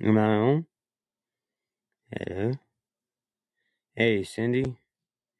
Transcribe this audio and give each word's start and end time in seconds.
Am 0.00 0.18
I 0.18 0.22
on? 0.36 0.66
Hello? 2.12 2.52
Hey, 3.96 4.24
Cindy. 4.24 4.76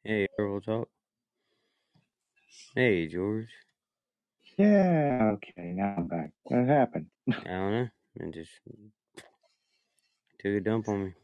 Hey, 0.05 0.29
Earl 0.39 0.61
Talk. 0.61 0.89
Hey, 2.75 3.09
George. 3.09 3.49
Yeah, 4.59 5.33
okay, 5.35 5.73
now 5.75 5.95
I'm 5.99 6.09
back. 6.09 6.33
What 6.45 6.67
happened? 6.69 7.07
I 7.47 7.51
don't 7.51 7.73
know. 7.73 7.89
I 8.23 8.31
just 8.33 8.51
took 10.41 10.53
a 10.55 10.61
dump 10.61 10.89
on 10.89 11.05
me. 11.07 11.15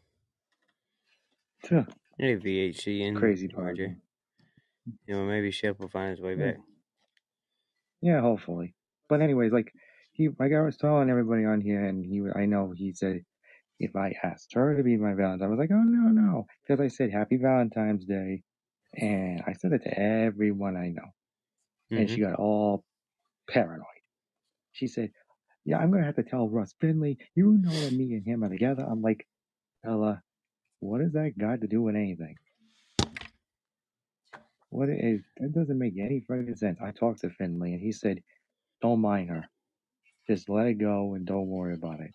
Tuh, 1.64 1.86
Hey, 2.18 2.36
VHC 2.36 3.08
and 3.08 3.20
Crazy 3.20 3.48
RJ. 3.58 3.78
person. 3.78 4.02
You 5.06 5.14
know, 5.16 5.24
maybe 5.26 5.50
Shep 5.50 5.80
will 5.80 5.88
find 5.88 6.10
his 6.10 6.20
way 6.20 6.36
back. 6.36 6.58
Yeah, 8.02 8.20
hopefully. 8.22 8.74
But 9.08 9.22
anyways, 9.22 9.52
like 9.52 9.72
he, 10.12 10.30
like 10.38 10.52
I 10.52 10.62
was 10.62 10.76
telling 10.76 11.10
everybody 11.10 11.44
on 11.46 11.60
here, 11.60 11.84
and 11.84 12.04
he, 12.04 12.22
I 12.34 12.46
know 12.46 12.72
he 12.76 12.92
said 12.92 13.24
if 13.80 13.96
I 13.96 14.14
asked 14.22 14.54
her 14.54 14.76
to 14.76 14.82
be 14.84 14.96
my 14.96 15.14
Valentine, 15.14 15.46
I 15.48 15.50
was 15.50 15.58
like, 15.58 15.70
oh 15.72 15.82
no, 15.82 16.10
no, 16.10 16.46
because 16.62 16.80
I 16.80 16.88
said 16.88 17.12
Happy 17.12 17.36
Valentine's 17.38 18.04
Day, 18.06 18.42
and 18.94 19.42
I 19.46 19.54
said 19.54 19.72
it 19.72 19.82
to 19.84 19.98
everyone 20.00 20.76
I 20.76 20.88
know, 20.90 21.10
and 21.96 22.08
Mhm. 22.08 22.14
she 22.14 22.20
got 22.22 22.34
all 22.34 22.84
paranoid. 23.50 23.84
She 24.72 24.88
said, 24.88 25.12
yeah, 25.66 25.78
I'm 25.78 25.92
gonna 25.92 26.04
have 26.06 26.16
to 26.16 26.24
tell 26.24 26.50
Russ 26.50 26.74
Finley. 26.80 27.18
You 27.36 27.58
know 27.62 27.82
that 27.82 27.92
me 27.92 28.14
and 28.14 28.26
him 28.26 28.44
are 28.44 28.50
together. 28.50 28.84
I'm 28.88 29.02
like, 29.02 29.26
Ella, 29.84 30.22
what 30.80 31.00
has 31.02 31.12
that 31.14 31.38
got 31.38 31.62
to 31.62 31.66
do 31.68 31.82
with 31.82 31.96
anything? 31.96 32.36
What 34.70 34.88
is 34.90 35.22
that 35.38 35.52
doesn't 35.52 35.78
make 35.78 35.98
any 35.98 36.20
fucking 36.20 36.56
sense. 36.56 36.80
I 36.82 36.92
talked 36.92 37.22
to 37.22 37.30
Finley 37.30 37.72
and 37.74 37.82
he 37.82 37.92
said, 37.92 38.22
Don't 38.82 39.00
mind 39.00 39.30
her. 39.30 39.46
Just 40.28 40.48
let 40.50 40.66
it 40.68 40.74
go 40.74 41.14
and 41.14 41.26
don't 41.26 41.48
worry 41.48 41.74
about 41.74 42.00
it. 42.00 42.12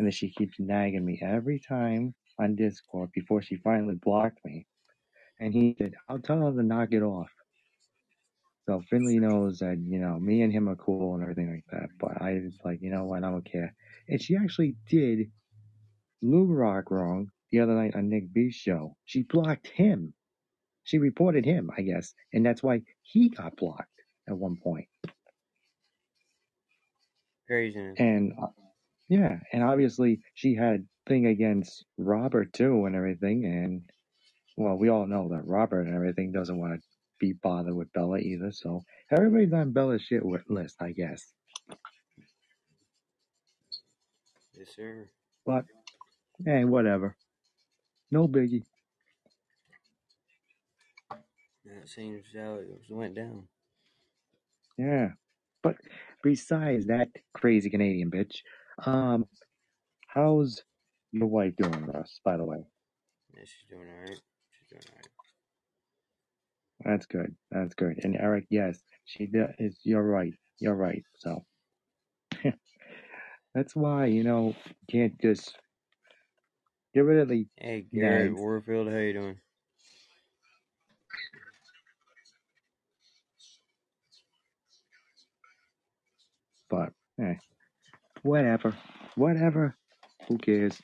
And 0.00 0.06
then 0.06 0.12
she 0.12 0.30
keeps 0.30 0.58
nagging 0.58 1.04
me 1.04 1.20
every 1.20 1.58
time 1.58 2.14
on 2.38 2.56
Discord 2.56 3.10
before 3.12 3.42
she 3.42 3.56
finally 3.56 3.96
blocked 3.96 4.42
me. 4.46 4.66
And 5.38 5.52
he 5.52 5.76
said, 5.76 5.92
I'll 6.08 6.18
tell 6.18 6.40
her 6.40 6.52
to 6.52 6.62
knock 6.62 6.92
it 6.92 7.02
off. 7.02 7.28
So 8.64 8.80
Finley 8.88 9.18
knows 9.18 9.58
that, 9.58 9.76
you 9.78 9.98
know, 9.98 10.18
me 10.18 10.40
and 10.40 10.50
him 10.50 10.70
are 10.70 10.76
cool 10.76 11.12
and 11.16 11.22
everything 11.22 11.52
like 11.52 11.66
that. 11.70 11.90
But 11.98 12.22
I 12.22 12.40
was 12.42 12.56
like, 12.64 12.80
you 12.80 12.90
know 12.90 13.04
what, 13.04 13.24
I 13.24 13.30
don't 13.30 13.44
care. 13.44 13.74
And 14.08 14.22
she 14.22 14.36
actually 14.36 14.74
did 14.88 15.30
Lou 16.22 16.46
Rock 16.46 16.90
wrong 16.90 17.30
the 17.50 17.60
other 17.60 17.74
night 17.74 17.94
on 17.94 18.08
Nick 18.08 18.32
B's 18.32 18.54
show. 18.54 18.96
She 19.04 19.24
blocked 19.24 19.66
him. 19.66 20.14
She 20.84 20.96
reported 20.96 21.44
him, 21.44 21.68
I 21.76 21.82
guess. 21.82 22.14
And 22.32 22.46
that's 22.46 22.62
why 22.62 22.80
he 23.02 23.28
got 23.28 23.54
blocked 23.56 24.00
at 24.26 24.34
one 24.34 24.56
point. 24.56 24.88
Craziness. 27.46 27.96
And 27.98 28.32
uh, 28.42 28.46
yeah, 29.10 29.40
and 29.54 29.64
obviously 29.64 30.22
she 30.34 30.56
had 30.56 30.86
thing 31.08 31.26
against 31.28 31.86
Robert 31.98 32.54
too 32.54 32.86
and 32.86 32.96
everything. 32.96 33.46
And 33.46 33.82
well, 34.56 34.76
we 34.78 34.90
all 34.90 35.06
know 35.06 35.30
that 35.30 35.46
Robert 35.46 35.82
and 35.86 35.94
everything 35.96 36.32
doesn't 36.32 36.58
want 36.58 36.74
to 36.74 36.80
be 37.20 37.34
bothered 37.34 37.74
with 37.76 37.92
Bella 37.94 38.18
either. 38.20 38.52
So 38.52 38.82
everybody's 39.12 39.52
on 39.54 39.72
Bella's 39.72 40.02
shit 40.02 40.20
wi- 40.22 40.42
list, 40.48 40.76
I 40.82 40.92
guess. 40.92 41.32
Yes, 44.54 44.68
sir. 44.76 45.08
But 45.46 45.64
hey, 46.44 46.64
whatever. 46.64 47.16
No 48.10 48.28
biggie. 48.28 48.64
That 51.66 51.88
seems 51.88 52.26
how 52.34 52.56
it 52.56 52.68
was- 52.68 52.90
went 52.90 53.14
down. 53.16 53.48
Yeah. 54.78 55.12
But 55.62 55.76
besides 56.22 56.86
that 56.86 57.08
crazy 57.34 57.70
Canadian 57.70 58.10
bitch, 58.10 58.38
um, 58.86 59.26
how's 60.08 60.62
your 61.12 61.28
wife 61.28 61.54
doing, 61.56 61.86
Russ? 61.86 62.20
By 62.24 62.36
the 62.36 62.44
way, 62.44 62.58
Yeah, 63.34 63.42
she's 63.44 63.68
doing 63.68 63.88
alright. 63.88 64.20
She's 64.50 64.68
doing 64.68 64.82
alright. 64.90 65.08
that's 66.84 67.06
good. 67.06 67.34
That's 67.50 67.74
good. 67.74 68.00
And 68.04 68.16
Eric, 68.16 68.46
yes, 68.50 68.78
she 69.04 69.28
is. 69.58 69.78
You're 69.84 70.02
right. 70.06 70.34
You're 70.60 70.76
right. 70.76 71.04
So 71.18 71.44
that's 73.54 73.74
why 73.76 74.06
you 74.06 74.24
know 74.24 74.54
you 74.66 74.74
can't 74.90 75.20
just 75.20 75.56
get 76.94 77.00
rid 77.00 77.20
of 77.20 77.28
the 77.28 77.46
Hey, 77.58 77.86
nags. 77.92 78.40
Warfield, 78.40 78.88
how 78.88 78.96
you 78.98 79.12
doing? 79.12 79.40
But 86.70 86.90
eh, 87.20 87.34
whatever, 88.22 88.74
whatever. 89.14 89.76
Who 90.28 90.38
cares? 90.38 90.80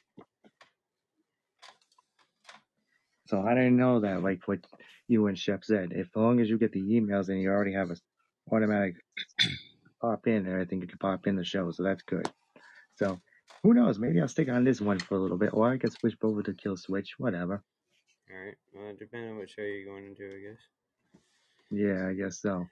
So 3.26 3.42
I 3.42 3.54
didn't 3.54 3.76
know 3.76 4.00
that. 4.00 4.22
Like 4.22 4.46
what 4.46 4.60
you 5.08 5.26
and 5.26 5.38
Chef 5.38 5.64
said. 5.64 5.92
If 5.92 6.08
as 6.08 6.16
long 6.16 6.40
as 6.40 6.48
you 6.48 6.58
get 6.58 6.72
the 6.72 6.82
emails 6.82 7.28
and 7.28 7.40
you 7.40 7.50
already 7.50 7.72
have 7.72 7.90
a 7.90 7.96
automatic 8.52 8.94
pop 10.00 10.26
in 10.26 10.46
and 10.46 10.68
think 10.68 10.82
you 10.82 10.88
can 10.88 10.98
pop 10.98 11.26
in 11.26 11.36
the 11.36 11.44
show. 11.44 11.70
So 11.70 11.82
that's 11.82 12.02
good. 12.02 12.30
So 12.94 13.20
who 13.62 13.74
knows? 13.74 13.98
Maybe 13.98 14.20
I'll 14.20 14.28
stick 14.28 14.48
on 14.48 14.64
this 14.64 14.80
one 14.80 14.98
for 14.98 15.16
a 15.16 15.20
little 15.20 15.38
bit, 15.38 15.50
or 15.52 15.70
I 15.70 15.78
can 15.78 15.90
switch 15.90 16.14
over 16.22 16.42
to 16.42 16.54
Kill 16.54 16.76
Switch. 16.76 17.14
Whatever. 17.18 17.62
Alright. 18.32 18.56
Well, 18.74 18.92
depending 18.98 19.30
on 19.30 19.38
what 19.38 19.50
show 19.50 19.62
you're 19.62 19.84
going 19.84 20.06
into, 20.06 20.24
I 20.24 20.50
guess. 20.50 20.60
Yeah, 21.70 22.08
I 22.08 22.12
guess 22.12 22.40
so. 22.40 22.66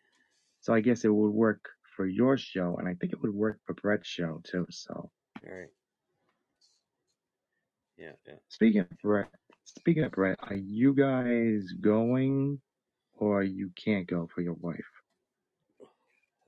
So 0.60 0.72
I 0.72 0.81
guess 0.81 1.04
it 1.04 1.08
would 1.08 1.32
work 1.32 1.69
for 1.97 2.06
your 2.06 2.37
show, 2.37 2.77
and 2.78 2.88
I 2.88 2.94
think 2.94 3.12
it 3.12 3.21
would 3.22 3.34
work 3.34 3.59
for 3.66 3.75
Brett's 3.75 4.09
show 4.09 4.41
too. 4.44 4.66
So 4.71 5.10
Alright. 5.47 5.69
Yeah, 7.97 8.12
yeah. 8.27 8.34
speaking 8.49 8.81
of 8.81 8.88
Brett, 9.03 9.28
speaking 9.65 10.05
of 10.05 10.12
Brett, 10.12 10.38
are 10.43 10.56
you 10.56 10.94
guys 10.94 11.72
going, 11.81 12.60
or 13.16 13.43
you 13.43 13.71
can't 13.77 14.06
go 14.06 14.28
for 14.34 14.41
your 14.41 14.55
wife? 14.55 14.78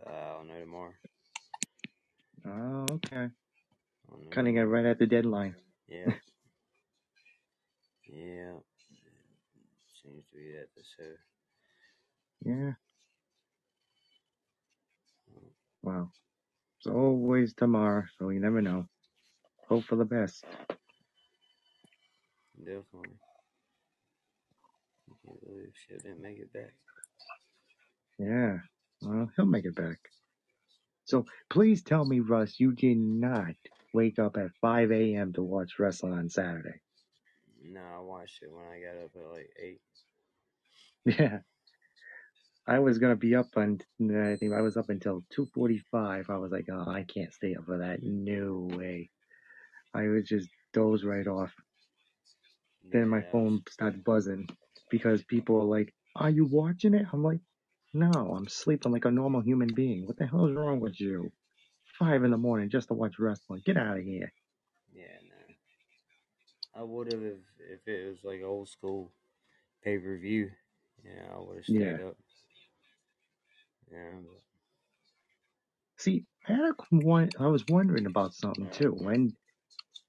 Uh, 0.05 0.11
I'll 0.11 0.45
know 0.45 0.61
tomorrow. 0.61 0.93
Oh, 2.47 2.87
okay. 2.95 3.29
Cutting 4.31 4.57
it 4.57 4.63
right 4.63 4.85
at 4.87 4.99
the 4.99 5.07
deadline. 5.07 5.55
Yeah. 5.89 6.13
yeah. 8.09 8.53
Seems 10.03 10.25
to 10.31 10.37
be 10.37 10.53
that 10.53 10.69
so. 10.97 11.05
Yeah. 12.45 12.73
Well, 15.87 16.11
it's 16.81 16.89
always 16.89 17.55
tomorrow, 17.55 18.03
so 18.19 18.31
you 18.31 18.41
never 18.41 18.61
know. 18.61 18.87
Hope 19.69 19.85
for 19.85 19.95
the 19.95 20.05
best. 20.05 20.45
Definitely. 22.59 23.15
I 25.09 25.15
can't 25.25 25.45
believe 25.47 25.73
shit 25.87 26.03
didn't 26.03 26.23
make 26.23 26.39
it 26.41 26.53
back. 26.53 26.75
Yeah. 28.19 28.59
Well, 29.01 29.31
he'll 29.37 29.47
make 29.47 29.65
it 29.65 29.77
back. 29.77 29.99
So 31.05 31.25
please 31.51 31.85
tell 31.85 32.05
me, 32.05 32.19
Russ, 32.19 32.59
you 32.59 32.73
did 32.73 32.99
not 32.99 33.55
wake 33.95 34.19
up 34.19 34.37
at 34.37 34.51
5 34.61 34.91
a.m. 34.91 35.35
to 35.35 35.43
watch 35.45 35.79
wrestling 35.79 36.15
on 36.15 36.29
Saturday. 36.29 36.81
No, 37.63 37.81
I 37.81 38.01
watched 38.01 38.43
it 38.43 38.51
when 38.51 38.65
I 38.65 38.81
got 38.81 39.05
up 39.05 39.13
at 39.15 39.33
like 39.33 39.51
8. 39.63 39.81
Yeah. 41.21 41.39
I 42.67 42.81
was 42.81 42.99
gonna 42.99 43.17
be 43.17 43.35
up 43.35 43.49
on. 43.57 43.81
I 44.01 44.37
think 44.37 44.53
I 44.53 44.61
was 44.61 44.77
up 44.77 44.89
until 44.89 45.23
2:45. 45.31 46.31
I 46.31 46.37
was 46.37 46.51
like, 46.51 46.67
oh, 46.71 46.91
I 46.91 47.05
can't 47.05 47.33
stay 47.33 47.55
up 47.55 47.65
for 47.67 47.79
that. 47.79 48.03
No 48.03 48.69
way. 48.77 49.11
I 49.95 50.09
was 50.09 50.25
just 50.29 50.49
doze 50.73 51.05
right 51.05 51.27
off. 51.27 51.55
Then 52.91 53.09
my 53.09 53.23
phone 53.23 53.63
started 53.69 54.05
buzzing 54.05 54.49
because 54.91 55.23
people 55.25 55.61
are 55.61 55.65
like, 55.65 55.95
"Are 56.17 56.31
you 56.31 56.45
watching 56.47 56.95
it?" 56.95 57.07
I'm 57.13 57.23
like, 57.23 57.41
"No, 57.95 58.13
I'm 58.35 58.49
sleeping 58.49 58.93
like 58.93 59.05
a 59.05 59.11
normal 59.11 59.41
human 59.43 59.73
being. 59.75 60.07
What 60.07 60.17
the 60.17 60.27
hell 60.27 60.47
is 60.47 60.55
wrong 60.55 60.81
with 60.81 61.01
you? 61.01 61.33
Five 61.99 62.25
in 62.25 62.31
the 62.31 62.39
morning 62.39 62.69
just 62.71 62.89
to 62.89 62.95
watch 62.95 63.19
wrestling. 63.19 63.63
Get 63.65 63.77
out 63.77 63.99
of 63.99 64.05
here." 64.05 64.33
Yeah, 64.93 65.19
no. 65.29 65.55
I 66.75 66.83
would 66.83 67.07
have 67.13 67.23
if, 67.23 67.39
if 67.59 67.89
it 67.89 68.09
was 68.09 68.25
like 68.25 68.43
old 68.43 68.69
school 68.69 69.13
pay 69.83 69.99
per 69.99 70.19
view. 70.19 70.51
Yeah, 71.05 71.35
I 71.35 71.39
would 71.41 71.57
have 71.57 71.65
stayed 71.65 72.01
Yeah. 72.01 72.07
up. 72.09 72.17
But 73.91 73.99
See, 75.99 76.25
I 76.49 76.53
had 76.53 76.71
a 76.71 76.75
one. 76.97 77.31
I 77.39 77.47
was 77.49 77.67
wondering 77.69 78.07
about 78.07 78.35
something 78.35 78.71
too. 78.71 78.93
When 78.93 79.37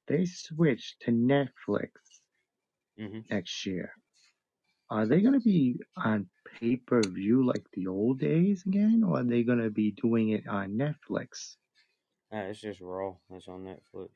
they 0.07 0.25
switched 0.25 1.01
to 1.01 1.11
Netflix 1.11 1.89
hmm 2.97 3.19
next 3.29 3.65
year, 3.65 3.91
are 4.89 5.05
they 5.05 5.21
going 5.21 5.33
to 5.33 5.39
be 5.39 5.79
on 5.97 6.29
pay 6.59 6.75
per 6.77 7.01
view 7.01 7.45
like 7.45 7.65
the 7.73 7.87
old 7.87 8.19
days 8.19 8.65
again, 8.65 9.03
or 9.03 9.19
are 9.19 9.23
they 9.23 9.43
going 9.43 9.59
to 9.59 9.69
be 9.69 9.91
doing 9.91 10.29
it 10.29 10.47
on 10.47 10.77
Netflix? 10.77 11.57
uh, 12.33 12.37
it's 12.49 12.59
just 12.61 12.81
Raw. 12.81 13.15
That's 13.29 13.47
on 13.47 13.63
Netflix. 13.63 14.09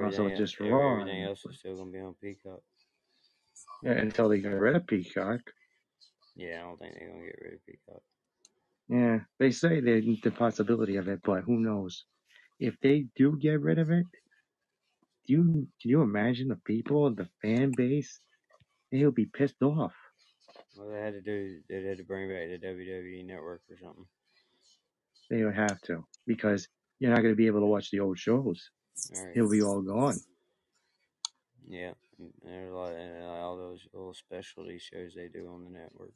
Oh, 0.00 0.10
so 0.10 0.26
Everything, 0.26 0.26
it's 0.26 0.38
just 0.38 0.60
every- 0.60 0.72
Raw 0.72 1.00
on 1.02 1.02
everything 1.02 1.22
else 1.22 1.44
Netflix. 1.44 1.50
is 1.52 1.58
still 1.58 1.76
gonna 1.76 1.90
be 1.90 2.00
on 2.00 2.14
Peacock. 2.14 2.62
Yeah, 3.82 3.92
until 3.92 4.28
they 4.28 4.40
get 4.40 4.48
rid 4.50 4.76
of 4.76 4.86
Peacock. 4.86 5.40
Yeah, 6.36 6.60
I 6.60 6.62
don't 6.62 6.78
think 6.78 6.94
they're 6.94 7.08
gonna 7.08 7.24
get 7.26 7.38
rid 7.42 7.54
of 7.54 7.66
Peacock. 7.66 8.02
Yeah, 8.88 9.20
they 9.38 9.50
say 9.50 9.80
there's 9.80 10.04
the 10.22 10.30
possibility 10.30 10.96
of 10.96 11.08
it, 11.08 11.20
but 11.22 11.42
who 11.42 11.60
knows? 11.60 12.04
If 12.58 12.74
they 12.80 13.06
do 13.16 13.36
get 13.36 13.60
rid 13.60 13.78
of 13.78 13.90
it, 13.90 14.06
do 15.26 15.32
you 15.34 15.42
can 15.80 15.90
you 15.90 16.02
imagine 16.02 16.48
the 16.48 16.56
people, 16.56 17.14
the 17.14 17.28
fan 17.42 17.72
base? 17.76 18.18
They'll 18.90 19.10
be 19.10 19.26
pissed 19.26 19.62
off. 19.62 19.92
Well, 20.74 20.88
they 20.90 21.00
had 21.00 21.12
to 21.12 21.20
do. 21.20 21.58
They 21.68 21.82
had 21.82 21.98
to 21.98 22.04
bring 22.04 22.28
back 22.28 22.48
the 22.48 22.66
WWE 22.66 23.26
Network 23.26 23.60
or 23.70 23.76
something. 23.82 24.06
They 25.28 25.40
don't 25.40 25.52
have 25.52 25.80
to 25.82 26.06
because 26.26 26.66
you're 26.98 27.10
not 27.10 27.20
going 27.20 27.32
to 27.32 27.36
be 27.36 27.46
able 27.46 27.60
to 27.60 27.66
watch 27.66 27.90
the 27.90 28.00
old 28.00 28.18
shows. 28.18 28.70
All 29.14 29.24
right. 29.24 29.34
He'll 29.34 29.50
be 29.50 29.62
all 29.62 29.82
gone. 29.82 30.16
Yeah, 31.68 31.92
and 32.18 32.32
there's 32.42 32.70
a 32.70 32.74
lot 32.74 32.92
and 32.92 33.22
all 33.24 33.58
those 33.58 33.86
little 33.92 34.14
specialty 34.14 34.78
shows 34.78 35.12
they 35.14 35.28
do 35.28 35.50
on 35.52 35.64
the 35.64 35.70
network. 35.70 36.14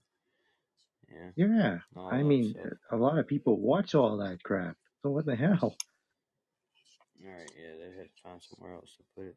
Yeah. 1.12 1.30
Yeah, 1.36 1.78
all 1.96 2.08
I 2.12 2.22
mean, 2.22 2.50
stuff. 2.50 2.66
a 2.90 2.96
lot 2.96 3.18
of 3.18 3.26
people 3.26 3.58
watch 3.60 3.94
all 3.94 4.16
that 4.18 4.42
crap. 4.42 4.76
So 5.02 5.10
what 5.10 5.26
the 5.26 5.36
hell? 5.36 5.58
All 5.62 7.30
right. 7.30 7.52
Yeah, 7.56 7.74
they 7.78 7.96
had 7.96 8.06
to 8.06 8.22
find 8.22 8.42
somewhere 8.42 8.74
else 8.74 8.96
to 8.96 9.02
put 9.16 9.26
it. 9.28 9.36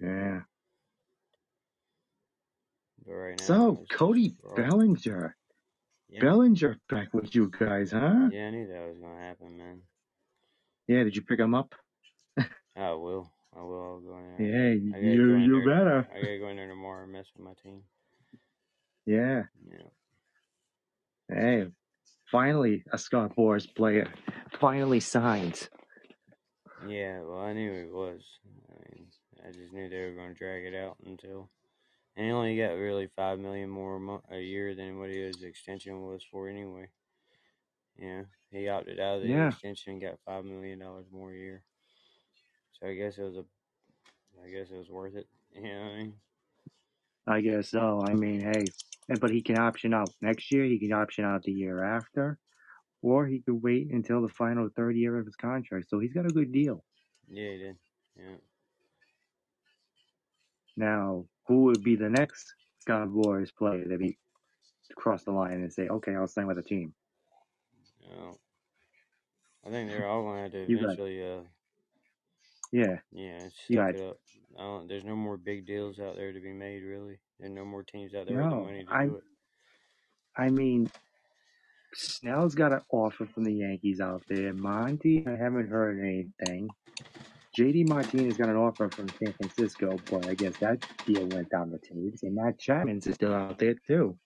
Yeah. 0.00 0.40
Right 3.06 3.38
now, 3.38 3.44
So 3.44 3.84
Cody. 3.90 4.36
Bellinger, 4.56 5.36
Yeah. 6.08 6.20
Bellinger 6.20 6.78
back 6.88 7.12
with 7.14 7.34
you 7.34 7.50
guys, 7.50 7.90
huh? 7.92 8.28
Yeah, 8.32 8.48
I 8.48 8.50
knew 8.50 8.66
that 8.68 8.88
was 8.88 8.98
gonna 8.98 9.20
happen, 9.20 9.56
man. 9.56 9.82
Yeah. 10.86 11.04
Did 11.04 11.16
you 11.16 11.22
pick 11.22 11.40
him 11.40 11.54
up? 11.54 11.74
I 12.76 12.92
will. 12.92 13.30
I 13.56 13.62
will. 13.62 13.82
I'll 13.82 14.00
go 14.00 14.18
in 14.18 14.36
there. 14.38 14.46
Yeah, 14.46 14.74
you 14.74 15.36
you 15.38 15.64
better. 15.64 16.08
I 16.12 16.20
gotta 16.20 16.38
go 16.38 16.48
in 16.48 16.56
there 16.56 16.68
tomorrow 16.68 17.02
and 17.02 17.12
mess 17.12 17.26
with 17.36 17.44
my 17.44 17.54
team. 17.62 17.82
Yeah. 19.06 19.44
Yeah. 19.68 19.88
Hey, 21.32 21.66
finally 22.30 22.82
a 22.92 22.98
Scott 22.98 23.36
Boras 23.36 23.72
player 23.74 24.08
finally 24.60 25.00
signed. 25.00 25.68
Yeah. 26.88 27.20
Well, 27.22 27.40
I 27.40 27.52
knew 27.52 27.72
it 27.72 27.92
was. 27.92 28.22
I 28.68 28.94
mean, 28.94 29.06
I 29.46 29.52
just 29.52 29.72
knew 29.72 29.88
they 29.88 30.00
were 30.00 30.14
gonna 30.16 30.34
drag 30.34 30.64
it 30.64 30.74
out 30.74 30.96
until. 31.06 31.48
And 32.16 32.26
he 32.26 32.32
only 32.32 32.56
got 32.56 32.72
really 32.72 33.08
five 33.14 33.38
million 33.38 33.70
more 33.70 33.96
a, 33.96 34.00
mo- 34.00 34.22
a 34.30 34.38
year 34.38 34.74
than 34.74 34.98
what 34.98 35.10
his 35.10 35.42
extension 35.42 36.02
was 36.02 36.24
for 36.30 36.48
anyway. 36.48 36.88
Yeah, 37.96 38.22
he 38.50 38.68
opted 38.68 38.98
out 38.98 39.16
of 39.18 39.22
the 39.22 39.28
Yeah. 39.28 39.48
extension 39.48 39.92
and 39.92 40.02
got 40.02 40.18
five 40.26 40.44
million 40.44 40.80
dollars 40.80 41.06
more 41.12 41.30
a 41.32 41.36
year. 41.36 41.62
So 42.72 42.88
I 42.88 42.94
guess 42.94 43.18
it 43.18 43.22
was 43.22 43.36
a, 43.36 43.44
I 44.44 44.50
guess 44.50 44.70
it 44.70 44.76
was 44.78 44.90
worth 44.90 45.14
it. 45.14 45.28
You 45.54 45.62
know 45.62 45.80
what 45.80 45.90
I 45.92 45.96
mean? 45.96 46.12
I 47.26 47.40
guess 47.40 47.68
so. 47.70 48.00
I 48.06 48.14
mean, 48.14 48.40
hey, 48.40 48.60
and- 48.60 48.70
but 49.18 49.30
he 49.30 49.42
can 49.42 49.58
option 49.58 49.92
out 49.92 50.10
next 50.20 50.52
year. 50.52 50.64
He 50.64 50.78
can 50.78 50.92
option 50.92 51.24
out 51.24 51.42
the 51.42 51.52
year 51.52 51.82
after, 51.82 52.38
or 53.02 53.26
he 53.26 53.40
could 53.40 53.60
wait 53.62 53.90
until 53.90 54.22
the 54.22 54.28
final 54.28 54.68
third 54.76 54.94
year 54.96 55.18
of 55.18 55.26
his 55.26 55.36
contract. 55.36 55.88
So 55.88 55.98
he's 55.98 56.12
got 56.12 56.26
a 56.26 56.30
good 56.32 56.52
deal. 56.52 56.84
Yeah, 57.28 57.50
he 57.50 57.58
did. 57.58 57.76
Yeah. 58.16 58.36
Now, 60.76 61.26
who 61.46 61.64
would 61.64 61.82
be 61.82 61.96
the 61.96 62.08
next 62.08 62.54
Scott 62.78 63.08
Boras 63.08 63.54
player 63.54 63.86
that 63.88 63.98
be 63.98 64.16
cross 64.96 65.24
the 65.24 65.32
line 65.32 65.60
and 65.60 65.72
say, 65.72 65.88
"Okay, 65.88 66.14
I'll 66.14 66.26
sign 66.26 66.46
with 66.46 66.58
a 66.58 66.62
team"? 66.62 66.94
Oh. 68.12 68.38
I 69.64 69.70
think 69.70 69.90
they're 69.90 70.06
all 70.06 70.34
have 70.34 70.52
to 70.52 70.58
eventually, 70.72 71.22
uh, 71.22 71.42
Yeah, 72.72 73.00
yeah, 73.10 73.48
You 73.68 73.76
got- 73.76 73.94
it 73.96 74.00
up. 74.00 74.20
I 74.58 74.62
don't, 74.62 74.88
there's 74.88 75.04
no 75.04 75.16
more 75.16 75.36
big 75.36 75.66
deals 75.66 75.98
out 75.98 76.16
there 76.16 76.32
to 76.32 76.40
be 76.40 76.52
made, 76.52 76.82
really. 76.82 77.18
There's 77.38 77.52
no 77.52 77.64
more 77.64 77.82
teams 77.82 78.14
out 78.14 78.26
there 78.26 78.36
with 78.36 78.50
the 78.50 78.56
money 78.56 78.84
to 78.84 78.92
I- 78.92 79.06
do 79.06 79.16
it. 79.16 79.24
I 80.36 80.48
mean, 80.48 80.90
Snell's 81.94 82.54
got 82.54 82.72
an 82.72 82.80
offer 82.90 83.26
from 83.26 83.44
the 83.44 83.52
Yankees 83.52 84.00
out 84.00 84.22
there. 84.28 84.52
Monty, 84.52 85.24
I 85.26 85.32
haven't 85.32 85.68
heard 85.68 85.98
anything. 85.98 86.68
JD 87.58 87.88
Martinez 87.88 88.36
got 88.36 88.48
an 88.48 88.56
offer 88.56 88.88
from 88.90 89.08
San 89.08 89.32
Francisco, 89.32 89.98
but 90.08 90.26
I 90.28 90.34
guess 90.34 90.56
that 90.58 90.86
deal 91.04 91.26
went 91.26 91.50
down 91.50 91.70
the 91.70 91.78
tubes. 91.78 92.22
And 92.22 92.36
Matt 92.36 92.60
Chapman's 92.60 93.08
is 93.08 93.16
still 93.16 93.34
out 93.34 93.58
there 93.58 93.74
too. 93.86 94.16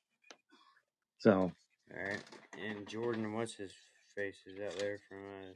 So 1.19 1.33
All 1.33 1.51
right, 1.97 2.23
and 2.63 2.87
Jordan, 2.87 3.33
what's 3.33 3.55
his 3.55 3.73
face, 4.15 4.37
is 4.47 4.61
out 4.61 4.79
there 4.79 5.01
from 5.09 5.19
uh, 5.41 5.55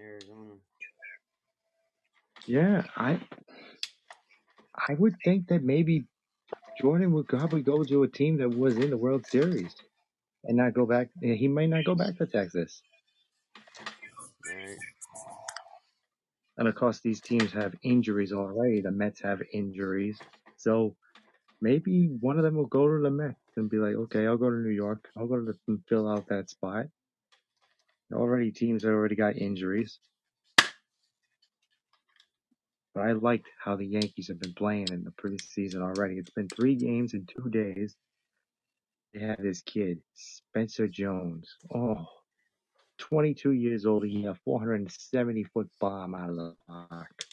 Arizona. 0.00 0.54
Yeah, 2.46 2.86
I 2.96 3.20
I 4.88 4.94
would 4.94 5.16
think 5.24 5.48
that 5.48 5.62
maybe 5.62 6.06
Jordan 6.80 7.12
would 7.12 7.28
probably 7.28 7.62
go 7.62 7.84
to 7.84 8.02
a 8.04 8.08
team 8.08 8.38
that 8.38 8.50
was 8.50 8.76
in 8.78 8.90
the 8.90 8.98
World 8.98 9.26
Series 9.26 9.76
and 10.44 10.56
not 10.58 10.74
go 10.74 10.86
back. 10.86 11.10
He 11.20 11.48
might 11.48 11.70
not 11.70 11.84
go 11.84 11.94
back 11.94 12.16
to 12.18 12.26
Texas. 12.26 12.82
Right, 14.46 14.78
And 16.56 16.68
of 16.68 16.74
course, 16.74 17.00
these 17.00 17.20
teams 17.20 17.52
have 17.52 17.74
injuries 17.82 18.32
already. 18.32 18.80
The 18.80 18.92
Mets 18.92 19.20
have 19.22 19.42
injuries. 19.52 20.22
So 20.56 20.96
maybe 21.60 22.06
one 22.20 22.38
of 22.38 22.44
them 22.44 22.56
will 22.56 22.66
go 22.66 22.88
to 22.88 23.02
the 23.02 23.10
Mets 23.10 23.38
and 23.56 23.70
be 23.70 23.78
like, 23.78 23.94
okay, 23.96 24.26
I'll 24.26 24.38
go 24.38 24.50
to 24.50 24.56
New 24.56 24.70
York. 24.70 25.10
I'll 25.16 25.28
go 25.28 25.36
to 25.36 25.44
the, 25.44 25.58
and 25.68 25.82
fill 25.88 26.08
out 26.08 26.28
that 26.28 26.50
spot. 26.50 26.86
Already, 28.12 28.52
teams 28.52 28.84
have 28.84 28.92
already 28.92 29.16
got 29.16 29.36
injuries. 29.36 30.00
But 32.94 33.04
I 33.04 33.12
liked 33.12 33.48
how 33.58 33.76
the 33.76 33.86
Yankees 33.86 34.28
have 34.28 34.40
been 34.40 34.52
playing 34.52 34.88
in 34.90 35.04
the 35.04 35.12
preseason 35.12 35.80
already. 35.80 36.18
It's 36.18 36.30
been 36.30 36.48
three 36.48 36.74
games 36.74 37.14
in 37.14 37.26
two 37.26 37.48
days. 37.48 37.96
They 39.14 39.20
have 39.20 39.42
this 39.42 39.62
kid, 39.62 40.00
Spencer 40.14 40.88
Jones. 40.88 41.56
Oh, 41.74 42.06
22 42.98 43.52
years 43.52 43.86
old. 43.86 44.04
He 44.04 44.22
had 44.22 44.32
a 44.32 44.38
470 44.44 45.44
foot 45.44 45.70
bomb 45.80 46.14
out 46.14 46.30
of 46.30 46.36
the 46.36 46.54
park. 46.66 47.24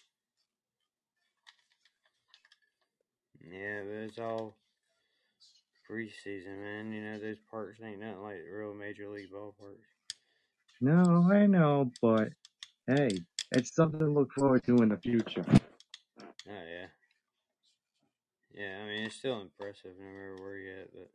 yeah, 3.52 3.82
but 3.84 3.94
it's 3.94 4.20
all 4.20 4.56
preseason, 5.90 6.62
man. 6.62 6.92
You 6.92 7.02
know, 7.02 7.20
those 7.20 7.40
parks 7.50 7.80
ain't 7.84 8.00
nothing 8.00 8.22
like 8.22 8.38
real 8.52 8.74
major 8.74 9.10
league 9.10 9.32
ballparks. 9.32 9.86
No, 10.82 11.30
I 11.32 11.46
know, 11.46 11.92
but 12.02 12.30
hey, 12.88 13.10
it's 13.51 13.74
something 13.75 14.00
to 14.00 14.10
look 14.10 14.31
forward 14.34 14.63
to 14.66 14.78
in 14.78 14.90
the 14.90 14.98
future. 14.98 15.46
Oh 15.50 15.56
yeah, 16.48 16.88
yeah. 18.54 18.80
I 18.84 18.88
mean, 18.88 19.06
it's 19.06 19.16
still 19.16 19.42
impressive 19.42 19.92
no 20.00 20.06
matter 20.06 20.35
where 20.40 20.57
you're 20.57 20.80
at, 20.81 20.92
but 20.94 21.09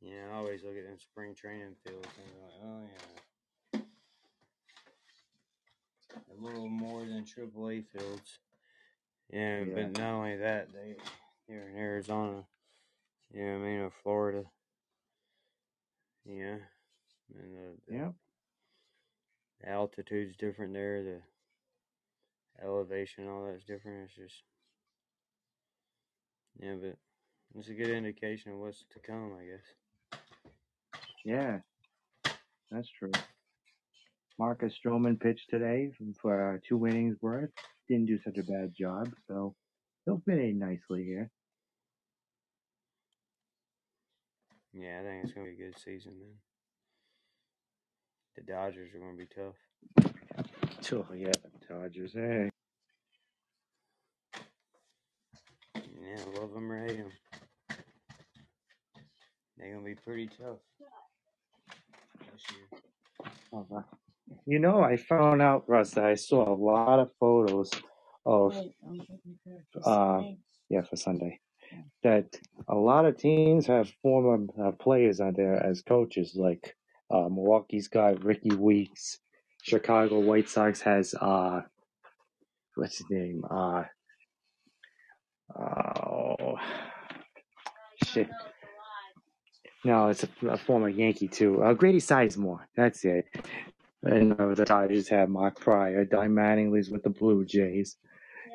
yeah, 0.00 0.28
I 0.30 0.36
always 0.36 0.62
look 0.62 0.76
at 0.76 0.84
them 0.84 0.98
spring 0.98 1.34
training 1.34 1.74
fields 1.86 2.08
and 2.16 2.26
be 2.26 2.40
like, 2.42 2.60
oh 2.64 2.82
yeah, 3.74 3.80
a 6.32 6.36
little 6.40 6.68
more 6.68 7.00
than 7.00 7.24
AAA 7.24 7.84
fields. 7.86 8.38
Yeah, 9.32 9.60
Yeah. 9.60 9.74
but 9.74 9.98
not 9.98 10.12
only 10.14 10.36
that, 10.36 10.72
they 10.72 10.96
here 11.48 11.68
in 11.68 11.76
Arizona, 11.76 12.44
you 13.32 13.44
know 13.44 13.58
what 13.58 13.64
I 13.64 13.68
mean, 13.68 13.80
or 13.80 13.92
Florida. 14.02 14.44
Yeah, 16.24 16.58
and 17.34 17.56
the, 17.56 17.76
the 17.88 17.94
Yeah. 17.94 18.10
The 19.60 19.68
altitude's 19.68 20.36
different 20.36 20.72
there. 20.72 21.02
The 21.02 21.20
elevation, 22.64 23.28
all 23.28 23.44
that's 23.44 23.64
different. 23.64 24.04
It's 24.04 24.14
just 24.14 24.42
yeah, 26.60 26.74
but 26.80 26.96
it's 27.54 27.68
a 27.68 27.74
good 27.74 27.90
indication 27.90 28.52
of 28.52 28.58
what's 28.58 28.84
to 28.92 28.98
come, 29.00 29.32
I 29.38 29.44
guess. 29.44 30.20
Yeah, 31.24 31.58
that's 32.70 32.88
true. 32.98 33.12
Marcus 34.38 34.74
Stroman 34.74 35.18
pitched 35.18 35.48
today 35.50 35.90
for 36.20 36.54
uh, 36.54 36.58
two 36.66 36.86
innings 36.86 37.16
worth. 37.22 37.50
Didn't 37.88 38.06
do 38.06 38.18
such 38.22 38.36
a 38.38 38.42
bad 38.42 38.72
job, 38.78 39.08
so 39.26 39.54
he'll 40.04 40.22
fit 40.26 40.38
in 40.38 40.58
nicely 40.58 41.04
here. 41.04 41.30
Yeah, 44.72 45.00
I 45.00 45.04
think 45.04 45.24
it's 45.24 45.32
gonna 45.32 45.46
be 45.46 45.52
a 45.52 45.66
good 45.66 45.78
season, 45.78 46.12
man. 46.18 46.34
The 48.36 48.42
Dodgers 48.42 48.94
are 48.94 48.98
gonna 48.98 49.16
be 49.16 49.26
tough. 49.26 49.54
Oh 50.92 51.14
yeah, 51.14 51.32
Dodgers. 51.68 52.12
Hey, 52.12 52.50
Yeah, 55.74 56.22
love 56.38 56.52
them 56.52 56.70
or 56.70 56.86
hate 56.86 56.98
them. 56.98 57.12
They're 59.56 59.72
gonna 59.72 59.84
be 59.84 59.94
pretty 59.94 60.26
tough 60.26 60.58
this 62.32 62.42
year. 62.50 62.80
Oh, 63.52 63.66
wow. 63.68 63.84
you 64.46 64.58
know, 64.58 64.82
I 64.82 64.96
found 64.96 65.40
out, 65.40 65.64
Russ, 65.68 65.92
that 65.92 66.04
I 66.04 66.14
saw 66.14 66.52
a 66.52 66.54
lot 66.54 67.00
of 67.00 67.10
photos 67.18 67.70
of 68.26 68.54
uh, 69.84 70.22
yeah 70.68 70.82
for 70.82 70.96
Sunday 70.96 71.40
that 72.02 72.36
a 72.68 72.74
lot 72.74 73.06
of 73.06 73.16
teams 73.16 73.66
have 73.66 73.90
former 74.02 74.46
uh, 74.62 74.72
players 74.72 75.20
on 75.20 75.32
there 75.34 75.56
as 75.64 75.82
coaches. 75.82 76.34
Like 76.36 76.76
uh, 77.10 77.28
Milwaukee's 77.28 77.88
got 77.88 78.24
Rickie 78.24 78.54
Weeks. 78.54 79.18
Chicago 79.62 80.20
White 80.20 80.48
Sox 80.48 80.80
has 80.82 81.14
uh, 81.20 81.62
what's 82.76 82.98
his 82.98 83.10
name? 83.10 83.44
Uh, 83.50 83.84
oh 85.58 86.56
shit. 88.04 88.28
No, 89.84 90.08
it's 90.08 90.24
a, 90.24 90.46
a 90.48 90.56
former 90.56 90.88
Yankee 90.88 91.28
too. 91.28 91.62
Uh, 91.62 91.72
Grady 91.72 91.98
Sizemore. 91.98 92.60
That's 92.76 93.04
it. 93.04 93.26
And 94.02 94.38
uh, 94.40 94.54
the 94.54 94.64
Tigers 94.64 95.08
have 95.08 95.28
Mark 95.28 95.60
Prior, 95.60 96.04
Don 96.04 96.30
Mattingly's 96.30 96.90
with 96.90 97.02
the 97.02 97.10
Blue 97.10 97.44
Jays. 97.44 97.96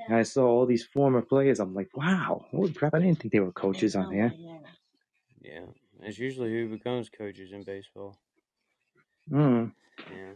And 0.07 0.17
I 0.17 0.23
saw 0.23 0.47
all 0.47 0.65
these 0.65 0.83
former 0.83 1.21
players. 1.21 1.59
I'm 1.59 1.73
like, 1.73 1.89
wow, 1.95 2.45
holy 2.51 2.73
crap! 2.73 2.93
I 2.95 2.99
didn't 2.99 3.19
think 3.19 3.33
they 3.33 3.39
were 3.39 3.51
coaches 3.51 3.95
on 3.95 4.11
here. 4.11 4.33
Yeah, 5.41 5.65
it's 6.01 6.17
usually 6.17 6.51
who 6.51 6.69
becomes 6.69 7.09
coaches 7.09 7.51
in 7.51 7.63
baseball. 7.63 8.17
Mm. 9.31 9.71
Yeah, 10.11 10.33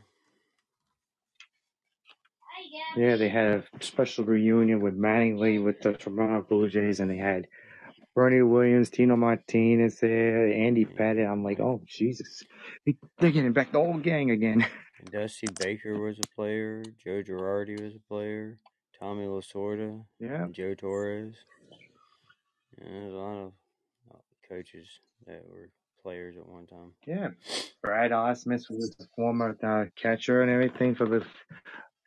Yeah, 2.98 3.16
they 3.18 3.30
had 3.30 3.48
a 3.48 3.64
special 3.84 4.24
reunion 4.26 4.80
with 4.82 4.98
Mattingly 4.98 5.62
with 5.64 5.82
the 5.82 5.94
Toronto 5.94 6.46
Blue 6.48 6.70
Jays, 6.70 7.00
and 7.00 7.10
they 7.12 7.18
had 7.18 7.48
Bernie 8.16 8.42
Williams, 8.42 8.90
Tino 8.90 9.16
Martinez 9.18 10.00
there, 10.00 10.48
Andy 10.48 10.86
Pettitte. 10.86 11.30
I'm 11.30 11.44
like, 11.44 11.60
oh 11.60 11.82
Jesus, 11.86 12.44
They- 12.86 12.98
they're 13.20 13.32
getting 13.32 13.52
back 13.54 13.72
the 13.72 13.80
old 13.80 14.04
gang 14.04 14.32
again. 14.32 14.66
Dusty 15.12 15.48
Baker 15.60 16.00
was 16.00 16.18
a 16.20 16.36
player. 16.36 16.82
Joe 17.04 17.22
Girardi 17.22 17.80
was 17.82 17.94
a 17.96 18.08
player. 18.08 18.58
Tommy 19.00 19.26
Lasorda, 19.26 20.04
Yeah, 20.20 20.48
Joe 20.52 20.74
Torres. 20.74 21.36
Yeah, 22.78 22.86
there's 22.90 23.14
a 23.14 23.18
lot 23.18 23.38
of 23.48 23.52
uh, 24.14 24.18
coaches 24.50 24.88
that 25.28 25.44
were 25.50 25.70
players 26.06 26.38
at 26.38 26.48
one 26.48 26.68
time. 26.68 26.92
yeah. 27.08 27.30
Brad 27.82 28.12
Ausmus 28.12 28.70
was 28.70 28.96
a 29.02 29.06
former 29.16 29.58
uh, 29.64 29.86
catcher 29.96 30.42
and 30.44 30.52
everything 30.52 30.96
for 30.96 31.08
the 31.08 31.26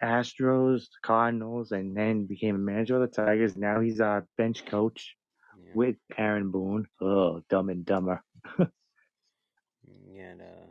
Astros, 0.02 0.84
Cardinals, 1.02 1.72
and 1.72 1.96
then 1.96 2.26
became 2.26 2.54
a 2.54 2.58
manager 2.58 3.02
of 3.02 3.10
the 3.10 3.16
Tigers. 3.24 3.56
Now 3.56 3.80
he's 3.80 3.98
a 4.00 4.24
bench 4.36 4.64
coach 4.66 5.16
Yeah, 5.64 5.72
with 5.74 5.96
Aaron 6.16 6.50
Boone. 6.52 6.86
Oh, 7.00 7.42
Dumb 7.50 7.70
and 7.70 7.84
Dumber. 7.84 8.22
you 8.58 10.22
had 10.22 10.40
uh, 10.40 10.66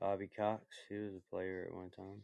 Bobby 0.00 0.28
Cox. 0.34 0.64
He 0.88 0.96
was 0.96 1.14
a 1.14 1.30
player 1.30 1.66
at 1.68 1.74
one 1.76 1.90
time. 1.90 2.22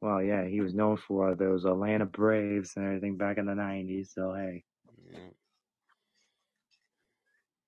Well, 0.00 0.22
yeah, 0.22 0.46
he 0.46 0.60
was 0.60 0.74
known 0.74 0.96
for 0.96 1.34
those 1.34 1.64
Atlanta 1.64 2.06
Braves 2.06 2.72
and 2.76 2.86
everything 2.86 3.16
back 3.16 3.38
in 3.38 3.46
the 3.46 3.52
'90s. 3.54 4.08
So 4.14 4.34
hey, 4.34 4.64
Yeah. 5.10 5.18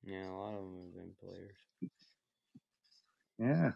Yeah, 0.06 0.30
a 0.30 0.32
lot 0.32 0.54
of 0.54 0.60
them 0.60 0.76
have 0.84 0.94
been 0.94 1.12
players. 1.20 1.56
yeah. 3.38 3.72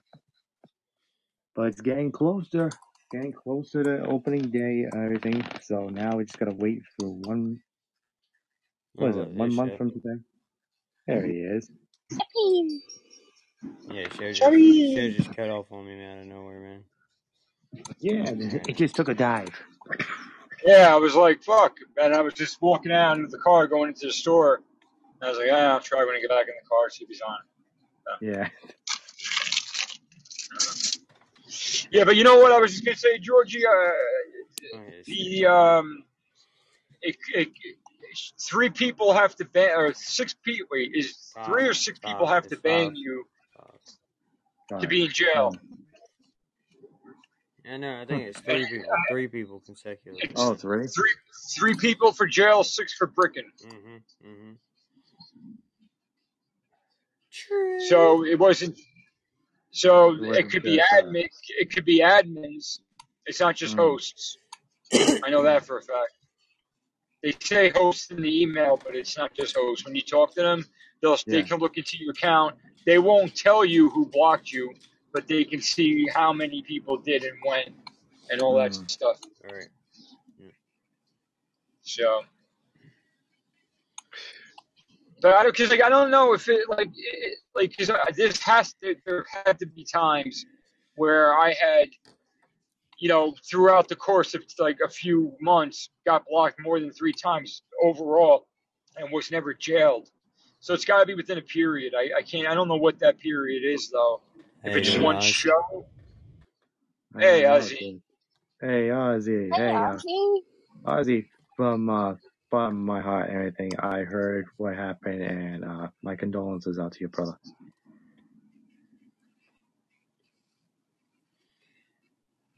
But 1.57 1.67
it's 1.69 1.81
getting 1.81 2.13
closer, 2.13 2.71
getting 3.11 3.33
closer 3.33 3.83
to 3.83 4.07
opening 4.07 4.51
day 4.51 4.87
and 4.91 4.95
everything. 4.95 5.45
So 5.63 5.87
now 5.87 6.17
we 6.17 6.25
just 6.25 6.39
gotta 6.39 6.55
wait 6.55 6.83
for 6.99 7.09
one. 7.09 7.59
What 8.95 9.11
is 9.11 9.17
Oh, 9.17 9.23
it? 9.23 9.29
One 9.31 9.55
month 9.55 9.77
from 9.77 9.91
today. 9.91 10.23
There 11.07 11.27
he 11.27 11.39
is. 11.41 11.71
Yeah, 13.91 14.09
show 14.11 14.29
just, 14.29 14.39
Sorry. 14.39 14.95
show 14.95 15.11
just 15.11 15.37
cut 15.37 15.51
off 15.51 15.67
on 15.73 15.87
me 15.87 15.97
man, 15.97 16.19
out 16.19 16.23
of 16.23 16.29
nowhere, 16.29 16.61
man. 16.61 16.85
Yeah, 17.99 18.25
it 18.69 18.77
just 18.77 18.95
took 18.95 19.09
a 19.09 19.15
dive. 19.15 19.61
Yeah, 20.65 20.95
I 20.95 20.97
was 20.97 21.15
like, 21.15 21.43
fuck. 21.43 21.77
And 22.01 22.15
I 22.15 22.21
was 22.21 22.35
just 22.35 22.61
walking 22.63 22.93
out 22.93 23.17
into 23.17 23.29
the 23.29 23.39
car 23.39 23.67
going 23.67 23.89
into 23.89 24.07
the 24.07 24.13
store. 24.13 24.63
And 25.21 25.27
I 25.27 25.31
was 25.31 25.39
like, 25.39 25.49
ah, 25.53 25.73
I'll 25.75 25.81
try 25.81 26.05
when 26.05 26.17
I 26.17 26.21
get 26.21 26.31
back 26.31 26.47
in 26.49 26.55
the 26.63 26.69
car, 26.69 26.89
see 26.91 27.05
if 27.05 27.09
he's 27.09 27.21
on. 27.21 27.39
Yeah. 28.21 28.49
Yeah, 31.93 32.05
but 32.05 32.17
you 32.17 32.25
know 32.25 32.39
what 32.39 32.53
I 32.53 32.59
was 32.59 32.73
just 32.73 32.85
going 32.85 32.95
to 32.95 33.01
say, 33.01 33.19
Georgie? 33.19 33.67
Uh, 33.67 33.71
Oh, 34.75 34.77
yeah, 34.85 34.91
shit. 34.91 35.07
the, 35.07 35.47
um, 35.47 36.05
it, 37.01 37.17
it, 37.35 37.49
three 38.39 38.69
people 38.69 39.15
have 39.15 39.35
to 39.37 39.47
bang, 39.47 39.71
or 39.75 39.95
six 39.95 40.35
people, 40.35 40.67
wait, 40.71 40.91
is 40.95 41.33
three 41.47 41.67
or 41.67 41.73
six 41.73 41.99
people 41.99 42.27
Five, 42.27 42.35
have 42.35 42.47
to 42.49 42.55
it's 42.57 42.63
bang 42.63 42.89
five. 42.91 42.97
you 42.97 43.25
Uh, 44.71 44.79
to 44.81 44.87
be 44.87 45.05
in 45.07 45.11
jail? 45.11 45.55
I 47.69 47.79
know, 47.79 48.01
I 48.03 48.05
think 48.05 48.29
it's 48.29 48.39
three 48.41 48.67
people. 48.67 48.91
Three 49.09 49.29
people 49.29 49.61
consecutively. 49.65 50.31
Oh, 50.37 50.55
three. 50.55 50.87
Three, 50.87 51.11
three 51.59 51.75
people 51.75 52.13
for 52.13 52.27
jail, 52.27 52.63
six 52.63 52.93
for 52.93 53.07
bricking. 53.07 53.51
Mm-hmm. 53.67 54.53
Mm-hmm. 57.53 57.85
So 57.89 58.25
it 58.25 58.39
wasn't. 58.39 58.79
So 59.73 60.15
It 60.15 60.21
it, 60.21 60.27
wasn't 60.29 60.51
could 60.53 60.63
be 60.63 60.77
just, 60.77 60.93
admin. 60.93 61.29
It 61.49 61.73
could 61.73 61.85
be 61.85 62.01
admins. 62.01 62.81
It's 63.27 63.41
not 63.41 63.57
just 63.57 63.77
Mm. 63.77 63.81
hosts. 63.81 64.39
I 65.25 65.31
know 65.31 65.43
that 65.45 65.65
for 65.67 65.79
a 65.79 65.83
fact. 65.83 66.13
They 67.23 67.35
say 67.41 67.71
hosts 67.71 68.11
in 68.11 68.23
the 68.23 68.43
email, 68.43 68.79
but 68.83 68.97
it's 68.97 69.17
not 69.17 69.35
just 69.35 69.57
hosts. 69.57 69.85
When 69.85 69.95
you 69.95 70.03
talk 70.03 70.35
to 70.35 70.43
them, 70.43 70.65
they'll 71.03 71.19
they 71.27 71.43
can 71.43 71.59
look 71.59 71.77
into 71.77 71.99
your 71.99 72.13
account. 72.13 72.57
They 72.87 72.99
won't 72.99 73.35
tell 73.37 73.65
you 73.65 73.91
who 73.91 74.07
blocked 74.07 74.51
you, 74.53 74.75
but 75.13 75.29
they 75.29 75.45
can 75.45 75.61
see 75.61 76.07
how 76.09 76.33
many 76.33 76.63
people 76.63 76.97
did 76.97 77.25
and 77.25 77.37
when, 77.45 77.75
and 78.31 78.41
all 78.41 78.57
that 78.57 78.73
Mm. 78.73 78.91
stuff. 78.91 79.21
All 79.49 79.55
right. 79.55 79.69
So, 81.83 82.23
but 85.21 85.35
I 85.35 85.43
don't 85.43 85.53
because 85.53 85.71
like 85.71 85.83
I 85.83 85.89
don't 85.89 86.11
know 86.11 86.33
if 86.33 86.49
it 86.49 86.69
like 86.69 86.91
it, 86.95 87.39
like 87.55 87.71
because 87.77 87.91
this 88.17 88.41
has 88.43 88.75
to 88.83 88.97
there 89.07 89.25
had 89.45 89.59
to 89.59 89.67
be 89.67 89.85
times 89.85 90.45
where 90.97 91.35
I 91.35 91.55
had 91.61 91.89
you 92.99 93.09
know 93.09 93.35
throughout 93.49 93.89
the 93.89 93.97
course 93.97 94.35
of 94.35 94.43
like 94.59 94.79
a 94.85 94.89
few 94.89 95.33
months 95.41 95.91
got 96.07 96.25
blocked 96.29 96.61
more 96.61 96.81
than 96.81 96.93
three 96.93 97.13
times 97.13 97.63
overall 97.83 98.47
and 98.97 99.11
was 99.13 99.31
never 99.31 99.55
jailed. 99.55 100.09
So 100.61 100.75
it's 100.75 100.85
got 100.85 101.01
to 101.01 101.07
be 101.07 101.15
within 101.15 101.39
a 101.39 101.43
period. 101.43 101.95
I, 101.97 102.19
I 102.19 102.23
can't. 102.23 102.47
I 102.47 102.55
don't 102.55 102.69
know 102.69 102.77
what 102.77 102.99
that 102.99 103.19
period 103.19 103.63
is 103.65 103.91
though. 103.91 104.21
If 104.63 104.77
it's 104.77 104.89
just 104.89 105.01
one 105.01 105.17
Oz. 105.17 105.25
show, 105.25 105.87
Hey, 107.19 107.43
don't 107.43 107.63
Ozzy. 107.63 108.01
Hey, 108.61 108.89
Ozzy. 108.89 109.55
Hey, 109.55 109.75
uh, 109.75 109.99
Ozzy, 110.87 111.27
from 111.57 111.91
uh, 111.91 112.15
from 112.51 112.85
my 112.85 113.01
heart 113.01 113.29
and 113.29 113.39
everything, 113.39 113.71
I 113.79 114.01
heard 114.01 114.47
what 114.57 114.75
happened, 114.75 115.23
and 115.23 115.65
uh, 115.65 115.89
my 116.03 116.17
condolences 116.17 116.79
out 116.79 116.93
to 116.93 117.01
your 117.01 117.09
brother. 117.09 117.39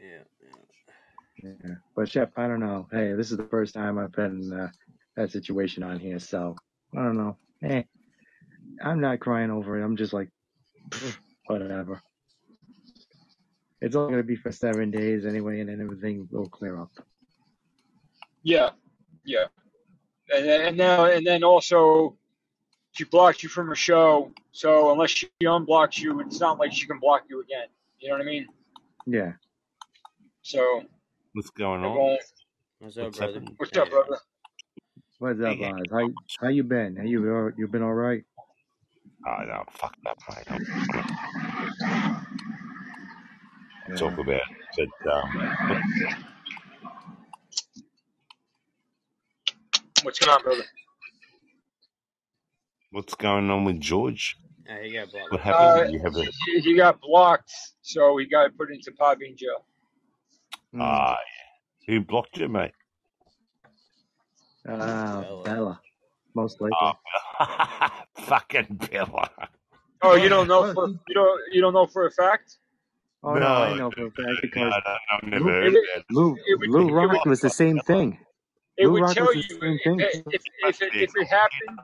Yeah, 0.01 0.25
yeah. 0.41 1.53
Yeah. 1.65 1.75
But 1.95 2.11
Chef, 2.11 2.31
I 2.37 2.49
don't 2.49 2.61
know. 2.61 2.89
Hey, 2.91 3.13
this 3.13 3.31
is 3.31 3.37
the 3.37 3.45
first 3.45 3.75
time 3.75 3.99
I've 3.99 4.13
been 4.13 4.43
in 4.43 4.61
uh, 4.61 4.69
that 5.17 5.31
situation 5.31 5.83
on 5.83 6.01
here, 6.01 6.19
so 6.19 6.57
I 6.97 7.03
don't 7.03 7.17
know. 7.17 7.37
Hey, 7.61 7.87
I'm 8.83 9.01
not 9.01 9.21
crying 9.21 9.51
over 9.51 9.79
it. 9.79 9.85
I'm 9.85 9.97
just 9.97 10.13
like, 10.13 10.29
whatever. 11.47 12.01
It's 13.81 13.97
only 13.97 14.13
gonna 14.13 14.23
be 14.23 14.37
for 14.37 14.53
seven 14.53 14.91
days 14.91 15.27
anyway, 15.27 15.61
and 15.61 15.69
then 15.69 15.81
everything 15.81 16.29
will 16.31 16.49
clear 16.49 16.81
up. 16.81 16.91
yeah, 18.43 18.71
yeah, 19.25 19.47
and 20.35 20.47
then, 20.47 20.61
and 20.69 20.77
now 20.77 21.05
and 21.07 21.27
then 21.27 21.43
also 21.45 22.17
she 22.93 23.05
blocked 23.05 23.43
you 23.43 23.49
from 23.49 23.67
her 23.69 23.75
show. 23.75 24.31
So 24.53 24.93
unless 24.93 25.11
she 25.11 25.29
unblocks 25.43 25.99
you, 25.99 26.21
it's 26.21 26.41
not 26.41 26.59
like 26.59 26.73
she 26.73 26.87
can 26.87 26.99
block 26.99 27.23
you 27.29 27.41
again. 27.41 27.67
You 27.99 28.09
know 28.09 28.15
what 28.17 28.23
I 28.23 28.25
mean? 28.27 28.47
Yeah. 29.07 29.33
So 30.43 30.83
What's 31.35 31.51
going 31.51 31.85
on? 31.85 31.97
won't. 31.97 32.21
What's 32.81 32.97
up, 32.99 33.05
What's 33.05 33.19
brother? 33.19 33.33
happening? 33.35 33.55
What's 33.57 33.77
up, 33.79 33.91
brother? 33.91 34.19
What's 35.19 35.41
up, 35.41 35.57
Yeah. 35.59 35.73
Oz? 35.73 35.83
How 35.91 36.09
how 36.41 36.49
you 36.49 36.65
been? 36.65 36.97
How 36.97 37.05
you 37.05 37.33
all- 37.35 37.53
you 37.57 37.69
been 37.69 37.83
all 37.83 37.95
right? 37.95 38.25
Oh, 39.25 39.45
no, 39.47 39.65
fuck 39.71 39.95
that, 40.05 40.17
mate. 40.29 40.47
Yeah. 43.89 43.95
Talk 43.95 44.19
about 44.19 44.29
it. 44.29 44.89
But, 45.05 45.13
um, 45.13 46.25
What's 50.03 50.19
going 50.19 50.33
on, 50.37 50.43
brother? 50.43 50.63
what's 52.91 53.15
going 53.15 53.51
on 53.51 53.65
with 53.65 53.81
George? 53.81 54.37
Uh, 54.69 54.77
he 54.83 54.93
got 54.93 55.11
blocked. 55.11 55.33
What 55.33 55.41
happened? 55.41 55.89
Uh, 55.89 55.91
you 55.91 55.99
have 56.01 56.15
a 56.17 56.25
he, 56.47 56.61
he 56.61 56.77
got 56.77 57.01
blocked, 57.01 57.53
so 57.83 58.17
he 58.19 58.27
got 58.27 58.57
put 58.57 58.71
into 58.73 58.93
Podbean 58.93 59.37
jail. 59.37 59.65
Mm. 60.75 60.81
ah? 60.83 61.19
Who 61.89 62.01
blocked 62.01 62.37
you, 62.39 62.49
mate? 62.49 62.73
Uh, 64.69 65.23
Bella. 65.23 65.43
Bella, 65.45 65.81
most 66.35 66.61
likely. 66.61 66.77
Oh, 66.81 67.89
fucking 68.19 68.67
Bella. 68.91 69.31
Oh, 70.03 70.15
you 70.15 70.29
don't 70.29 70.49
know 70.49 70.73
for 70.73 70.89
you 70.89 71.15
don't 71.15 71.41
you 71.53 71.61
don't 71.61 71.73
know 71.75 71.87
for 71.87 72.07
a 72.07 72.11
fact? 72.11 72.57
oh 73.25 73.35
no, 73.35 73.47
I 73.47 73.71
No, 73.71 73.77
know 73.77 73.91
for 73.91 74.07
a 74.07 74.11
fact 74.11 74.29
because 74.43 74.73
no, 74.85 74.95
I've 75.13 75.23
never 75.25 75.45
Lou, 75.45 75.51
heard 75.51 75.65
It 75.65 75.69
of 75.69 75.75
would, 75.75 75.85
that. 75.95 76.05
Lou, 76.11 76.37
it 76.47 76.71
Lou 76.71 76.89
it 76.89 76.93
Rock 76.93 77.25
would, 77.25 77.31
was 77.31 77.41
the 77.41 77.51
same 77.51 77.79
thing. 77.81 78.19
It 78.83 78.87
would 78.89 79.03
Rock 79.03 79.15
tell 79.15 79.35
you 79.35 79.43
if 79.43 80.23
if 80.27 80.43
if 80.69 80.83
it, 80.83 80.95
if 80.95 81.11
it 81.17 81.29
happened 81.29 81.79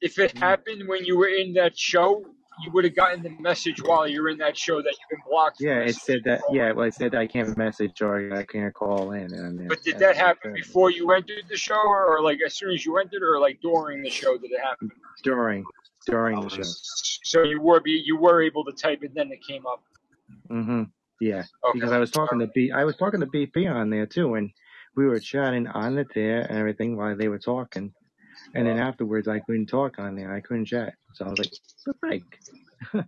if 0.00 0.18
it 0.18 0.34
Mm. 0.34 0.38
happened 0.38 0.88
when 0.88 1.04
you 1.04 1.18
were 1.18 1.28
in 1.28 1.52
that 1.54 1.76
show, 1.76 2.24
you 2.64 2.70
would 2.72 2.84
have 2.84 2.94
gotten 2.94 3.22
the 3.22 3.30
message 3.40 3.82
while 3.82 4.06
you're 4.06 4.28
in 4.28 4.38
that 4.38 4.56
show 4.56 4.76
that 4.82 4.92
you've 4.92 5.10
been 5.10 5.24
blocked 5.28 5.56
Yeah, 5.60 5.80
it 5.80 5.96
said 5.96 6.20
that. 6.24 6.40
Yeah, 6.52 6.72
well, 6.72 6.86
it 6.86 6.94
said 6.94 7.14
I 7.14 7.26
can't 7.26 7.56
message 7.56 8.00
or 8.02 8.32
I 8.34 8.44
can't 8.44 8.72
call 8.74 9.12
in, 9.12 9.32
and 9.32 9.68
But 9.68 9.82
did 9.82 9.98
that 9.98 10.16
happen 10.16 10.52
before 10.54 10.90
you 10.90 11.10
entered 11.12 11.44
the 11.48 11.56
show, 11.56 11.74
or, 11.74 12.16
or 12.16 12.22
like 12.22 12.38
as 12.44 12.54
soon 12.54 12.72
as 12.72 12.84
you 12.84 12.98
entered, 12.98 13.22
or 13.22 13.40
like 13.40 13.60
during 13.60 14.02
the 14.02 14.10
show 14.10 14.36
did 14.38 14.50
it 14.52 14.60
happen? 14.60 14.90
during 15.24 15.64
during 16.06 16.40
the 16.40 16.48
show. 16.48 16.62
So 17.24 17.42
you 17.42 17.60
were 17.60 17.80
be 17.80 18.02
you 18.04 18.16
were 18.16 18.42
able 18.42 18.64
to 18.64 18.72
type 18.72 19.02
it, 19.02 19.14
then 19.14 19.32
it 19.32 19.40
came 19.44 19.66
up. 19.66 19.82
Mm-hmm. 20.48 20.84
Yeah, 21.20 21.42
Okay. 21.64 21.72
because 21.74 21.90
I 21.90 21.98
was 21.98 22.12
talking 22.12 22.38
to 22.38 22.46
B, 22.54 22.70
I 22.70 22.84
was 22.84 22.96
talking 22.96 23.18
to 23.20 23.26
BP 23.26 23.68
on 23.68 23.90
there 23.90 24.06
too, 24.06 24.34
and 24.36 24.50
we 24.98 25.06
were 25.06 25.20
chatting 25.20 25.68
on 25.68 25.94
the 25.94 26.04
there 26.12 26.40
and 26.40 26.58
everything 26.58 26.96
while 26.96 27.16
they 27.16 27.28
were 27.28 27.38
talking, 27.38 27.94
and 28.56 28.66
then 28.66 28.78
afterwards 28.78 29.28
I 29.28 29.38
couldn't 29.38 29.66
talk 29.66 30.00
on 30.00 30.16
there, 30.16 30.34
I 30.34 30.40
couldn't 30.40 30.64
chat, 30.66 30.94
so 31.14 31.24
I 31.24 31.28
was 31.30 31.38
like, 31.38 31.52
"What 31.84 31.84
the 31.86 31.98
frick?" 32.00 33.06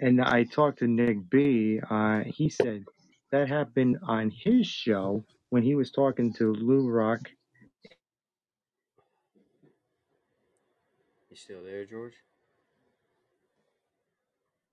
and 0.00 0.20
I 0.20 0.42
talked 0.42 0.80
to 0.80 0.88
Nick 0.88 1.30
B. 1.30 1.80
Uh, 1.88 2.22
he 2.26 2.48
said 2.48 2.84
that 3.30 3.48
happened 3.48 3.98
on 4.08 4.32
his 4.32 4.66
show 4.66 5.24
when 5.50 5.62
he 5.62 5.76
was 5.76 5.92
talking 5.92 6.32
to 6.34 6.52
Lou 6.54 6.90
Rock. 6.90 7.20
You 11.30 11.36
still 11.36 11.62
there, 11.62 11.84
George? 11.86 12.14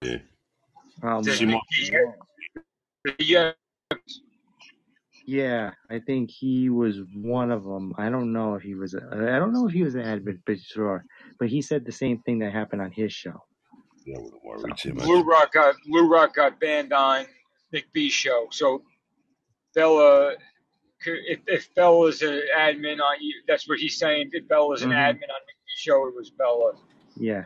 Yeah. 0.02 0.18
Um, 1.04 1.22
Did 1.22 1.40
Yeah. 3.20 3.52
Yeah, 5.30 5.72
I 5.92 6.00
think 6.00 6.32
he 6.32 6.70
was 6.72 6.98
one 7.14 7.52
of 7.52 7.64
them. 7.64 7.94
I 8.00 8.10
don't 8.10 8.34
know 8.34 8.56
if 8.56 8.64
he 8.64 8.74
was. 8.74 8.96
A, 8.96 9.02
I 9.12 9.38
don't 9.38 9.54
know 9.54 9.68
if 9.68 9.74
he 9.74 9.84
was 9.84 9.94
an 9.94 10.02
admin, 10.02 10.40
but 10.44 10.60
sure. 10.60 11.06
But 11.38 11.50
he 11.50 11.62
said 11.62 11.86
the 11.86 11.92
same 11.92 12.18
thing 12.24 12.40
that 12.40 12.52
happened 12.52 12.82
on 12.82 12.92
his 12.92 13.14
show. 13.14 13.44
Yeah, 14.08 14.18
I 14.18 14.22
wouldn't 14.22 14.44
worry 14.44 14.74
too 14.76 14.96
much. 14.96 15.06
Lou 15.06 15.22
Rock 15.22 15.54
got 15.54 15.76
Lou 15.86 16.10
Rock 16.10 16.34
got 16.34 16.60
banned 16.60 16.94
on 16.94 17.28
Nick 17.72 17.94
B's 17.94 18.12
show. 18.12 18.48
So 18.50 18.82
Bella, 19.76 20.34
if, 21.06 21.40
if 21.46 21.76
Bella's 21.76 22.24
an 22.24 22.42
admin 22.58 23.00
on 23.00 23.22
you, 23.22 23.44
that's 23.48 23.70
what 23.70 23.78
he's 23.78 24.00
saying. 24.00 24.32
If 24.34 24.48
Bella's 24.48 24.82
an 24.82 24.90
Mhm. 24.90 24.96
admin 24.96 25.30
on 25.30 25.42
Nick 25.46 25.58
B's 25.64 25.78
show, 25.78 26.08
it 26.08 26.16
was 26.16 26.32
Bella. 26.32 26.72
Yeah. 27.18 27.44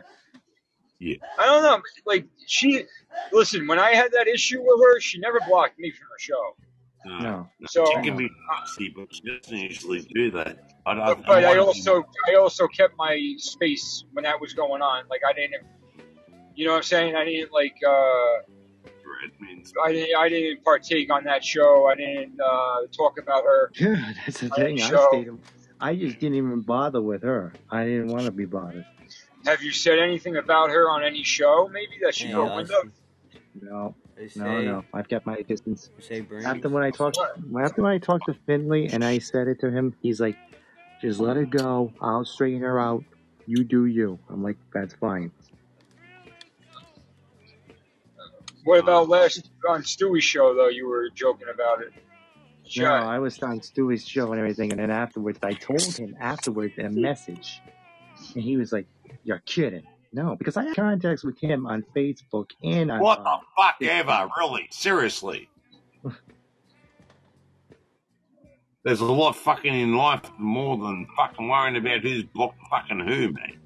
Yeah, 1.00 1.16
I 1.38 1.44
don't 1.44 1.62
know. 1.62 1.82
Like 2.06 2.24
she, 2.46 2.84
listen. 3.30 3.66
When 3.66 3.78
I 3.78 3.94
had 3.94 4.12
that 4.12 4.26
issue 4.26 4.62
with 4.62 4.80
her, 4.80 5.00
she 5.00 5.18
never 5.18 5.38
blocked 5.46 5.78
me 5.78 5.90
from 5.90 6.06
her 6.06 6.18
show. 6.18 6.56
No. 7.04 7.18
no, 7.20 7.48
So, 7.66 7.84
She 7.86 8.02
can 8.02 8.16
be 8.16 8.30
nasty, 8.50 8.92
but 8.96 9.08
she 9.14 9.22
doesn't 9.22 9.56
usually 9.56 10.00
do 10.14 10.30
that. 10.32 10.58
I, 10.86 10.92
I, 10.92 11.14
but, 11.14 11.26
but 11.26 11.44
I 11.44 11.54
might- 11.54 11.58
also 11.58 12.04
I 12.28 12.34
also 12.34 12.66
kept 12.68 12.94
my 12.96 13.34
space 13.38 14.04
when 14.12 14.24
that 14.24 14.40
was 14.40 14.52
going 14.54 14.82
on. 14.82 15.04
Like 15.08 15.20
I 15.28 15.32
didn't, 15.32 15.62
you 16.54 16.64
know 16.66 16.72
what 16.72 16.78
I'm 16.78 16.82
saying? 16.82 17.14
I 17.16 17.24
didn't 17.24 17.52
like. 17.52 17.74
uh 17.86 18.42
admins. 19.24 19.72
I 19.84 19.92
didn't, 19.92 20.16
I 20.16 20.28
didn't 20.28 20.64
partake 20.64 21.12
on 21.12 21.24
that 21.24 21.44
show. 21.44 21.86
I 21.86 21.94
didn't 21.94 22.38
uh, 22.40 22.86
talk 22.96 23.18
about 23.18 23.44
her. 23.44 23.70
yeah, 23.74 24.12
that's 24.24 24.40
the 24.40 24.50
thing. 24.50 24.80
I 24.80 24.96
stayed. 25.08 25.28
I 25.80 25.94
just 25.96 26.18
didn't 26.18 26.36
even 26.36 26.60
bother 26.60 27.00
with 27.00 27.22
her. 27.22 27.52
I 27.70 27.84
didn't 27.84 28.08
want 28.08 28.26
to 28.26 28.30
be 28.32 28.44
bothered. 28.44 28.84
Have 29.44 29.62
you 29.62 29.72
said 29.72 29.98
anything 29.98 30.36
about 30.36 30.70
her 30.70 30.88
on 30.90 31.04
any 31.04 31.22
show? 31.22 31.68
Maybe 31.70 31.98
that 32.02 32.14
she 32.14 32.28
Hey, 32.28 32.32
broke 32.34 32.52
Austin, 32.52 32.76
window. 33.60 33.70
No, 33.70 33.96
they 34.16 34.28
say, 34.28 34.40
no, 34.40 34.62
no. 34.62 34.84
I've 34.92 35.08
kept 35.08 35.26
my 35.26 35.42
distance. 35.42 35.90
say. 36.00 36.24
After 36.44 36.68
when 36.68 36.82
I 36.82 36.90
talked, 36.90 37.18
after 37.60 37.82
when 37.82 37.92
I 37.92 37.98
talked 37.98 38.26
to 38.26 38.34
Finley 38.46 38.88
and 38.88 39.04
I 39.04 39.18
said 39.18 39.48
it 39.48 39.60
to 39.60 39.70
him, 39.70 39.94
he's 40.02 40.20
like, 40.20 40.36
"Just 41.00 41.20
let 41.20 41.36
it 41.36 41.50
go. 41.50 41.92
I'll 42.00 42.24
straighten 42.24 42.60
her 42.60 42.78
out. 42.78 43.04
You 43.46 43.64
do 43.64 43.86
you." 43.86 44.18
I'm 44.30 44.42
like, 44.42 44.56
"That's 44.72 44.94
fine." 44.94 45.32
What 48.64 48.78
about 48.78 49.08
last 49.08 49.50
on 49.68 49.82
Stewie's 49.82 50.24
show 50.24 50.54
though? 50.54 50.68
You 50.68 50.88
were 50.88 51.10
joking 51.14 51.48
about 51.52 51.82
it. 51.82 51.92
No, 51.94 52.70
Shut. 52.70 52.90
I 52.90 53.18
was 53.18 53.38
on 53.42 53.60
Stewie's 53.60 54.08
show 54.08 54.30
and 54.32 54.40
everything, 54.40 54.70
and 54.70 54.80
then 54.80 54.90
afterwards, 54.90 55.38
I 55.42 55.52
told 55.52 55.82
him 55.82 56.16
afterwards 56.18 56.74
in 56.78 56.86
a 56.86 56.90
message, 56.90 57.60
and 58.34 58.42
he 58.42 58.56
was 58.56 58.72
like, 58.72 58.86
"You're 59.22 59.42
kidding." 59.44 59.84
No, 60.14 60.36
because 60.36 60.56
I 60.56 60.62
had 60.64 60.76
contacts 60.76 61.24
with 61.24 61.36
him 61.40 61.66
on 61.66 61.84
Facebook 61.94 62.50
and 62.62 62.90
on. 62.92 63.00
What 63.00 63.24
the 63.24 63.30
uh, 63.30 63.38
fuck 63.56 63.82
ever? 63.82 64.28
Really? 64.38 64.68
Seriously? 64.70 65.48
There's 68.84 69.00
a 69.00 69.04
lot 69.06 69.34
fucking 69.34 69.74
in 69.74 69.96
life 69.96 70.22
more 70.38 70.76
than 70.76 71.06
fucking 71.16 71.48
worrying 71.48 71.76
about 71.76 72.00
who's 72.02 72.22
blocked 72.22 72.58
fucking 72.70 73.00
who, 73.00 73.32
mate. 73.32 73.58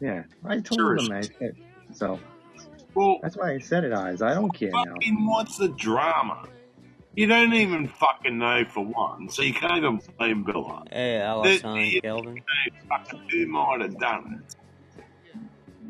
yeah, 0.00 0.22
I 0.46 0.60
told 0.60 1.00
him. 1.00 1.10
I 1.12 1.20
said, 1.22 1.56
so 1.92 2.18
Well, 2.94 3.18
that's 3.22 3.36
why 3.36 3.52
I 3.52 3.58
said 3.58 3.84
it, 3.84 3.92
eyes. 3.92 4.22
I 4.22 4.34
don't 4.34 4.50
care 4.54 4.70
now. 4.70 4.84
fucking 4.94 5.26
what's 5.26 5.58
the 5.58 5.68
drama? 5.70 6.46
You 7.16 7.26
don't 7.26 7.52
even 7.52 7.88
fucking 7.88 8.38
know 8.38 8.64
for 8.64 8.84
one, 8.84 9.28
so 9.28 9.42
you 9.42 9.52
can't 9.52 9.76
even 9.78 10.00
blame 10.16 10.44
Billa. 10.44 10.84
Hey, 10.90 11.18
There- 11.18 11.22
Alison 11.26 11.76
you 11.76 12.00
Kelvin. 12.00 12.34
know 12.36 12.42
fucking 12.88 13.22
who 13.30 13.46
might 13.48 13.80
have 13.82 13.98
done 13.98 14.42
it. 14.48 14.56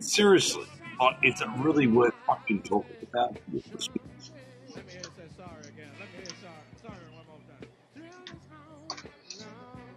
Seriously, 0.02 0.64
like, 1.00 1.16
is 1.22 1.40
it 1.40 1.48
really 1.58 1.86
worth 1.86 2.12
fucking 2.26 2.62
talking 2.64 2.96
about? 3.12 3.36
Let 3.52 4.86
me 4.86 4.92
hear 4.92 5.02
sorry 5.36 5.68
again. 5.68 5.90
Let 5.98 6.08
me 6.08 6.16
hear 6.16 6.34
sorry. 6.42 6.64
Sorry 6.82 6.98
one 7.14 7.26
more 7.26 7.40
time. 7.46 7.68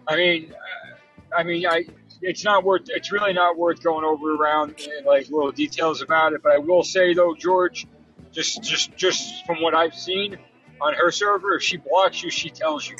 I 0.08 0.16
mean, 0.16 0.52
uh, 0.52 1.36
I 1.36 1.42
mean, 1.42 1.66
I. 1.66 1.84
It's 2.22 2.44
not 2.44 2.64
worth. 2.64 2.82
It's 2.88 3.12
really 3.12 3.32
not 3.34 3.58
worth 3.58 3.82
going 3.82 4.04
over 4.04 4.34
around 4.34 4.70
and, 4.96 5.04
like 5.04 5.28
little 5.28 5.52
details 5.52 6.00
about 6.00 6.32
it. 6.32 6.42
But 6.42 6.52
I 6.52 6.58
will 6.58 6.82
say 6.82 7.12
though, 7.12 7.34
George, 7.38 7.86
just 8.32 8.62
just 8.62 8.96
just 8.96 9.44
from 9.44 9.60
what 9.60 9.74
I've 9.74 9.94
seen 9.94 10.38
on 10.80 10.94
her 10.94 11.10
server, 11.10 11.56
if 11.56 11.62
she 11.62 11.76
blocks 11.76 12.22
you, 12.22 12.30
she 12.30 12.48
tells 12.48 12.88
you. 12.88 12.96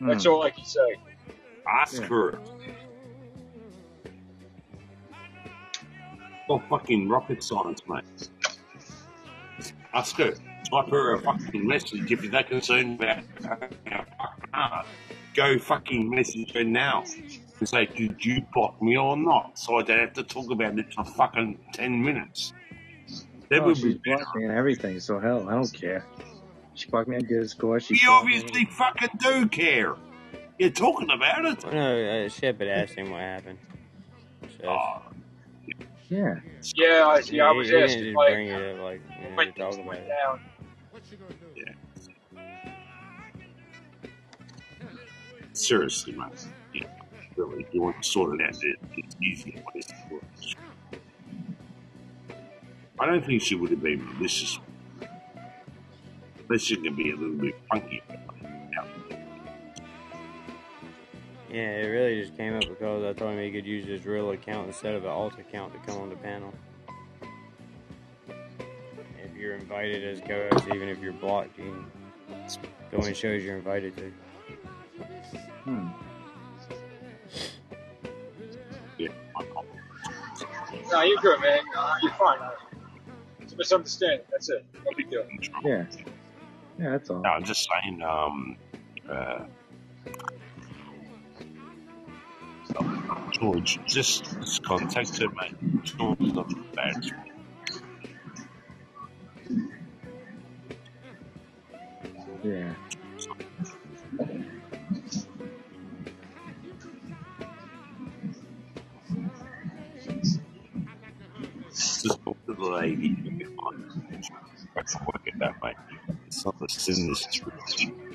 That's 0.00 0.24
Hmm. 0.24 0.30
all 0.30 0.42
I 0.42 0.50
can 0.50 0.64
say. 0.64 0.96
Ask 1.68 2.00
Yeah. 2.00 2.06
her. 2.08 2.40
Well, 6.50 6.60
fucking 6.68 7.08
rocket 7.08 7.44
science, 7.44 7.80
mate. 7.88 8.02
Ask 9.94 10.16
her. 10.16 10.32
Type 10.68 10.88
her 10.90 11.14
a 11.14 11.20
fucking 11.22 11.64
message 11.64 12.10
if 12.10 12.22
you're 12.24 12.32
that 12.32 12.48
concerned 12.48 13.00
about 13.00 13.18
how 13.44 13.56
fucking 13.56 14.50
hard. 14.52 14.86
Go 15.34 15.58
fucking 15.60 16.10
message 16.10 16.52
her 16.54 16.64
now 16.64 17.04
and 17.60 17.68
say, 17.68 17.86
did 17.86 18.24
you 18.24 18.44
block 18.52 18.82
me 18.82 18.96
or 18.96 19.16
not? 19.16 19.56
So 19.60 19.76
I 19.76 19.82
don't 19.82 20.00
have 20.00 20.12
to 20.14 20.24
talk 20.24 20.50
about 20.50 20.76
it 20.76 20.92
for 20.92 21.04
fucking 21.04 21.56
10 21.72 22.02
minutes. 22.04 22.52
That 23.48 23.60
Oh, 23.60 23.66
would 23.66 23.76
she's 23.76 23.94
be 23.94 24.00
better. 24.04 24.16
blocked 24.24 24.36
me 24.36 24.44
and 24.46 24.52
everything, 24.52 24.98
so 24.98 25.20
hell, 25.20 25.48
I 25.48 25.52
don't 25.52 25.72
care. 25.72 26.04
She 26.74 26.88
blocked 26.88 27.08
me 27.08 27.14
on 27.16 27.26
Discord. 27.26 27.84
She 27.84 27.94
You 27.94 28.06
blocked 28.06 28.26
me- 28.26 28.36
obviously 28.38 28.64
fucking 28.64 29.08
do 29.20 29.46
care. 29.46 29.94
You're 30.58 30.70
talking 30.70 31.10
about 31.12 31.44
it. 31.44 31.72
No, 31.72 32.24
uh, 32.24 32.28
Shep 32.28 32.58
had 32.58 32.66
asked 32.68 32.94
him 32.94 33.10
what 33.12 33.20
happened. 33.20 33.58
So, 34.60 34.68
Oh, 34.68 35.02
Yeah. 36.10 36.40
Yeah, 36.74 37.06
I, 37.06 37.20
yeah, 37.26 37.44
I 37.44 37.52
was 37.52 37.68
he 37.68 37.72
didn't 37.72 37.84
asking 37.90 38.02
just 38.04 38.16
like 38.16 38.32
bring 38.34 38.48
it 38.48 38.76
up 38.76 38.82
like 38.82 39.00
you 39.22 39.30
know, 39.30 39.36
when 39.36 39.52
things 39.52 39.76
about 39.76 39.86
went 39.86 40.00
it. 40.00 40.08
down. 40.08 40.40
What 40.90 41.02
you 41.10 41.16
gonna 41.16 41.34
do? 41.34 41.46
Yeah. 41.54 42.42
Seriously, 45.52 46.12
man. 46.14 46.32
Yeah, 46.74 46.86
really. 47.36 47.64
You 47.70 47.82
want 47.82 48.02
to 48.02 48.08
sort 48.08 48.40
it 48.40 48.44
out, 48.44 48.56
it, 48.62 48.76
it's 48.96 49.16
easier 49.22 49.54
when 49.54 49.76
it's 49.76 49.92
worse. 50.10 50.56
I 52.98 53.06
don't 53.06 53.24
think 53.24 53.42
she 53.42 53.54
would 53.54 53.70
have 53.70 53.82
been 53.82 54.04
malicious. 54.14 54.58
Unless 56.48 56.62
she 56.62 56.76
can 56.76 56.96
be 56.96 57.12
a 57.12 57.16
little 57.16 57.36
bit 57.36 57.54
funky. 57.70 58.02
Yeah, 61.60 61.82
it 61.82 61.88
really 61.88 62.22
just 62.22 62.34
came 62.38 62.54
up 62.54 62.66
because 62.66 63.04
I 63.04 63.12
told 63.12 63.34
him 63.34 63.44
he 63.44 63.50
could 63.50 63.66
use 63.66 63.84
his 63.84 64.06
real 64.06 64.30
account 64.30 64.68
instead 64.68 64.94
of 64.94 65.04
an 65.04 65.10
alt 65.10 65.38
account 65.38 65.74
to 65.74 65.78
come 65.80 66.00
on 66.00 66.08
the 66.08 66.16
panel. 66.16 66.54
If 69.22 69.36
you're 69.36 69.56
invited 69.56 70.02
as 70.02 70.22
co-host, 70.26 70.68
even 70.74 70.88
if 70.88 71.00
you're 71.00 71.12
blocked, 71.12 71.58
you 71.58 71.64
can 71.64 72.48
go 72.90 73.06
and 73.06 73.14
shows 73.14 73.44
you're 73.44 73.58
invited 73.58 73.94
to. 73.98 74.12
Hmm. 75.64 75.88
Yeah, 78.96 79.08
I'm 79.36 79.46
No, 80.90 81.02
you're 81.02 81.20
good, 81.20 81.40
man. 81.40 81.60
Uh, 81.76 81.94
you're 82.02 82.12
fine. 82.12 82.38
It's 83.40 83.52
a 83.52 83.56
misunderstanding. 83.56 84.24
That's 84.30 84.48
it. 84.48 84.64
No 84.76 84.92
big 84.96 85.10
deal. 85.10 85.26
Yeah. 85.62 85.84
Yeah, 86.78 86.90
that's 86.92 87.10
all. 87.10 87.20
No, 87.20 87.28
I'm 87.28 87.44
just 87.44 87.68
saying, 87.68 88.00
um, 88.00 88.56
uh, 89.10 89.44
George, 93.32 93.80
just, 93.86 94.62
contact 94.64 95.18
her, 95.18 95.28
mate. 95.30 95.84
George 95.84 96.20
is 96.20 96.32
not 96.32 96.74
bad. 96.74 97.04
Yeah. 102.42 102.74
Just 111.70 112.24
talk 112.24 112.46
to 112.46 112.54
the 112.54 112.64
lady. 112.64 113.16
You'll 113.22 113.38
be 113.38 113.44
fine. 113.44 114.22
I 114.76 114.82
can 114.82 115.04
work 115.06 115.22
it 115.26 115.38
that 115.38 115.60
way. 115.62 115.74
It's 116.26 116.44
not 116.44 116.58
the 116.58 116.68
sinless 116.68 117.26
truth. 117.26 118.09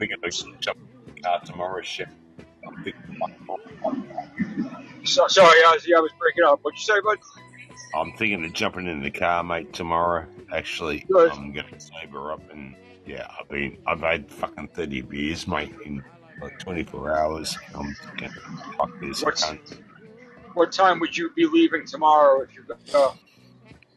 We're 0.00 0.06
going 0.16 0.30
to 0.30 0.52
jump 0.60 0.78
in 1.06 1.14
the 1.14 1.20
car 1.20 1.40
tomorrow, 1.44 1.82
Chef. 1.82 2.08
I'm 2.66 2.84
So, 5.04 5.26
sorry, 5.28 5.58
I 5.66 5.72
was, 5.74 5.86
yeah, 5.86 5.98
I 5.98 6.00
was 6.00 6.10
breaking 6.18 6.44
up. 6.44 6.60
What'd 6.62 6.78
you 6.78 6.84
say, 6.84 7.00
bud? 7.04 7.18
I'm 7.94 8.12
thinking 8.16 8.42
of 8.44 8.52
jumping 8.54 8.86
in 8.86 9.02
the 9.02 9.10
car, 9.10 9.42
mate, 9.44 9.72
tomorrow. 9.74 10.24
Actually, 10.52 11.04
Good. 11.12 11.32
I'm 11.32 11.52
going 11.52 11.66
to 11.70 11.78
sober 11.80 12.32
up 12.32 12.40
and 12.50 12.74
yeah, 13.06 13.30
I've 13.38 13.48
been 13.48 13.76
I've 13.86 14.00
had 14.00 14.30
fucking 14.30 14.68
thirty 14.68 15.00
beers, 15.00 15.46
mate, 15.48 15.72
in 15.84 16.02
like 16.40 16.58
24 16.58 17.16
hours. 17.16 17.56
I'm 17.74 17.94
going 18.16 18.32
fuck 18.76 18.90
this. 19.00 19.22
I 19.22 19.26
What's- 19.26 19.44
can't. 19.44 19.80
What 20.54 20.72
time 20.72 20.98
would 21.00 21.16
you 21.16 21.30
be 21.36 21.46
leaving 21.46 21.86
tomorrow 21.86 22.40
if 22.42 22.52
you're 22.54 22.64
go? 22.92 23.14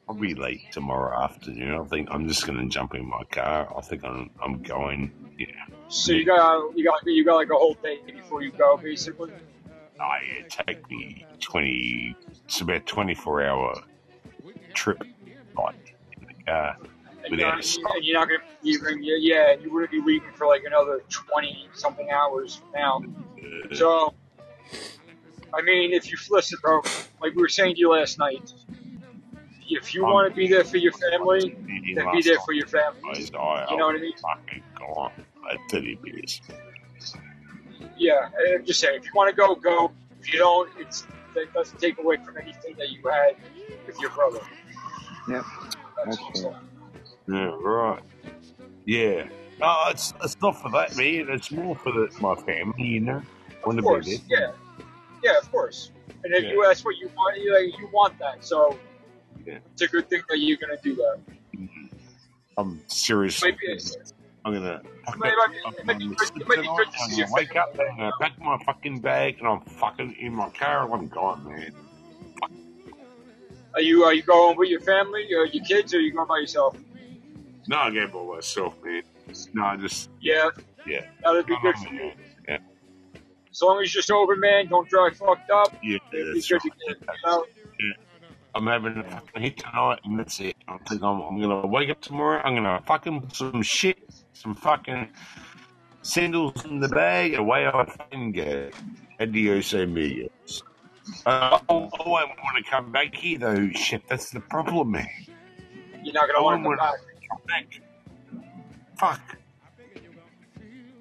I'll 0.07 0.15
be 0.15 0.35
late 0.35 0.71
tomorrow 0.71 1.23
afternoon. 1.23 1.79
I 1.79 1.83
think 1.85 2.09
I'm 2.11 2.27
just 2.27 2.45
going 2.45 2.59
to 2.59 2.67
jump 2.67 2.93
in 2.93 3.07
my 3.07 3.23
car. 3.31 3.73
I 3.75 3.81
think 3.81 4.03
I'm 4.03 4.29
I'm 4.41 4.61
going. 4.61 5.11
Yeah, 5.39 5.47
So 5.87 6.11
you 6.11 6.25
got 6.25 6.75
you 6.77 6.83
got 6.83 7.01
you 7.05 7.23
got 7.25 7.35
like 7.35 7.49
a 7.49 7.55
whole 7.55 7.75
day 7.81 7.99
before 8.05 8.41
you 8.43 8.51
go, 8.51 8.77
basically. 8.77 9.31
I 9.99 10.45
take 10.49 10.89
me 10.89 11.25
20. 11.39 12.15
It's 12.45 12.61
about 12.61 12.85
24 12.85 13.43
hour 13.43 13.83
trip, 14.73 15.01
like 15.57 15.95
in 16.19 16.27
the 16.27 16.33
car. 16.45 16.77
And 17.25 17.39
you're, 17.39 17.47
not, 17.47 17.63
and 17.95 18.03
you're 18.03 18.19
not 18.19 18.27
going 18.27 18.41
to 18.41 18.45
be 18.63 18.71
leaving. 18.71 19.01
Yeah, 19.01 19.15
yeah, 19.17 19.53
you 19.53 19.71
wouldn't 19.71 19.91
be 19.91 20.01
leaving 20.01 20.31
for 20.33 20.45
like 20.45 20.63
another 20.65 21.01
twenty 21.09 21.69
something 21.73 22.09
hours 22.09 22.61
now. 22.73 23.01
Uh, 23.37 23.73
So, 23.75 24.13
I 25.53 25.61
mean, 25.61 25.93
if 25.93 26.11
you 26.11 26.17
listen, 26.29 26.59
bro, 26.61 26.81
like 27.21 27.33
we 27.33 27.41
were 27.41 27.47
saying 27.47 27.75
to 27.75 27.79
you 27.79 27.91
last 27.91 28.19
night, 28.19 28.51
if 29.69 29.93
you 29.93 30.05
Um, 30.05 30.11
want 30.13 30.29
to 30.29 30.35
be 30.35 30.47
there 30.47 30.63
for 30.63 30.77
your 30.77 30.91
family, 30.93 31.55
in 31.67 31.95
then 31.95 32.11
be 32.13 32.21
there 32.21 32.39
for 32.39 32.53
your 32.53 32.67
family. 32.67 32.99
You 33.23 33.31
know 33.31 33.87
what 33.87 33.95
I 33.95 33.99
mean? 33.99 34.13
Fucking 34.17 34.63
gone. 34.77 35.11
I 35.47 35.51
had 35.53 35.59
30 35.69 35.95
beers. 36.03 36.41
Yeah, 37.97 38.29
and 38.37 38.59
I'm 38.59 38.65
just 38.65 38.79
saying, 38.79 38.97
if 38.99 39.05
you 39.05 39.11
want 39.13 39.29
to 39.29 39.35
go, 39.35 39.55
go. 39.55 39.91
If 40.21 40.31
you 40.33 40.39
don't, 40.39 40.69
it's 40.79 41.05
that 41.35 41.53
doesn't 41.53 41.79
take 41.79 41.97
away 41.97 42.17
from 42.23 42.37
anything 42.37 42.75
that 42.77 42.89
you 42.89 43.01
had 43.09 43.35
with 43.85 43.99
your 43.99 44.09
brother. 44.11 44.39
Yep. 45.29 45.43
That's 46.05 46.17
That's 46.17 46.43
all. 46.43 46.55
Yeah, 47.27 47.55
right. 47.61 48.01
Yeah. 48.85 49.27
No, 49.59 49.83
it's 49.89 50.13
it's 50.23 50.37
not 50.41 50.61
for 50.61 50.69
that, 50.71 50.95
man. 50.97 51.27
It's 51.29 51.51
more 51.51 51.75
for 51.75 51.91
the, 51.91 52.09
my 52.21 52.35
family, 52.35 52.83
you 52.83 52.99
know. 53.01 53.21
Want 53.65 53.77
Of 53.79 53.83
to 53.85 53.89
course, 53.89 54.05
be 54.05 54.17
there. 54.29 54.39
yeah, 54.39 54.51
yeah, 55.23 55.37
of 55.39 55.51
course. 55.51 55.91
And 56.23 56.33
if 56.33 56.43
Yeah. 56.43 56.51
you 56.51 56.65
ask 56.65 56.83
what 56.85 56.97
you 56.97 57.09
want, 57.15 57.37
you, 57.39 57.53
like, 57.53 57.77
you 57.79 57.87
want 57.93 58.17
that. 58.19 58.43
So 58.43 58.77
Yeah. 59.45 59.57
it's 59.71 59.81
a 59.81 59.87
good 59.87 60.09
thing 60.09 60.21
that 60.29 60.37
you're 60.39 60.57
gonna 60.57 60.77
do 60.81 60.95
that. 60.95 61.17
Mm-hmm. 61.55 61.85
I'm 62.57 62.81
seriously. 62.87 63.51
Maybe 63.51 63.79
I'm 64.45 64.53
gonna. 64.53 64.81
It 65.07 65.17
might- 65.17 65.31
it 65.31 65.35
might 65.37 65.51
be- 65.51 65.79
it 65.79 65.85
might 65.85 65.97
be 65.99 66.07
good- 66.07 66.21
it 66.41 66.47
might 66.47 66.61
be 66.61 66.67
good 66.77 66.87
to 66.91 66.97
I'm 67.01 67.09
see 67.09 67.15
your 67.17 67.25
gonna 67.27 67.35
wake 67.35 67.55
up 67.55 67.77
and 67.79 68.03
I'm 68.03 68.11
pack 68.19 68.39
my 68.39 68.57
fucking 68.65 68.99
bag 68.99 69.37
and 69.39 69.47
I'm 69.47 69.61
fucking 69.61 70.15
in 70.19 70.33
my 70.33 70.49
car 70.49 70.85
and 70.85 70.93
I'm 70.93 71.07
gone, 71.07 71.43
man. 71.45 71.73
Are 73.75 73.81
you 73.81 74.03
are 74.03 74.13
you 74.13 74.21
going 74.21 74.55
with 74.57 74.69
your 74.69 74.81
family 74.81 75.27
or 75.33 75.45
your 75.47 75.63
kids, 75.65 75.93
or 75.93 75.97
are 75.97 76.01
you 76.01 76.13
going 76.13 76.27
by 76.27 76.37
yourself? 76.39 76.77
No, 77.67 77.77
I 77.77 77.89
gave 77.91 78.11
by 78.13 78.21
myself, 78.23 78.75
man. 78.83 79.01
No, 79.53 79.63
I 79.65 79.77
just 79.77 80.09
Yeah, 80.21 80.49
yeah. 80.85 81.07
that'd 81.23 81.45
be 81.47 81.55
good 81.61 81.75
for 81.77 81.93
you. 81.93 82.11
Yeah, 82.47 82.57
As 83.49 83.61
long 83.61 83.81
as 83.81 83.93
you're 83.95 84.03
sober, 84.03 84.35
man, 84.35 84.67
don't 84.67 84.87
drive 84.89 85.17
fucked 85.17 85.49
up. 85.49 85.73
yeah, 85.81 85.97
that's 86.11 86.51
right. 86.51 86.61
to 86.61 86.69
get 86.87 86.99
you 86.99 87.05
know. 87.25 87.45
I'm 88.55 88.67
having 88.67 88.97
a 88.97 89.03
fucking 89.03 89.41
hit 89.41 89.57
tonight, 89.57 89.99
and 90.03 90.19
that's 90.19 90.39
it. 90.39 90.55
I 90.67 90.77
think 90.87 91.01
I'm, 91.01 91.21
I'm 91.21 91.41
gonna 91.41 91.65
wake 91.65 91.89
up 91.89 92.01
tomorrow. 92.01 92.41
I'm 92.43 92.55
gonna 92.55 92.81
fucking 92.85 93.21
put 93.21 93.35
some 93.35 93.61
shit, 93.63 93.97
some 94.33 94.53
fucking 94.55 95.09
sandals 96.03 96.63
in 96.65 96.79
the 96.79 96.89
bag, 96.89 97.33
and 97.33 97.41
away 97.41 97.65
I 97.65 97.85
fucking 97.85 98.31
go. 98.33 98.69
Adios, 99.19 99.73
amigos. 99.73 100.63
Uh, 101.25 101.29
I, 101.29 101.55
I 101.55 101.73
won't 101.73 101.91
want 101.99 102.63
to 102.63 102.69
come 102.69 102.91
back 102.91 103.15
here 103.15 103.39
though. 103.39 103.69
Shit, 103.71 104.03
that's 104.07 104.29
the 104.29 104.39
problem, 104.39 104.91
man. 104.91 105.07
You're 106.03 106.13
not 106.13 106.27
gonna 106.27 106.43
want 106.43 106.59
to 106.59 106.63
come 106.63 106.65
want 106.65 106.79
back. 107.47 107.71
to 107.71 107.79
come 107.79 108.41
back. 108.99 109.19
Fuck. 109.19 109.37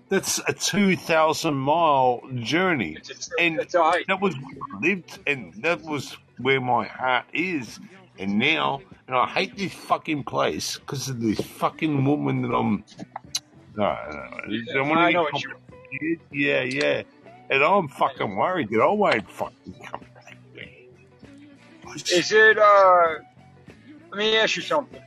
That's 0.09 0.41
a 0.47 0.53
two 0.53 0.97
thousand 0.97 1.55
mile 1.55 2.23
journey. 2.35 2.97
It's 2.99 3.31
a, 3.31 3.41
And 3.43 3.59
it's 3.61 3.75
a 3.75 4.05
that 4.09 4.21
was 4.21 4.35
lived, 4.81 5.19
and 5.27 5.55
that 5.63 5.83
was 5.83 6.17
where 6.43 6.61
my 6.61 6.87
heart 6.87 7.27
is. 7.33 7.81
And 8.19 8.39
now, 8.39 8.83
and 9.07 9.17
I 9.17 9.27
hate 9.27 9.57
this 9.57 9.73
fucking 9.73 10.25
place 10.25 10.79
because 10.79 11.09
of 11.09 11.21
this 11.21 11.41
fucking 11.41 12.05
woman 12.05 12.43
that 12.43 12.55
I'm. 12.55 12.85
No, 13.75 13.85
no, 13.85 13.89
I 13.89 14.75
don't 14.75 14.99
I 14.99 15.13
know 15.13 15.23
what 15.23 15.43
you. 15.43 16.19
Yeah, 16.31 16.63
yeah. 16.63 17.03
And 17.51 17.63
I'm 17.63 17.89
fucking 17.89 18.37
worried 18.37 18.71
that 18.71 18.81
I 18.81 18.91
won't 18.91 19.31
fucking 19.31 19.75
come 19.85 20.01
back 20.15 20.37
Is 22.11 22.33
it? 22.33 22.59
uh 22.59 23.17
Let 24.11 24.19
me 24.19 24.37
ask 24.37 24.57
you 24.57 24.63
something. 24.63 25.01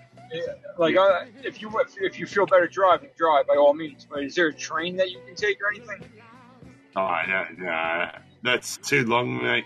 Like, 0.78 0.98
uh, 0.98 1.26
if 1.44 1.62
you 1.62 1.72
if, 1.80 1.96
if 2.02 2.20
you 2.20 2.26
feel 2.26 2.46
better 2.46 2.68
driving, 2.68 3.10
drive 3.16 3.48
by 3.48 3.56
all 3.56 3.74
means. 3.74 4.08
But 4.10 4.24
is 4.24 4.36
there 4.36 4.48
a 4.48 4.54
train 4.54 4.98
that 4.98 5.12
you 5.12 5.20
can 5.26 5.36
take 5.36 5.58
or 5.62 5.70
anything? 5.70 6.10
Oh, 6.96 7.22
no, 7.28 7.46
no, 7.58 8.10
that's 8.44 8.78
too 8.78 9.06
long, 9.06 9.42
mate. 9.44 9.66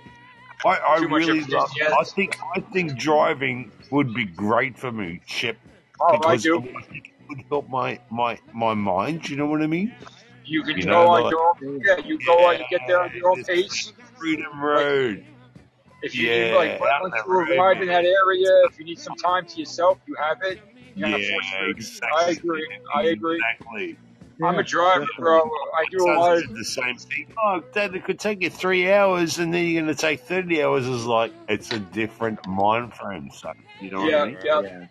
I, 0.65 0.76
I 0.76 0.98
really 0.98 1.41
love. 1.45 1.72
yes. 1.80 1.93
I 1.98 2.04
think 2.04 2.38
I 2.56 2.60
think 2.60 2.98
driving 2.98 3.72
would 3.91 4.13
be 4.13 4.26
great 4.26 4.78
for 4.78 4.91
me, 4.91 5.22
Chip, 5.26 5.58
Oh, 6.02 6.13
I 6.13 6.17
because 6.17 6.43
do. 6.43 6.58
I 6.58 6.82
think 6.91 7.08
it 7.08 7.13
would 7.30 7.39
help 7.50 7.69
my 7.69 8.00
my 8.12 8.38
my 8.54 8.74
mind. 8.74 9.30
You 9.30 9.38
know 9.38 9.45
what 9.45 9.62
I 9.62 9.67
mean? 9.67 9.95
You 10.45 10.63
can 10.63 10.78
You 10.78 10.86
go 10.86 10.91
know, 10.91 11.08
on 11.08 11.24
like- 11.24 11.32
your 11.32 11.41
own. 11.41 11.82
Yeah, 11.86 11.98
you 12.06 12.19
go 12.26 12.34
on. 12.45 12.58
You 12.60 12.65
get 12.69 12.82
there 12.88 13.02
on 13.02 13.12
your 13.13 13.30
own 13.30 13.43
pace. 13.43 13.93
Freedom 14.17 14.62
Road. 14.62 15.24
If 16.02 16.15
you 16.15 16.28
Yeah, 16.30 16.52
need 16.52 16.56
like 16.56 16.80
once 16.80 17.13
you 17.26 17.34
arrive 17.34 17.82
in 17.82 17.88
that 17.88 18.06
area, 18.06 18.50
if 18.69 18.80
you 18.80 18.86
need 18.86 19.00
some 19.00 19.15
time 19.15 19.45
to 19.45 19.60
yourself, 19.60 19.98
you 20.08 20.15
have 20.15 20.38
it. 20.43 20.60
You're 20.95 21.10
Yeah, 21.10 21.17
exactly. 21.67 22.17
I 22.17 22.32
agree. 22.32 22.67
I 22.95 23.04
agree. 23.04 23.36
Exactly. 23.36 23.98
I'm 24.43 24.58
a 24.58 24.63
driver, 24.63 25.02
definitely. 25.02 25.23
bro. 25.23 25.41
I 25.78 25.86
do 25.91 26.06
a 26.06 26.13
lot 26.13 26.38
of. 26.38 26.54
the 26.56 26.63
same 26.65 26.97
thing. 26.97 27.28
Oh, 27.43 27.62
Dad, 27.73 27.93
it 27.95 28.06
could 28.06 28.19
take 28.19 28.41
you 28.41 28.49
three 28.49 28.91
hours, 28.91 29.38
and 29.39 29.54
then 29.54 29.65
you're 29.65 29.82
going 29.84 29.93
to 29.93 29.99
take 29.99 30.21
thirty 30.21 30.63
hours. 30.63 30.88
Is 30.88 31.06
like 31.06 31.34
it's 31.47 31.71
a 31.71 31.80
different 31.80 32.45
mind 32.47 32.93
frame, 32.93 33.30
son. 33.32 33.56
You 33.82 33.91
know 33.91 34.08
Yeah, 34.08 34.19
what 34.19 34.23
I 34.23 34.28
mean? 34.28 34.38
yeah. 34.45 34.62
Yeah. 34.62 34.86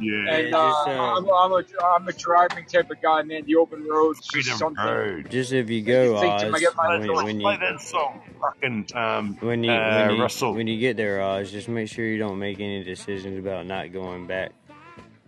Yeah. 0.00 0.34
And 0.34 0.54
uh, 0.54 0.70
just, 0.70 0.88
uh, 0.88 0.90
I'm, 0.90 1.24
I'm 1.30 1.52
a 1.52 1.62
I'm 1.94 2.08
a 2.08 2.12
driving 2.12 2.64
type 2.66 2.90
of 2.90 3.00
guy, 3.00 3.22
man. 3.22 3.44
The 3.46 3.54
open 3.54 3.84
roads, 3.86 4.18
just 4.20 4.32
Freedom 4.32 4.58
something. 4.58 4.84
Road. 4.84 5.30
Just 5.30 5.52
if 5.52 5.70
you 5.70 5.76
You 5.78 5.84
go, 5.84 6.16
Oz, 6.16 6.50
my- 6.50 6.58
get 6.58 6.74
my- 6.76 6.98
when, 6.98 7.14
when 7.24 7.40
you 7.40 7.56
that 7.58 7.80
song, 7.80 8.20
fucking 8.40 8.88
um, 8.94 9.36
when 9.40 9.62
you 9.62 9.70
uh, 9.70 10.06
when 10.08 10.16
you 10.16 10.22
Russell. 10.22 10.52
when 10.52 10.66
you 10.66 10.80
get 10.80 10.96
there, 10.96 11.22
Oz, 11.22 11.52
just 11.52 11.68
make 11.68 11.88
sure 11.88 12.04
you 12.04 12.18
don't 12.18 12.40
make 12.40 12.58
any 12.58 12.82
decisions 12.82 13.38
about 13.38 13.66
not 13.66 13.92
going 13.92 14.26
back. 14.26 14.50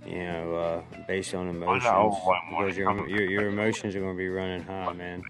You 0.07 0.25
know, 0.25 0.55
uh, 0.55 0.83
based 1.09 1.35
on 1.35 1.49
emotions, 1.49 1.85
I 1.87 1.99
won't 1.99 2.25
wanna 2.25 2.41
because 2.51 2.77
your, 2.77 3.09
your 3.09 3.31
your 3.31 3.49
emotions 3.49 3.97
are 3.97 4.01
going 4.01 4.15
to 4.15 4.19
be 4.19 4.29
running 4.29 4.63
high, 4.63 4.93
man. 4.93 5.25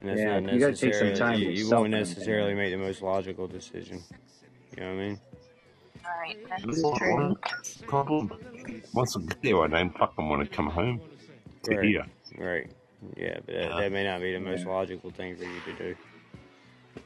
And 0.00 0.10
that's 0.10 0.20
Yeah, 0.20 0.40
not 0.40 0.52
you 0.54 0.60
gotta 0.60 0.76
take 0.76 0.94
some 0.94 1.14
time 1.14 1.40
you, 1.40 1.50
you 1.50 1.70
won't 1.70 1.90
necessarily 1.90 2.52
everything. 2.52 2.72
make 2.72 2.80
the 2.80 2.84
most 2.86 3.02
logical 3.02 3.46
decision. 3.46 4.02
You 4.76 4.82
know 4.84 4.94
what 4.94 5.00
I 5.02 5.04
mean? 5.04 5.18
Alright, 6.04 6.36
You 6.58 6.66
that's 6.66 6.82
know 6.82 6.88
what, 6.90 6.98
true. 6.98 7.36
problem. 7.88 8.30
Once 8.92 9.16
I 9.16 9.20
get 9.22 9.42
there, 9.42 9.62
I 9.62 9.68
don't 9.68 9.96
fucking 9.98 10.28
want 10.28 10.42
to 10.42 10.56
come 10.56 10.68
home 10.68 11.00
to 11.64 11.76
Right. 11.76 11.88
here. 11.88 12.06
Right. 12.38 12.70
Yeah, 13.16 13.38
but 13.46 13.54
that, 13.54 13.68
Yeah. 13.70 13.76
that 13.80 13.92
may 13.92 14.04
not 14.04 14.20
be 14.20 14.32
the 14.32 14.40
most 14.40 14.66
logical 14.66 15.10
thing 15.10 15.36
for 15.36 15.44
you 15.44 15.60
to 15.60 15.72
do. 15.72 15.96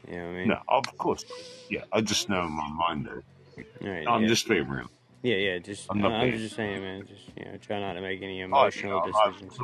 You 0.08 0.16
know 0.16 0.24
what 0.24 0.30
I 0.30 0.36
mean? 0.36 0.48
No, 0.48 0.58
of 0.68 0.98
course. 0.98 1.24
Yeah, 1.70 1.82
I 1.92 2.00
just 2.00 2.28
know 2.28 2.42
in 2.42 2.52
my 2.52 2.68
mind 2.68 3.06
that 3.06 3.22
Right, 3.82 4.06
I'm 4.08 4.22
yeah. 4.22 4.28
just 4.28 4.48
being 4.48 4.68
real. 4.68 4.88
Yeah, 5.22 5.36
yeah. 5.36 5.58
Just 5.58 5.86
I'm 5.90 6.00
not 6.00 6.12
I'm 6.12 6.32
just 6.32 6.54
saying, 6.56 6.80
man. 6.82 7.06
Just 7.06 7.22
you 7.36 7.44
know, 7.44 7.56
try 7.58 7.80
not 7.80 7.94
to 7.94 8.00
make 8.00 8.22
any 8.22 8.34
Oh, 8.34 8.38
you 8.38 8.44
emotional 8.44 9.00
know, 9.06 9.12
I, 9.14 9.30
decisions. 9.30 9.58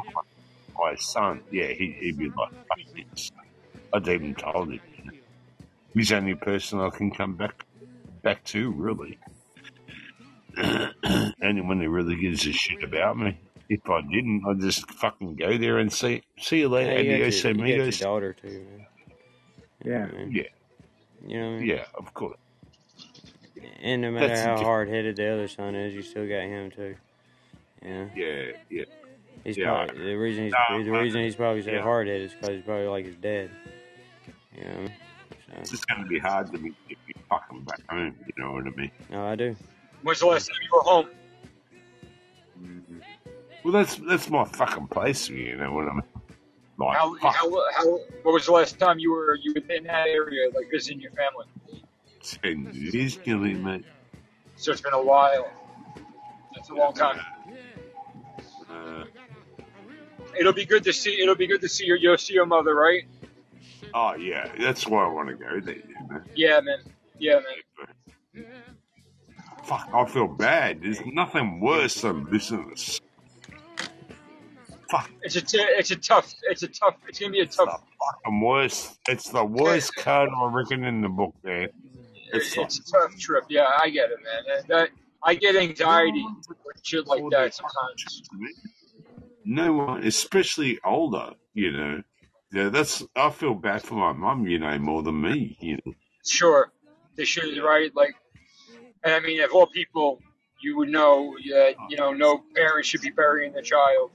my 0.79 0.95
son, 0.97 1.41
yeah, 1.51 1.69
he, 1.69 1.95
he'd 2.01 2.19
be 2.19 2.27
like, 2.31 2.51
fuck 2.69 2.79
this. 3.13 3.31
I'd 3.93 4.09
even 4.09 4.35
told 4.35 4.69
him. 4.73 4.81
You 4.99 5.05
know. 5.05 5.13
He's 5.95 6.09
the 6.09 6.17
only 6.17 6.35
person 6.35 6.81
I 6.81 6.91
can 6.91 7.11
come 7.11 7.35
back 7.37 7.65
back 8.23 8.43
to, 8.45 8.71
really. 8.73 9.19
Anyone 11.43 11.81
who 11.81 11.89
really 11.91 12.17
gives 12.17 12.47
a 12.47 12.53
shit 12.53 12.83
about 12.83 13.17
me. 13.19 13.39
If 13.69 13.89
I 13.89 14.01
didn't, 14.03 14.43
I'd 14.49 14.61
just 14.61 14.91
fucking 14.91 15.37
go 15.37 15.57
there 15.57 15.79
and 15.79 15.93
see 15.93 16.23
see 16.39 16.61
you 16.61 16.69
later. 16.69 16.91
Hey, 16.91 17.05
you, 17.05 17.11
got 17.11 17.15
Adios, 17.17 17.43
your, 17.45 17.53
you 17.53 17.59
got 17.59 17.67
your 17.67 17.77
amigos. 17.79 17.99
daughter 18.01 18.33
too, 18.35 18.67
man. 18.71 18.87
Yeah. 19.85 20.07
what 20.07 20.31
Yeah, 20.33 20.43
You 21.27 21.39
know 21.41 21.47
what 21.51 21.55
I 21.55 21.59
mean? 21.59 21.67
yeah, 21.69 21.85
of 21.95 22.13
course. 22.15 22.37
And 23.83 24.03
no 24.03 24.11
matter 24.11 24.29
That's 24.29 24.43
how 24.43 24.57
diff- 24.57 24.65
hard 24.65 24.89
headed 24.89 25.17
the 25.17 25.29
other 25.33 25.49
son 25.49 25.75
is, 25.75 25.95
you 25.95 26.03
still 26.03 26.27
got 26.29 26.43
him 26.43 26.71
too. 26.71 26.95
Yeah. 27.85 28.07
Yeah, 28.15 28.43
yeah. 28.71 28.85
He's 29.45 29.57
Yeah. 29.59 29.65
probably 29.87 30.05
the 30.05 30.15
reason 30.15 30.45
he's 30.45 30.55
No, 30.71 30.83
the 30.85 30.91
reason 30.91 31.23
he's 31.23 31.35
probably 31.37 31.63
so 31.63 31.73
yeah. 31.73 31.83
hard 31.83 32.07
headed 32.07 32.23
is 32.31 32.33
because 32.33 32.51
he's 32.57 32.65
probably 32.65 32.87
like 32.87 33.05
his 33.07 33.17
dad. 33.17 33.51
You 34.57 34.65
know. 34.65 34.87
It's 35.59 35.69
So, 35.71 35.77
just 35.77 35.87
going 35.89 36.03
to 36.03 36.09
be 36.09 36.19
hard 36.19 36.51
to 36.53 36.59
me 36.59 36.73
if 36.89 36.97
you 37.07 37.15
fucking 37.29 37.63
back 37.63 37.81
home. 37.91 38.15
You 38.27 38.43
know 38.45 38.53
what 38.53 38.67
I 38.67 38.71
mean? 38.71 38.91
no, 39.11 39.27
I 39.27 39.35
do. 39.35 39.55
When's 40.03 40.21
the 40.21 40.27
last 40.27 40.47
time 40.47 40.57
you 40.63 40.69
were 40.73 40.83
home? 40.83 41.09
Mm-hmm. 42.63 42.99
Well, 43.65 43.73
that's 43.73 43.97
that's 43.97 44.31
my 44.31 44.45
fucking 44.45 44.89
place. 44.89 45.29
You 45.29 45.57
know 45.57 45.73
what 45.73 45.89
I 45.89 45.93
mean? 45.95 46.03
Like, 46.79 46.97
How, 46.97 47.15
how, 47.19 47.31
how, 47.77 47.91
what 48.23 48.33
was 48.33 48.47
the 48.47 48.53
last 48.53 48.79
time 48.79 48.99
you 48.99 49.13
were 49.13 49.37
you 49.41 49.53
were 49.55 49.75
in 49.75 49.85
that 49.85 50.09
area, 50.09 50.49
like 50.55 50.71
visiting 50.71 51.01
your 51.01 51.13
family? 51.13 51.47
10 52.23 52.71
years, 52.73 53.17
Gilly, 53.19 53.55
mate. 53.55 53.85
So 54.57 54.73
it's 54.73 54.81
been 54.81 54.93
a 54.93 55.03
while. 55.03 55.51
That's 56.55 56.71
a 56.71 56.75
long 56.75 56.93
time. 56.95 57.21
Uh, 58.71 59.05
It'll 60.39 60.53
be 60.53 60.65
good 60.65 60.85
to 60.85 60.93
see. 60.93 61.21
It'll 61.21 61.35
be 61.35 61.47
good 61.47 61.61
to 61.61 61.69
see 61.69 61.85
your 61.85 61.97
you'll 61.97 62.17
see 62.19 62.35
your 62.35 62.47
mother, 62.47 62.75
right? 62.75 63.03
oh, 63.95 64.15
yeah, 64.15 64.51
that's 64.59 64.87
why 64.87 65.05
I 65.05 65.09
want 65.09 65.29
to 65.29 65.35
go 65.35 65.61
there, 65.61 65.77
know. 66.11 66.21
Yeah, 66.35 66.61
man. 66.61 66.79
Yeah, 67.19 67.41
man. 68.35 68.45
Fuck, 69.65 69.89
I 69.93 70.05
feel 70.07 70.27
bad. 70.29 70.83
There's 70.83 71.01
nothing 71.05 71.61
worse 71.61 72.01
than 72.01 72.25
business. 72.25 73.01
Fuck, 74.91 75.11
It's 75.23 75.37
a 75.37 75.41
t- 75.41 75.59
it's 75.59 75.91
a 75.91 75.97
tough 75.97 76.35
it's 76.43 76.63
a 76.63 76.69
tough 76.69 76.97
it's 77.09 77.19
gonna 77.19 77.33
be 77.33 77.41
a 77.41 77.45
it's 77.45 77.57
the 77.57 77.65
tough 77.65 77.83
fucking 78.23 78.41
worst. 78.41 78.99
It's 79.09 79.31
the 79.31 79.45
worst 79.45 79.95
card 79.97 80.29
I 80.37 80.51
reckon 80.53 80.85
in 80.85 81.01
the 81.01 81.09
book, 81.09 81.35
man. 81.43 81.69
It's 82.33 82.57
it's 82.57 82.79
a 82.79 82.93
tough 82.93 83.19
trip. 83.19 83.45
Yeah, 83.49 83.67
I 83.79 83.91
get 83.91 84.11
it, 84.11 84.19
man. 84.23 84.57
And 84.59 84.69
that 84.69 84.91
I 85.23 85.35
get 85.35 85.57
anxiety 85.57 86.25
with 86.49 86.59
shit 86.83 87.07
like 87.07 87.23
that 87.31 87.55
sometimes. 87.55 88.23
no 89.45 89.73
one, 89.73 90.05
especially 90.05 90.81
older, 90.85 91.33
you 91.55 91.73
know. 91.73 92.03
Yeah, 92.53 92.69
that's. 92.69 93.03
I 93.17 93.31
feel 93.31 93.55
bad 93.55 93.83
for 93.83 93.95
my 93.95 94.13
mum, 94.13 94.47
you 94.47 94.59
know, 94.59 94.79
more 94.79 95.03
than 95.03 95.21
me, 95.21 95.57
you 95.61 95.79
know. 95.85 95.93
Sure, 96.25 96.73
they 97.17 97.25
should 97.25 97.57
right. 97.63 97.91
Like, 97.95 98.15
and 99.05 99.15
I 99.15 99.21
mean, 99.21 99.41
of 99.43 99.53
all 99.53 99.67
people, 99.67 100.21
you 100.63 100.77
would 100.79 100.89
know 100.89 101.35
that 101.51 101.75
you 101.89 101.97
know 101.97 102.13
no 102.13 102.43
parent 102.55 102.87
should 102.87 103.01
be 103.01 103.11
burying 103.11 103.53
their 103.53 103.63
child. 103.63 104.11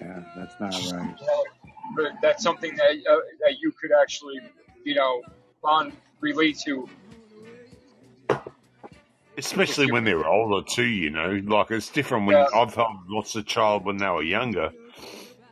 Yeah, 0.00 0.22
that's 0.36 0.54
not 0.60 0.72
right. 0.92 1.16
You 1.20 1.26
but 1.96 2.12
that's 2.22 2.42
something 2.42 2.74
that 2.76 2.90
uh, 3.10 3.16
that 3.40 3.56
you 3.60 3.72
could 3.72 3.90
actually, 3.92 4.40
you 4.84 4.94
know, 4.94 5.22
bond 5.62 5.92
relate 6.24 6.58
to. 6.64 6.88
Especially 9.36 9.90
when 9.90 10.04
they're 10.04 10.26
older 10.26 10.66
too, 10.68 10.84
you 10.84 11.10
know. 11.10 11.40
Like 11.44 11.70
it's 11.70 11.88
different 11.88 12.26
when 12.26 12.36
Yeah. 12.36 12.46
I've 12.54 12.74
had 12.74 12.86
lots 13.08 13.34
of 13.34 13.46
child 13.46 13.84
when 13.84 13.96
they 13.96 14.08
were 14.08 14.22
younger 14.22 14.72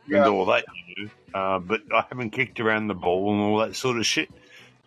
Yeah. 0.07 0.19
and 0.25 0.27
all 0.33 0.45
that, 0.45 0.65
you 0.87 1.05
know. 1.05 1.09
Uh, 1.33 1.59
but 1.59 1.81
I 1.93 2.05
haven't 2.07 2.29
kicked 2.29 2.59
around 2.59 2.87
the 2.87 2.93
ball 2.93 3.33
and 3.33 3.41
all 3.41 3.57
that 3.59 3.75
sort 3.75 3.97
of 3.97 4.05
shit. 4.05 4.29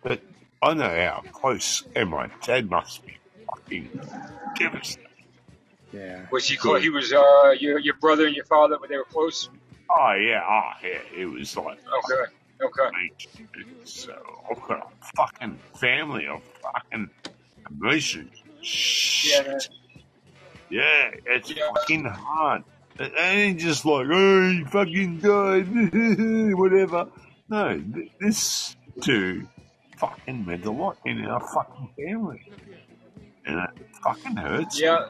But 0.01 0.21
I 0.63 0.73
know 0.73 0.89
how 0.89 1.21
close, 1.31 1.83
and 1.95 2.09
my 2.09 2.29
dad 2.43 2.69
must 2.71 3.05
be 3.05 3.17
fucking 3.45 3.89
devastated. 4.57 5.03
Yeah. 5.93 6.25
Was 6.31 6.47
he 6.47 6.57
close? 6.57 6.81
He 6.81 6.89
was 6.89 7.13
uh, 7.13 7.55
your 7.59 7.77
your 7.79 7.95
brother 7.95 8.25
and 8.25 8.35
your 8.35 8.45
father, 8.45 8.77
but 8.79 8.89
they 8.89 8.97
were 8.97 9.03
close. 9.05 9.49
Oh 9.95 10.13
yeah, 10.13 10.41
oh 10.47 10.71
yeah, 10.83 10.99
it 11.21 11.25
was 11.25 11.55
like 11.55 11.77
Okay, 11.77 12.31
okay. 12.61 13.11
So 13.83 14.13
I've 14.49 14.61
got 14.67 14.91
a 14.91 15.05
fucking 15.15 15.57
family 15.75 16.27
of 16.27 16.41
fucking 16.61 17.09
emotions. 17.69 18.31
Shit. 18.61 19.47
man. 19.47 19.59
Yeah, 20.69 21.11
it's 21.25 21.49
Yeah. 21.51 21.69
fucking 21.75 22.05
hard. 22.05 22.63
It 22.99 23.13
ain't 23.17 23.59
just 23.59 23.85
like, 23.85 24.07
oh, 24.09 24.51
he 24.51 24.63
fucking 24.65 25.19
died, 25.19 25.67
whatever. 26.57 27.07
No, 27.49 27.79
th- 27.79 28.11
this 28.19 28.75
dude 29.01 29.47
fucking 29.97 30.45
meant 30.45 30.65
a 30.65 30.71
lot 30.71 30.97
in 31.05 31.23
our 31.25 31.39
fucking 31.39 31.89
family. 31.97 32.51
And 33.45 33.59
it 33.59 33.69
fucking 34.03 34.35
hurts. 34.35 34.79
Yeah. 34.81 35.09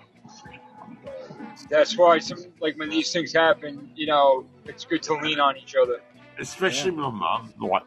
That's 1.69 1.97
why 1.97 2.19
some 2.19 2.39
like 2.59 2.77
when 2.77 2.89
these 2.89 3.11
things 3.11 3.33
happen, 3.33 3.89
you 3.95 4.05
know, 4.05 4.45
it's 4.65 4.85
good 4.85 5.01
to 5.03 5.15
lean 5.15 5.39
on 5.39 5.57
each 5.57 5.75
other. 5.81 6.01
Especially 6.39 6.91
my 6.91 7.09
mum. 7.09 7.53
Like, 7.59 7.83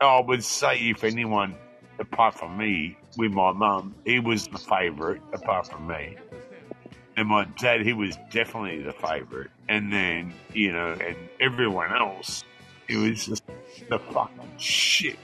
I 0.00 0.20
would 0.20 0.44
say 0.44 0.78
if 0.90 1.04
anyone, 1.04 1.54
apart 1.98 2.34
from 2.34 2.56
me, 2.56 2.96
with 3.16 3.32
my 3.32 3.52
mum, 3.52 3.94
he 4.04 4.20
was 4.20 4.46
the 4.48 4.58
favourite, 4.58 5.22
apart 5.32 5.68
from 5.68 5.86
me. 5.86 6.16
And 7.16 7.28
my 7.28 7.46
dad, 7.58 7.80
he 7.80 7.94
was 7.94 8.18
definitely 8.30 8.82
the 8.82 8.92
favourite. 8.92 9.48
And 9.68 9.90
then, 9.92 10.34
you 10.52 10.72
know, 10.72 10.92
and 10.92 11.16
everyone 11.40 11.96
else, 11.96 12.44
it 12.88 12.96
was 12.96 13.26
just 13.26 13.42
the 13.88 13.98
fucking 13.98 14.50
shit. 14.58 15.16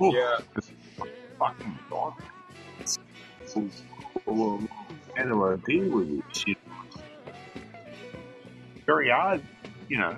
Yeah. 0.00 0.38
it's 0.56 0.70
fucking. 1.38 1.78
Well, 4.26 4.60
how 5.16 5.24
do 5.24 5.44
I 5.44 5.56
deal 5.66 5.96
with 5.96 6.10
it? 6.10 6.36
Shit. 6.36 6.58
Very 8.86 9.10
hard, 9.10 9.42
you 9.88 9.98
know. 9.98 10.16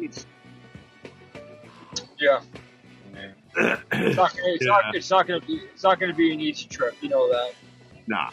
It's- 0.00 0.26
Yeah. 2.18 2.40
It's 3.60 4.16
not, 4.16 4.36
gonna- 4.36 4.42
it's, 4.52 4.64
Yeah. 4.64 4.68
not, 4.70 4.94
it's 4.94 5.10
not 5.10 5.26
gonna 5.26 5.40
be 5.40 5.54
it's 5.72 5.82
not 5.82 5.98
gonna 5.98 6.14
be 6.14 6.32
an 6.32 6.40
easy 6.40 6.66
trip, 6.68 6.94
you 7.00 7.08
know 7.08 7.28
that. 7.32 7.54
nah. 8.06 8.30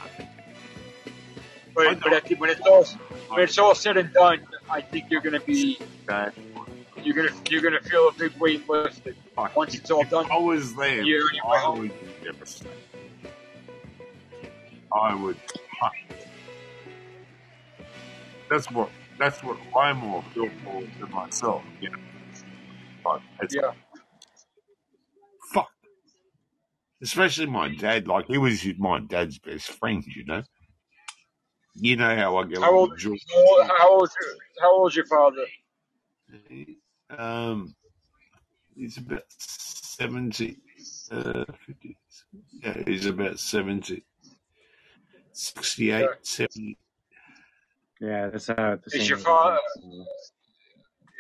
But 1.73 1.99
but 1.99 2.13
at 2.13 2.25
the, 2.25 2.35
when 2.35 2.49
it's 2.49 2.61
all 2.61 2.85
when 3.29 3.41
it's 3.41 3.57
all 3.57 3.73
said 3.75 3.97
and 3.97 4.13
done, 4.13 4.39
I 4.69 4.81
think 4.81 5.09
you're 5.09 5.21
gonna 5.21 5.39
be 5.39 5.79
Okay. 6.09 6.31
you're 7.03 7.15
gonna 7.15 7.33
you're 7.49 7.61
gonna 7.61 7.81
feel 7.81 8.07
a 8.09 8.13
big 8.13 8.33
weight 8.39 8.67
lifted 8.69 9.15
once 9.55 9.75
it's 9.75 9.89
all 9.91 10.01
if 10.01 10.09
done. 10.11 10.29
I 10.31 10.37
was 10.37 10.75
there, 10.75 11.01
You're 11.03 11.23
I 11.45 11.67
would. 11.69 11.91
I 14.93 15.15
would. 15.15 15.37
That's 18.49 18.69
what. 18.71 18.89
That's 19.17 19.41
what 19.43 19.57
I'm 19.77 19.97
more 19.97 20.23
feel 20.33 20.49
for 20.63 20.81
than 20.99 21.11
myself. 21.11 21.63
You 21.79 21.89
know. 21.91 21.97
But 23.03 23.21
it's 23.41 23.55
Yeah. 23.55 23.71
fuck. 25.53 25.69
Especially 27.01 27.45
my 27.45 27.73
dad. 27.75 28.07
Like 28.07 28.27
he 28.27 28.37
was 28.37 28.65
my 28.77 28.99
dad's 28.99 29.39
best 29.39 29.71
friend. 29.71 30.03
You 30.05 30.25
know. 30.25 30.43
You 31.75 31.97
know 31.97 32.15
how 32.15 32.37
I 32.37 32.45
get 32.45 32.59
How 32.59 32.73
old 32.73 32.97
George. 32.97 33.21
how 33.29 33.39
old 33.41 33.67
how 33.77 33.89
old 33.91 34.09
how 34.61 34.73
old's 34.79 34.95
your 34.95 35.05
father? 35.05 35.45
Um, 37.09 37.75
he's 38.75 38.97
about 38.97 39.23
seventy. 39.29 40.57
Uh, 41.11 41.45
50, 41.67 41.97
yeah, 42.63 42.83
he's 42.85 43.05
about 43.05 43.39
70, 43.39 44.03
68, 45.31 46.01
Yeah. 46.01 46.07
70. 46.23 46.77
Yeah, 48.05 48.29
that's 48.29 48.47
how 48.47 48.75
the 48.75 48.81
Is 48.87 48.93
same 48.93 49.09
your 49.09 49.17
father 49.17 49.59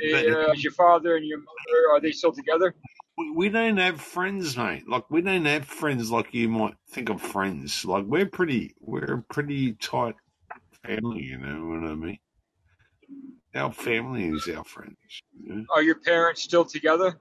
uh, 0.01 0.51
is 0.51 0.63
your 0.63 0.73
father 0.73 1.15
and 1.15 1.25
your 1.25 1.39
mother 1.39 1.91
are 1.91 1.99
they 1.99 2.11
still 2.11 2.31
together? 2.31 2.75
We, 3.17 3.31
we 3.31 3.49
don't 3.49 3.77
have 3.77 4.01
friends, 4.01 4.57
mate. 4.57 4.87
Like 4.87 5.09
we 5.09 5.21
don't 5.21 5.45
have 5.45 5.65
friends 5.65 6.11
like 6.11 6.33
you 6.33 6.49
might 6.49 6.75
think 6.89 7.09
of 7.09 7.21
friends. 7.21 7.85
Like 7.85 8.05
we're 8.05 8.25
pretty, 8.25 8.75
we're 8.79 9.15
a 9.15 9.33
pretty 9.33 9.73
tight 9.73 10.15
family. 10.85 11.23
You 11.23 11.37
know 11.37 11.65
what 11.65 11.89
I 11.89 11.95
mean? 11.95 12.19
Our 13.53 13.71
family 13.71 14.25
is 14.25 14.47
our 14.55 14.65
friends. 14.65 14.97
You 15.41 15.55
know? 15.55 15.65
Are 15.73 15.81
your 15.81 15.95
parents 15.95 16.43
still 16.43 16.65
together? 16.65 17.19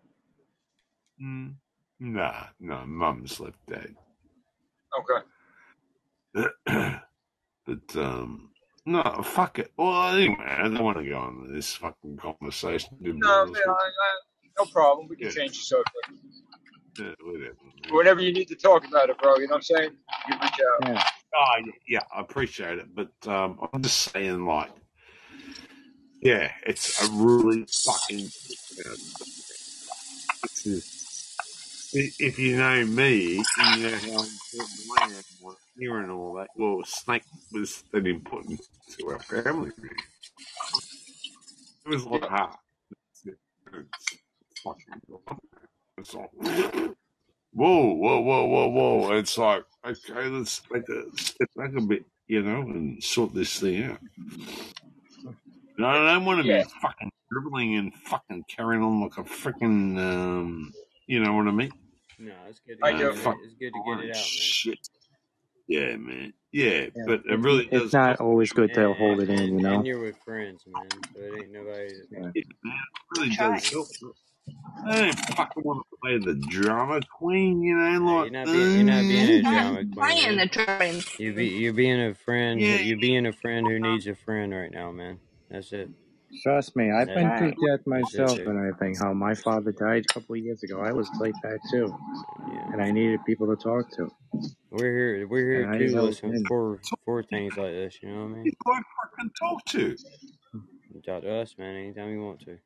mm. 1.22 1.54
Nah, 2.00 2.46
no, 2.58 2.84
mum's 2.86 3.38
left 3.38 3.56
dad. 3.70 3.94
Okay. 4.98 6.50
but 7.66 7.96
um, 7.96 8.50
no, 8.86 9.22
fuck 9.24 9.58
it. 9.60 9.72
Well, 9.76 10.14
anyway, 10.16 10.36
I 10.46 10.64
don't 10.64 10.84
want 10.84 10.98
to 10.98 11.08
go 11.08 11.18
on 11.18 11.52
this 11.54 11.74
fucking 11.74 12.18
conversation. 12.18 12.98
No, 13.02 13.28
honest 13.30 13.60
yeah, 13.66 13.72
I, 13.72 13.74
I, 13.74 14.10
no 14.60 14.66
problem. 14.66 15.08
We 15.08 15.16
can 15.16 15.26
Yeah. 15.26 15.32
change 15.32 15.52
the 15.58 15.64
subject. 15.64 16.10
Yeah, 16.98 17.14
whatever. 17.24 17.56
Whenever 17.92 18.22
you 18.22 18.32
need 18.32 18.48
to 18.48 18.56
talk 18.56 18.86
about 18.86 19.10
it, 19.10 19.18
bro, 19.18 19.36
you 19.36 19.48
know 19.48 19.54
what 19.54 19.56
I'm 19.56 19.62
saying? 19.62 19.90
You 20.28 20.34
reach 20.42 20.52
out. 20.52 20.88
Yeah, 20.88 21.02
Oh, 21.36 21.54
yeah, 21.66 21.72
yeah, 21.88 22.00
I 22.14 22.20
appreciate 22.20 22.78
it, 22.78 22.88
but 22.94 23.10
um, 23.26 23.68
I'm 23.72 23.82
just 23.82 24.12
saying, 24.12 24.46
like, 24.46 24.70
yeah, 26.22 26.52
it's 26.66 26.90
a 27.00 27.06
really 27.06 27.66
fucking. 27.84 28.32
You 28.76 28.84
know, 28.84 28.96
if 32.18 32.38
you 32.38 32.56
know 32.58 32.86
me, 32.86 33.50
you 33.56 33.76
know 33.82 33.98
how 33.98 34.22
important 34.24 34.80
I 34.90 35.06
am 35.08 35.24
with 35.40 35.58
here 35.78 35.98
and 35.98 36.10
all 36.10 36.34
that. 36.34 36.48
Well, 36.56 36.82
Snake 36.84 37.24
was 37.52 37.84
an 37.92 38.06
important 38.06 38.60
to 38.98 39.08
our 39.08 39.18
family. 39.20 39.70
Man. 39.78 39.90
It 41.86 41.88
was 41.88 42.04
like 42.06 42.22
heart. 42.24 42.56
It's, 43.24 43.26
it's 43.26 44.60
fucking. 44.62 45.00
It's 45.98 46.14
like. 46.14 46.30
Whoa, 47.52 47.94
whoa, 47.94 48.20
whoa, 48.20 48.46
whoa, 48.46 48.68
whoa. 48.68 49.12
It's 49.12 49.38
like, 49.38 49.64
okay, 49.86 50.26
let's 50.28 50.60
take 50.72 50.88
a 50.88 51.04
step 51.16 51.48
back 51.56 51.70
a 51.76 51.80
bit, 51.80 52.04
you 52.26 52.42
know, 52.42 52.62
and 52.62 53.02
sort 53.02 53.32
this 53.32 53.60
thing 53.60 53.84
out. 53.84 54.00
And 55.76 55.86
I 55.86 56.14
don't 56.14 56.24
want 56.24 56.42
to 56.42 56.48
Yeah. 56.48 56.64
be 56.64 56.68
fucking 56.82 57.12
dribbling 57.30 57.76
and 57.76 57.94
fucking 57.94 58.44
carrying 58.48 58.82
on 58.82 59.00
like 59.00 59.18
a 59.18 59.22
freaking, 59.22 59.98
um, 59.98 60.72
you 61.06 61.20
know 61.22 61.32
what 61.34 61.46
I 61.46 61.52
mean? 61.52 61.70
No, 62.18 62.32
it's 62.48 62.60
good. 62.66 62.78
I 62.82 62.90
To 62.92 62.98
do. 62.98 63.04
get 63.04 63.12
it. 63.12 63.18
Fuck. 63.18 63.36
It's 63.44 63.54
good 63.54 63.72
to 63.72 63.82
get 63.86 64.04
it 64.04 64.10
out, 64.10 64.14
man. 64.14 64.14
Shit. 64.14 64.88
Yeah, 65.66 65.96
man. 65.96 66.32
Yeah, 66.52 66.86
Yeah, 66.94 67.02
but 67.06 67.20
it 67.26 67.32
it, 67.32 67.38
really 67.40 67.66
does 67.66 67.82
it's 67.84 67.92
not 67.94 68.20
always 68.20 68.52
good 68.52 68.72
to 68.74 68.86
And, 68.90 68.96
hold 68.96 69.20
it 69.20 69.30
in, 69.30 69.38
and, 69.38 69.48
you 69.48 69.60
know. 69.60 69.74
and 69.74 69.86
you're 69.86 70.00
with 70.00 70.16
friends, 70.24 70.62
man. 70.66 70.88
So 71.14 71.20
it 71.20 71.42
ain't 71.42 71.52
nobody. 71.52 71.92
Yeah. 72.10 72.18
Yeah, 72.20 72.20
man, 72.24 72.32
it 72.34 72.46
really 73.18 73.34
Try. 73.34 73.54
does 73.54 73.70
help. 73.70 73.88
I 74.86 75.00
don't 75.00 75.18
fucking 75.36 75.62
want 75.62 75.86
to 75.90 75.96
play 76.02 76.18
the 76.18 76.34
drama 76.48 77.00
queen, 77.18 77.62
you 77.62 77.76
know, 77.76 77.98
Nah, 77.98 78.20
like, 78.22 78.32
you're 78.32 78.44
not 78.44 78.52
being. 78.52 78.76
You're 78.76 78.84
not 78.84 79.00
being 79.02 79.30
a 79.30 79.42
drama 79.42 79.78
I'm 79.78 79.92
queen, 79.92 79.94
playing 79.94 80.36
the 80.36 80.46
drawing. 80.46 81.02
You 81.18 81.32
be. 81.32 81.46
You're 81.48 81.72
being 81.72 82.00
a 82.00 82.14
friend. 82.14 82.60
yeah, 82.60 82.76
You're 82.76 82.98
being 82.98 83.24
a 83.26 83.32
friend 83.32 83.66
who 83.66 83.78
needs 83.78 84.06
a 84.06 84.14
friend 84.14 84.52
right 84.52 84.70
now, 84.70 84.92
man. 84.92 85.18
That's 85.50 85.72
it. 85.72 85.88
Trust 86.42 86.74
me, 86.76 86.90
I've 86.90 87.06
been 87.06 87.30
it. 87.30 87.38
through 87.38 87.54
death 87.66 87.86
myself 87.86 88.36
dude. 88.36 88.46
and 88.48 88.58
everything. 88.58 88.94
How 88.96 89.12
my 89.12 89.34
father 89.34 89.72
died 89.72 90.04
a 90.10 90.12
couple 90.14 90.34
of 90.34 90.40
years 90.42 90.62
ago. 90.62 90.80
I 90.80 90.92
was 90.92 91.08
like 91.20 91.34
that 91.42 91.58
too, 91.70 91.94
Yeah. 92.52 92.72
and 92.72 92.82
I 92.82 92.90
needed 92.90 93.20
people 93.24 93.46
to 93.54 93.56
talk 93.62 93.90
to, 93.96 94.10
We're 94.70 94.96
here. 95.16 95.28
We're 95.28 95.48
here 95.50 95.62
and 95.64 95.74
I 95.74 95.78
to 95.78 95.92
held 95.92 96.06
listen 96.06 96.34
in. 96.34 96.44
for 96.46 96.80
for 97.04 97.22
things 97.22 97.56
like 97.56 97.72
this. 97.72 97.98
You 98.02 98.08
know 98.10 98.22
what 98.24 98.32
I 98.32 98.34
mean? 98.34 98.44
people 98.44 98.72
I 98.72 98.80
fucking 99.16 99.30
talk 99.40 99.64
to. 99.66 99.96
You 100.94 101.02
talk 101.04 101.22
to 101.22 101.34
us, 101.40 101.54
man. 101.58 101.76
Anytime 101.76 102.10
you 102.10 102.20
want 102.24 102.40
to. 102.40 102.58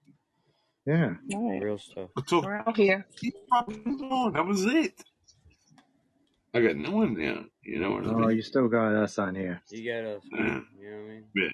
Yeah, 0.87 1.15
Right. 1.35 1.63
Real 1.63 1.79
stuff. 1.79 2.09
I 2.17 2.23
talk 2.23 2.45
We're 2.45 2.55
out 2.57 2.77
here. 2.77 3.07
to 3.21 3.33
fucking 3.51 4.01
on. 4.11 4.33
That 4.33 4.47
was 4.47 4.65
it. 4.65 4.95
I 6.55 6.61
got 6.61 6.77
no 6.77 6.91
one 6.93 7.15
now. 7.15 7.45
You 7.63 7.79
know 7.79 7.91
what 7.91 8.05
I 8.05 8.07
mean? 8.07 8.15
oh, 8.15 8.27
mean? 8.29 8.37
you 8.37 8.43
still 8.43 8.69
got 8.69 8.95
us 8.95 9.19
on 9.19 9.35
here. 9.35 9.61
You 9.71 9.85
got 9.93 10.05
us, 10.17 10.23
Yeah. 10.33 10.61
You 10.81 10.91
know 10.91 10.97
what 10.97 11.05
I 11.05 11.09
mean? 11.13 11.25
But 11.35 11.53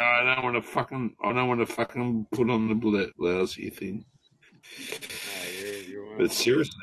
I 0.00 0.34
don't 0.34 0.44
want 0.44 0.56
to 0.56 0.62
fucking. 0.62 1.16
I 1.22 1.32
don't 1.32 1.48
want 1.48 1.60
to 1.60 1.66
fucking 1.66 2.26
put 2.32 2.50
on 2.50 2.68
the 2.68 2.74
bla- 2.74 3.08
lousy 3.18 3.70
thing. 3.70 4.04
Nah, 4.78 5.50
you're 5.60 5.74
you're 5.82 6.18
But 6.18 6.32
seriously, 6.32 6.74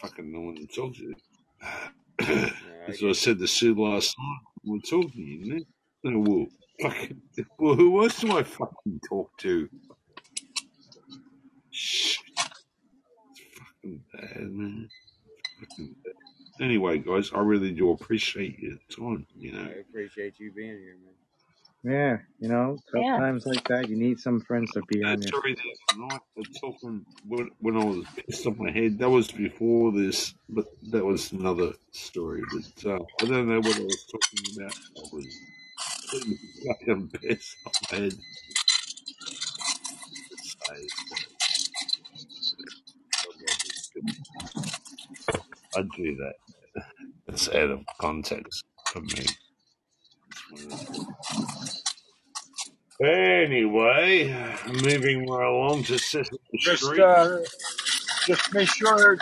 fucking 0.00 0.32
no 0.32 0.40
one 0.40 0.56
to 0.56 0.66
talk 0.66 0.94
to. 0.96 1.14
Yeah, 2.20 2.50
I 2.86 2.90
As 2.90 3.02
I 3.02 3.12
said 3.12 3.38
to 3.38 3.46
Sue 3.46 3.74
last 3.74 4.14
night, 4.18 4.40
we're 4.64 4.78
talking, 4.80 5.10
you 5.26 5.54
know. 5.54 5.64
So, 6.04 6.18
well, 6.18 6.46
fucking, 6.80 7.20
well, 7.58 7.74
who 7.74 8.02
else 8.02 8.20
do 8.20 8.36
I 8.38 8.42
fucking 8.42 9.00
talk 9.08 9.36
to? 9.38 9.68
Shit, 11.70 12.18
it's 13.30 13.40
fucking 13.58 14.02
bad, 14.12 14.50
man. 14.50 14.88
Fucking 15.60 15.94
bad. 16.04 16.14
Anyway, 16.64 16.98
guys, 16.98 17.30
I 17.34 17.40
really 17.40 17.72
do 17.72 17.90
appreciate 17.92 18.58
your 18.58 18.76
time. 18.90 19.26
You 19.36 19.52
know, 19.52 19.62
I 19.64 19.80
appreciate 19.88 20.38
you 20.38 20.52
being 20.52 20.78
here, 20.78 20.96
man. 21.04 21.14
Yeah, 21.84 22.18
you 22.40 22.48
know, 22.48 22.78
tough 22.94 23.06
Yeah. 23.06 23.16
times 23.16 23.46
like 23.46 23.66
that, 23.68 23.88
you 23.88 23.96
need 23.96 24.20
some 24.20 24.40
friends 24.42 24.72
to 24.72 24.82
be 24.82 25.02
that 25.02 25.08
on 25.08 25.22
your. 25.22 25.32
story 25.32 25.54
the 25.54 25.60
other 25.94 26.08
night, 26.08 26.20
the 26.36 26.46
talking 26.60 27.06
when, 27.26 27.50
when 27.60 27.76
I 27.76 27.84
was 27.84 28.06
pissed 28.16 28.46
off 28.46 28.56
my 28.58 28.70
head. 28.72 28.98
That 28.98 29.10
was 29.10 29.30
before 29.32 29.92
this, 29.92 30.34
but 30.48 30.66
that 30.90 31.04
was 31.04 31.32
another 31.32 31.72
story. 31.92 32.42
But 32.52 32.90
uh, 32.90 32.98
I 33.22 33.26
don't 33.26 33.48
know 33.48 33.60
what 33.60 33.76
I 33.78 33.82
was 33.84 34.06
talking 34.12 34.56
about. 34.56 34.74
I 34.98 35.02
was 35.12 35.26
completely 36.10 36.38
fucking 36.66 37.10
pissed 37.10 37.56
off 37.66 37.74
my 37.92 37.98
head. 37.98 38.14
I 45.76 45.82
do 45.96 46.16
that. 46.16 46.34
It's 47.28 47.48
out 47.50 47.70
of 47.70 47.80
context 48.00 48.64
for 48.92 49.00
me. 49.02 49.26
Anyway, 53.02 54.28
moving 54.66 55.26
right 55.26 55.46
along 55.46 55.84
to 55.84 55.98
Sesame 55.98 56.38
Just 56.58 56.84
Street. 56.84 57.00
uh, 57.00 57.38
just 58.26 58.52
make 58.52 58.68
sure. 58.68 59.16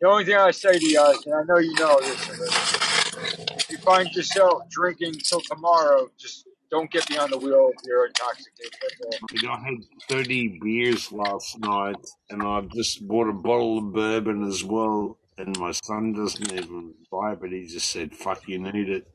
The 0.00 0.08
only 0.08 0.24
thing 0.24 0.36
I 0.36 0.50
say 0.50 0.78
to 0.78 0.86
you 0.86 0.96
guys, 0.96 1.16
and 1.26 1.34
I 1.34 1.42
know 1.42 1.58
you 1.58 1.74
know 1.74 2.00
this, 2.00 2.26
but 2.26 3.50
if 3.58 3.70
you 3.70 3.78
find 3.78 4.10
yourself 4.14 4.62
drinking 4.70 5.14
till 5.28 5.40
tomorrow, 5.40 6.08
just 6.18 6.46
don't 6.70 6.90
get 6.90 7.06
behind 7.06 7.32
the 7.32 7.38
wheel 7.38 7.70
if 7.74 7.80
you're 7.86 8.06
intoxicated. 8.06 8.72
That's 8.80 9.44
all. 9.44 9.50
I 9.50 9.64
had 9.64 9.74
30 10.08 10.58
beers 10.62 11.12
last 11.12 11.58
night, 11.60 11.96
and 12.30 12.42
I 12.42 12.62
just 12.74 13.06
bought 13.06 13.28
a 13.28 13.32
bottle 13.32 13.78
of 13.78 13.92
bourbon 13.92 14.44
as 14.44 14.64
well. 14.64 15.18
And 15.38 15.58
my 15.58 15.72
son 15.72 16.14
doesn't 16.14 16.50
even 16.50 16.94
buy 17.10 17.32
it, 17.32 17.40
but 17.40 17.50
he 17.50 17.66
just 17.66 17.90
said, 17.90 18.14
fuck, 18.14 18.48
you 18.48 18.58
need 18.58 18.88
it. 18.88 19.06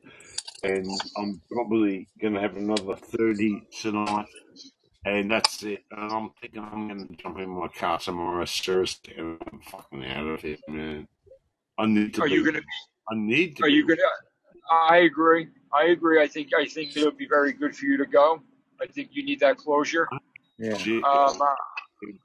And 0.62 0.86
I'm 1.16 1.40
probably 1.50 2.08
going 2.20 2.34
to 2.34 2.40
have 2.40 2.56
another 2.56 2.96
30 2.96 3.66
tonight. 3.80 4.26
And 5.04 5.30
that's 5.30 5.62
it. 5.64 5.82
And 5.90 6.12
I'm 6.12 6.30
thinking 6.40 6.62
I'm 6.62 6.88
going 6.88 7.08
to 7.08 7.14
jump 7.16 7.38
in 7.38 7.48
my 7.50 7.68
car 7.68 7.98
tomorrow, 7.98 8.44
seriously, 8.44 9.14
and 9.18 9.38
I'm 9.52 9.60
fucking 9.60 10.04
out 10.06 10.26
of 10.26 10.40
here, 10.42 10.58
man. 10.68 11.08
I 11.78 11.86
need 11.86 12.14
to 12.14 12.22
Are 12.22 12.26
be. 12.28 12.34
you 12.34 12.44
gonna? 12.44 12.60
I 13.10 13.14
need 13.16 13.56
to 13.56 13.64
Are 13.64 13.66
be. 13.66 13.72
you 13.72 13.88
gonna? 13.88 14.02
I 14.70 14.98
agree. 14.98 15.48
I 15.74 15.86
agree. 15.86 16.22
I 16.22 16.28
think 16.28 16.50
I 16.56 16.66
think 16.66 16.96
it'll 16.96 17.10
be 17.10 17.26
very 17.28 17.52
good 17.52 17.74
for 17.74 17.86
you 17.86 17.96
to 17.96 18.06
go. 18.06 18.40
I 18.80 18.86
think 18.86 19.08
you 19.12 19.24
need 19.24 19.40
that 19.40 19.56
closure. 19.56 20.06
Yeah, 20.58 20.74
Um, 20.74 21.42
uh, 21.42 21.46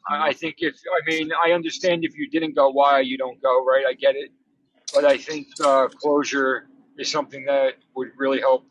I 0.10 0.30
I 0.30 0.34
think 0.34 0.56
if 0.60 0.76
I 0.76 1.10
mean 1.10 1.32
I 1.43 1.52
understand 1.54 2.04
if 2.06 2.15
you 2.15 2.30
didn't 2.30 2.56
go, 2.56 2.69
why 2.69 3.00
you 3.00 3.17
don't 3.17 3.41
go, 3.41 3.65
right? 3.65 3.86
I 3.88 3.93
get 3.93 4.15
it, 4.15 4.30
but 4.93 5.06
I 5.06 5.17
think 5.17 5.47
uh, 5.63 5.88
closure 5.88 6.67
is 6.98 7.10
something 7.12 7.46
that 7.46 7.74
would 7.96 8.10
really 8.18 8.40
help 8.40 8.66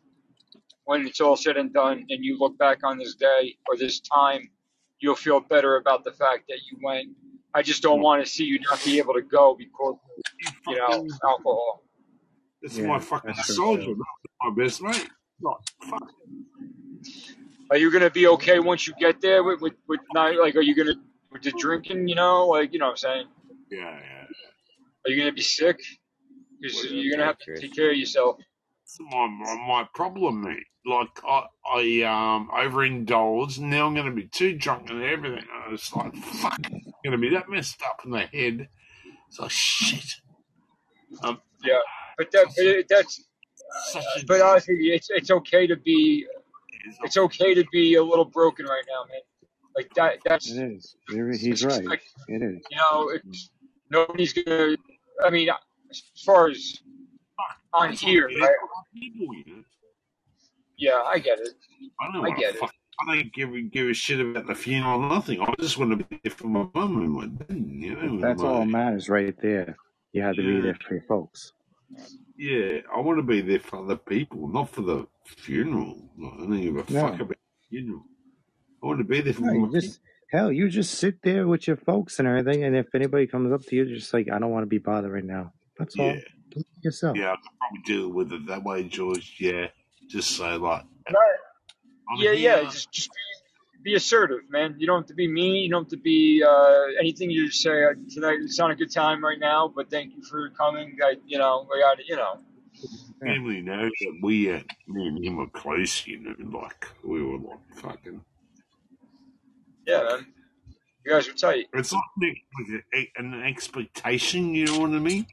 when 0.86 1.04
it's 1.04 1.20
all 1.20 1.36
said 1.36 1.56
and 1.56 1.72
done, 1.72 2.06
and 2.08 2.24
you 2.24 2.38
look 2.38 2.56
back 2.58 2.78
on 2.84 2.96
this 2.96 3.16
day 3.16 3.56
or 3.68 3.76
this 3.76 4.00
time, 4.00 4.48
you'll 5.00 5.16
feel 5.16 5.40
better 5.40 5.76
about 5.76 6.04
the 6.04 6.12
fact 6.12 6.44
that 6.48 6.58
you 6.70 6.78
went. 6.82 7.08
I 7.54 7.62
just 7.62 7.82
don't 7.82 8.00
want 8.00 8.24
to 8.24 8.30
see 8.30 8.44
you 8.44 8.58
not 8.60 8.82
be 8.84 8.98
able 8.98 9.14
to 9.14 9.22
go 9.22 9.56
because 9.58 9.94
of, 9.94 10.54
you 10.68 10.76
know 10.76 11.06
alcohol. 11.24 11.82
This 12.62 12.78
Yeah, 12.78 12.86
my 12.86 13.00
fucking 13.00 13.34
soldier, 13.34 13.94
my 14.42 14.54
best 14.56 14.80
mate. 14.80 15.08
Like, 15.40 15.56
fuck. 15.90 16.08
Are 17.70 17.76
you 17.76 17.90
gonna 17.90 18.10
be 18.10 18.28
okay 18.28 18.60
once 18.60 18.86
you 18.86 18.94
get 19.00 19.20
there 19.20 19.42
with 19.42 19.60
with, 19.60 19.74
with 19.88 20.00
not 20.14 20.36
like? 20.36 20.54
Are 20.54 20.62
you 20.62 20.76
gonna 20.76 20.94
with 21.32 21.42
the 21.42 21.52
drinking? 21.58 22.06
You 22.06 22.14
know, 22.14 22.46
like 22.46 22.72
you 22.72 22.78
know 22.78 22.86
what 22.86 22.92
I'm 22.92 22.96
saying. 22.96 23.26
Yeah, 23.70 23.78
yeah. 23.78 24.26
Are 25.04 25.10
you 25.10 25.18
gonna 25.18 25.32
be 25.32 25.42
sick? 25.42 25.80
Because 26.60 26.90
you're 26.90 27.16
gonna 27.16 27.26
have 27.26 27.38
to 27.38 27.60
take 27.60 27.74
care 27.74 27.90
of 27.90 27.96
yourself. 27.96 28.38
That's 28.82 28.98
my, 29.00 29.26
my, 29.26 29.54
my 29.66 29.88
problem, 29.94 30.42
mate. 30.42 30.62
Like, 30.84 31.08
I, 31.26 31.46
I 31.74 32.02
um, 32.02 32.48
overindulged, 32.56 33.58
and 33.58 33.70
now 33.70 33.86
I'm 33.86 33.94
going 33.94 34.06
to 34.06 34.12
be 34.12 34.28
too 34.28 34.56
drunk 34.56 34.88
and 34.88 35.02
everything. 35.02 35.44
And 35.64 35.74
it's 35.74 35.92
like, 35.92 36.14
fuck, 36.14 36.60
I'm 36.64 36.92
going 37.02 37.10
to 37.10 37.18
be 37.18 37.30
that 37.30 37.48
messed 37.48 37.82
up 37.82 38.02
in 38.04 38.12
the 38.12 38.20
head. 38.20 38.68
It's 39.28 39.40
like, 39.40 39.50
shit. 39.50 40.14
Um, 41.24 41.40
Yeah, 41.64 41.78
but 42.16 42.30
that 42.30 42.46
but 42.56 42.88
that's 42.88 43.24
such 43.90 44.04
a. 44.22 44.26
but 44.26 44.40
honestly, 44.40 44.76
it's 44.76 45.08
it's 45.10 45.30
okay 45.30 45.66
to 45.66 45.76
be 45.76 46.26
it's 47.02 47.16
okay 47.16 47.54
to 47.54 47.64
be 47.72 47.94
a 47.94 48.02
little 48.02 48.24
broken 48.24 48.66
right 48.66 48.84
now, 48.88 49.04
man. 49.08 49.20
Like 49.74 49.92
that 49.94 50.18
that's 50.24 50.50
It 50.50 50.62
is. 50.62 50.96
He's 51.40 51.64
right. 51.64 51.84
like, 51.84 52.02
It 52.28 52.42
is. 52.42 52.62
you 52.70 52.76
know 52.76 53.10
it's 53.10 53.50
nobody's 53.90 54.32
gonna. 54.32 54.76
I 55.24 55.30
mean, 55.30 55.48
as 55.90 56.02
far 56.24 56.48
as 56.48 56.78
on 57.72 57.92
here, 57.92 58.28
Yeah, 58.28 58.44
right? 58.46 58.54
people, 58.94 59.34
you 59.34 59.44
know. 59.56 59.62
Yeah, 60.78 61.02
I 61.06 61.18
get 61.18 61.38
it. 61.40 61.50
I 62.00 62.12
don't 62.12 62.24
I 62.26 62.30
get 62.36 62.54
it. 62.56 62.62
I 63.00 63.14
don't 63.16 63.32
give, 63.34 63.52
a- 63.54 63.60
give 63.62 63.88
a 63.88 63.94
shit 63.94 64.20
about 64.20 64.46
the 64.46 64.54
funeral 64.54 65.02
or 65.02 65.08
nothing. 65.08 65.40
I 65.40 65.52
just 65.60 65.76
want 65.78 65.90
to 65.90 65.96
be 66.04 66.20
there 66.24 66.30
for 66.32 66.46
my 66.48 66.66
mum 66.74 66.96
and 66.98 67.10
my 67.12 67.26
dad, 67.26 67.56
you 67.56 67.94
know. 67.94 68.20
That's 68.20 68.40
my- 68.42 68.48
all 68.48 68.60
that 68.60 68.66
matters 68.66 69.08
right 69.08 69.34
there. 69.42 69.76
You 70.12 70.22
have 70.22 70.36
to 70.36 70.42
be 70.42 70.60
there 70.62 70.76
for 70.86 70.94
your 70.94 71.02
folks. 71.02 71.52
Yeah, 72.38 72.80
I 72.94 73.00
want 73.00 73.18
to 73.18 73.22
be 73.22 73.40
there 73.42 73.60
for 73.60 73.84
other 73.84 73.96
people, 73.96 74.48
not 74.48 74.70
for 74.70 74.82
the 74.82 75.06
funeral. 75.26 76.10
I 76.18 76.36
don't 76.38 76.60
give 76.60 76.76
a 76.76 76.92
No. 76.92 77.00
fuck 77.10 77.20
about 77.20 77.28
the 77.28 77.36
funeral. 77.68 78.04
I 78.82 78.86
want 78.86 78.98
to 78.98 79.04
be 79.04 79.20
there 79.20 79.32
for 79.34 79.42
No, 79.42 79.54
my 79.54 79.66
you 79.66 79.72
just 79.80 80.00
hell, 80.30 80.50
you 80.50 80.68
just 80.68 80.94
sit 80.98 81.20
there 81.22 81.46
with 81.46 81.66
your 81.66 81.76
folks 81.76 82.18
and 82.18 82.26
everything, 82.26 82.64
and 82.64 82.74
if 82.76 82.94
anybody 82.94 83.26
comes 83.26 83.52
up 83.52 83.62
to 83.66 83.76
you, 83.76 83.84
just 83.86 84.12
like 84.14 84.28
I 84.32 84.38
don't 84.38 84.50
want 84.50 84.62
to 84.62 84.68
be 84.68 84.78
bothered 84.78 85.12
right 85.12 85.24
now. 85.24 85.52
That's 85.78 85.94
people. 85.94 86.10
all. 86.10 86.14
Yeah, 86.16 86.20
Do 86.50 86.60
it 86.60 86.66
yourself. 86.82 87.16
yeah, 87.16 87.32
I 87.32 87.36
could 87.36 87.50
probably 87.58 87.82
deal 87.84 88.08
with 88.10 88.32
it 88.32 88.46
that 88.46 88.62
way, 88.64 88.84
George. 88.84 89.36
Yeah, 89.38 89.66
just 90.08 90.30
say 90.36 90.56
like, 90.56 90.84
Right. 91.08 91.14
Yeah, 92.18 92.32
here. 92.32 92.58
yeah. 92.58 92.62
Just 92.64 92.90
just 92.92 93.10
be, 93.10 93.90
be 93.90 93.94
assertive, 93.94 94.48
man. 94.48 94.76
You 94.78 94.86
don't 94.86 95.00
have 95.02 95.06
to 95.08 95.14
be 95.14 95.26
mean. 95.28 95.64
You 95.64 95.70
don't 95.70 95.84
have 95.84 95.90
to 95.90 95.96
be 95.96 96.42
uh, 96.46 96.82
anything. 97.00 97.30
You 97.30 97.46
just 97.46 97.62
say 97.62 97.84
uh, 97.84 97.90
tonight. 98.08 98.38
It's 98.42 98.58
not 98.58 98.70
a 98.70 98.74
good 98.76 98.92
time 98.92 99.22
right 99.24 99.38
now, 99.38 99.66
but 99.74 99.90
thank 99.90 100.14
you 100.14 100.22
for 100.22 100.50
coming. 100.50 100.96
I, 101.04 101.16
you 101.26 101.38
know, 101.38 101.68
I 101.74 101.80
got 101.80 101.98
you 102.06 102.16
know. 102.16 102.38
Family 103.22 103.62
knows 103.62 103.90
that 104.02 104.18
we, 104.22 104.52
uh, 104.52 104.60
me 104.86 105.06
and 105.08 105.24
him 105.24 105.36
were 105.36 105.46
close, 105.48 106.06
you 106.06 106.18
know, 106.20 106.58
like 106.58 106.86
we 107.02 107.22
were 107.22 107.38
like 107.38 107.58
fucking. 107.76 108.20
Yeah, 109.86 110.02
man. 110.02 110.26
You 111.04 111.12
guys 111.12 111.26
were 111.26 111.32
tight. 111.34 111.66
It's 111.72 111.92
not 111.92 112.02
like 112.20 112.36
an 113.16 113.32
an 113.32 113.42
expectation, 113.42 114.54
you 114.54 114.66
know 114.66 114.80
what 114.80 114.90
I 114.90 114.98
mean? 114.98 115.26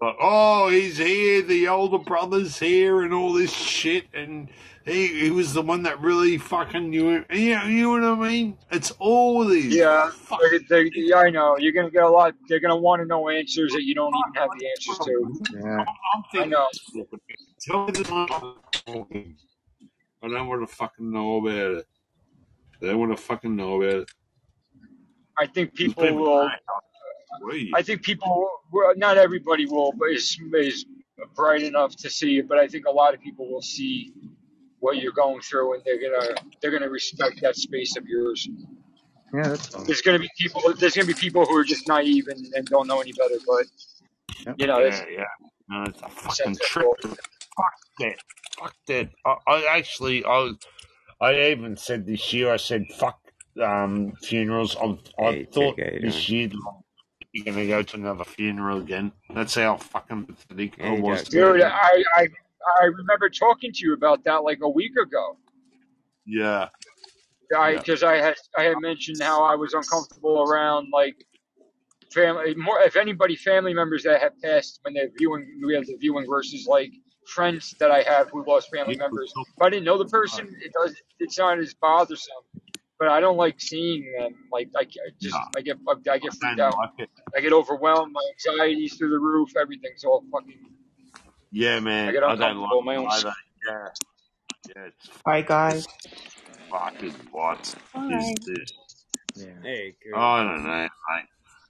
Like, 0.00 0.16
oh, 0.20 0.68
he's 0.68 0.98
here, 0.98 1.42
the 1.42 1.68
older 1.68 1.98
brother's 1.98 2.58
here, 2.58 3.02
and 3.02 3.12
all 3.12 3.32
this 3.32 3.52
shit, 3.52 4.04
and 4.14 4.48
he 4.84 5.08
he 5.08 5.30
was 5.30 5.52
the 5.52 5.62
one 5.62 5.82
that 5.82 6.00
really 6.00 6.38
fucking 6.38 6.90
knew 6.90 7.10
him. 7.10 7.26
And, 7.28 7.40
you, 7.40 7.54
know, 7.54 7.64
you 7.64 8.00
know 8.00 8.14
what 8.14 8.26
I 8.26 8.28
mean? 8.28 8.58
It's 8.70 8.90
all 8.98 9.44
these. 9.44 9.74
Yeah, 9.74 10.10
fuck- 10.10 10.40
they're, 10.50 10.60
they're, 10.68 10.86
yeah, 10.94 11.16
I 11.16 11.30
know. 11.30 11.58
You're 11.58 11.72
gonna 11.72 11.90
get 11.90 12.04
a 12.04 12.08
lot. 12.08 12.34
They're 12.48 12.60
gonna 12.60 12.76
want 12.76 13.02
to 13.02 13.06
know 13.06 13.28
answers 13.28 13.72
that 13.72 13.82
you 13.82 13.94
don't 13.94 14.14
even 14.14 14.40
have 14.40 14.50
the 14.58 14.68
answers 14.68 14.98
to. 14.98 15.58
Yeah. 15.62 15.84
I'm 15.84 16.22
thinking, 16.32 16.50
know. 16.50 16.68
Tell 17.60 17.86
me 17.86 17.92
the 17.92 18.04
time 18.04 18.28
I'm 18.30 18.54
talking. 18.72 19.36
I 20.22 20.28
don't 20.28 20.48
want 20.48 20.68
to 20.68 20.74
fucking 20.74 21.10
know 21.10 21.36
about 21.36 21.78
it. 21.78 21.86
They 22.80 22.94
want 22.94 23.16
to 23.16 23.22
fucking 23.22 23.54
know 23.54 23.82
about 23.82 24.02
it. 24.02 24.10
I 25.36 25.46
think 25.46 25.74
These 25.74 25.94
people 25.94 26.14
will. 26.14 26.50
Are. 27.32 27.78
I 27.78 27.82
think 27.82 28.02
people. 28.02 28.50
Well, 28.72 28.92
not 28.96 29.18
everybody 29.18 29.66
will, 29.66 29.92
but 29.92 30.10
is 30.10 30.38
is 30.54 30.86
bright 31.34 31.62
enough 31.62 31.96
to 31.96 32.10
see 32.10 32.38
it. 32.38 32.48
But 32.48 32.58
I 32.58 32.68
think 32.68 32.86
a 32.86 32.92
lot 32.92 33.14
of 33.14 33.20
people 33.20 33.50
will 33.50 33.62
see 33.62 34.12
what 34.80 34.98
you're 34.98 35.12
going 35.12 35.40
through, 35.42 35.74
and 35.74 35.82
they're 35.84 36.00
gonna 36.00 36.34
they're 36.62 36.70
gonna 36.72 36.90
respect 36.90 37.40
that 37.42 37.56
space 37.56 37.96
of 37.96 38.06
yours. 38.06 38.48
Yeah, 39.34 39.48
that's 39.50 39.68
fine. 39.68 39.84
There's 39.86 40.02
gonna 40.02 40.18
be 40.20 40.30
people. 40.38 40.62
There's 40.78 40.94
gonna 40.94 41.06
be 41.06 41.14
people 41.14 41.46
who 41.46 41.56
are 41.56 41.64
just 41.64 41.88
naive 41.88 42.28
and, 42.28 42.46
and 42.54 42.66
don't 42.66 42.86
know 42.88 43.00
any 43.00 43.12
better. 43.12 43.36
But 43.46 43.66
Yep. 44.46 44.56
you 44.58 44.66
know, 44.66 44.78
it's, 44.78 45.00
yeah, 45.00 45.06
yeah. 45.10 45.24
No, 45.68 45.84
it's 45.84 46.02
a 46.02 46.08
fucking 46.08 46.58
Sensible. 46.58 46.60
trip. 46.60 46.88
Fuck 47.56 47.74
that. 48.00 48.16
Fuck 48.58 48.74
that. 48.88 49.10
I, 49.26 49.36
I 49.46 49.76
actually, 49.78 50.24
I, 50.24 50.52
I 51.20 51.50
even 51.50 51.76
said 51.76 52.06
this 52.06 52.32
year. 52.32 52.52
I 52.52 52.58
said, 52.58 52.86
"Fuck 52.98 53.20
um, 53.62 54.14
funerals." 54.22 54.76
I, 54.76 54.98
I 55.22 55.36
Hey, 55.36 55.44
thought 55.52 55.76
take 55.76 55.78
it, 55.78 56.02
this 56.02 56.28
year 56.28 56.50
you're 57.32 57.44
gonna 57.44 57.66
go 57.66 57.82
to 57.82 57.96
another 57.96 58.24
funeral 58.24 58.78
again. 58.80 59.12
That's 59.34 59.54
how 59.54 59.76
fucking 59.76 60.26
pathetic 60.26 60.80
I 60.80 60.96
Hey, 60.96 61.00
was. 61.00 61.24
Dude, 61.28 61.62
I, 61.62 62.04
I 62.16 62.28
I 62.80 62.84
remember 62.86 63.28
talking 63.30 63.72
to 63.72 63.86
you 63.86 63.94
about 63.94 64.24
that 64.24 64.44
like 64.44 64.60
a 64.62 64.68
week 64.68 64.96
ago. 64.96 65.36
Yeah, 66.26 66.68
I 67.56 67.72
Yeah. 67.72 67.78
because 67.78 68.02
I 68.02 68.16
had 68.16 68.36
I 68.58 68.64
had 68.64 68.78
mentioned 68.80 69.22
how 69.22 69.44
I 69.44 69.54
was 69.56 69.74
uncomfortable 69.74 70.42
around 70.42 70.88
like 70.92 71.16
family 72.12 72.54
more 72.54 72.80
if 72.82 72.96
anybody 72.96 73.36
family 73.36 73.74
members 73.74 74.02
that 74.04 74.20
have 74.22 74.32
passed 74.42 74.80
when 74.82 74.94
they're 74.94 75.10
viewing 75.18 75.60
we 75.66 75.74
have 75.74 75.86
the 75.86 75.96
viewing 76.00 76.26
versus 76.28 76.66
like 76.66 76.92
friends 77.34 77.74
that 77.80 77.90
I 77.90 78.02
have 78.02 78.30
who 78.30 78.44
lost 78.46 78.70
family 78.74 78.96
members. 78.96 79.32
If 79.36 79.62
I 79.62 79.70
didn't 79.70 79.84
know 79.84 79.98
the 79.98 80.06
person, 80.06 80.48
it 80.64 80.72
does 80.72 80.96
it's 81.20 81.38
not 81.38 81.58
as 81.58 81.74
bothersome. 81.74 82.34
But 82.98 83.08
I 83.08 83.20
don't 83.20 83.36
like 83.36 83.60
seeing 83.60 84.12
them. 84.18 84.34
Like 84.52 84.68
I, 84.76 84.80
I 84.80 84.84
just 85.20 85.34
No. 85.34 85.40
I 85.56 85.60
get 85.60 85.76
I 86.10 86.18
get 86.18 86.34
freaked 86.34 86.60
out. 86.60 86.76
like 86.76 86.90
it. 86.98 87.10
I 87.36 87.40
get 87.40 87.52
overwhelmed. 87.52 88.12
My 88.12 88.20
anxiety's 88.32 88.94
through 88.96 89.10
the 89.10 89.18
roof. 89.20 89.50
Everything's 89.60 90.04
all 90.04 90.24
fucking. 90.32 90.58
Yeah, 91.52 91.80
man. 91.80 92.08
I 92.08 92.12
get 92.12 92.24
I 92.24 92.34
don't 92.34 92.42
uncomfortable 92.42 92.80
in 92.80 92.84
my 92.84 92.96
like 92.96 92.98
own 92.98 93.04
it 93.06 93.14
either. 93.14 93.34
Yeah, 93.68 93.88
yeah. 94.76 94.82
It's 94.86 95.08
Hi 95.24 95.40
guys. 95.42 95.86
fucking 96.70 97.14
what 97.30 97.60
is 97.60 97.76
Hi. 97.94 98.34
this? 98.44 98.72
Yeah. 99.36 99.46
Hey, 99.62 99.94
Kurt. 100.02 100.18
I 100.18 100.42
don't 100.42 100.62
know, 100.64 100.68
mate. 100.68 100.90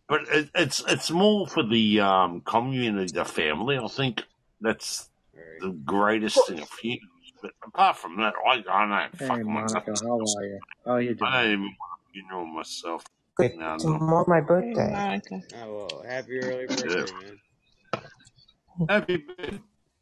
But 0.09 0.21
it, 0.35 0.51
it's 0.55 0.83
it's 0.89 1.11
more 1.11 1.47
for 1.47 1.63
the 1.63 2.01
um, 2.01 2.41
community, 2.41 3.13
the 3.13 3.27
family. 3.27 3.77
I 3.79 3.87
think 3.89 4.25
that's 4.61 5.09
Right. 5.35 5.61
the 5.61 5.71
greatest 5.85 6.39
thing 6.49 6.59
of 6.61 6.69
funerals. 6.71 7.11
But 7.41 7.53
apart 7.65 7.97
from 7.97 8.17
that, 8.17 8.35
I, 8.45 8.51
I 8.69 8.87
don't 8.87 9.21
Hey, 9.21 9.29
fucking 9.29 9.47
want 9.47 9.73
Monica, 9.73 9.93
to. 9.93 10.05
how 10.05 10.19
are 10.19 10.45
you? 10.45 10.61
How 10.85 10.91
are 10.93 11.01
you 11.01 11.17
I 11.23 11.43
don't 11.43 11.53
even 11.53 11.63
want 11.63 12.01
a 12.01 12.13
funeral 12.13 12.47
myself. 12.47 13.05
Good. 13.37 13.57
No, 13.57 13.77
no. 13.77 13.79
Tomorrow's 13.79 14.29
my 14.29 14.41
birthday. 14.41 14.91
Monica. 14.91 15.41
Oh, 15.63 15.87
well, 15.91 16.05
happy 16.07 16.39
early 16.39 16.67
birthday, 16.67 17.13
man. 17.13 18.89
Happy 18.89 19.25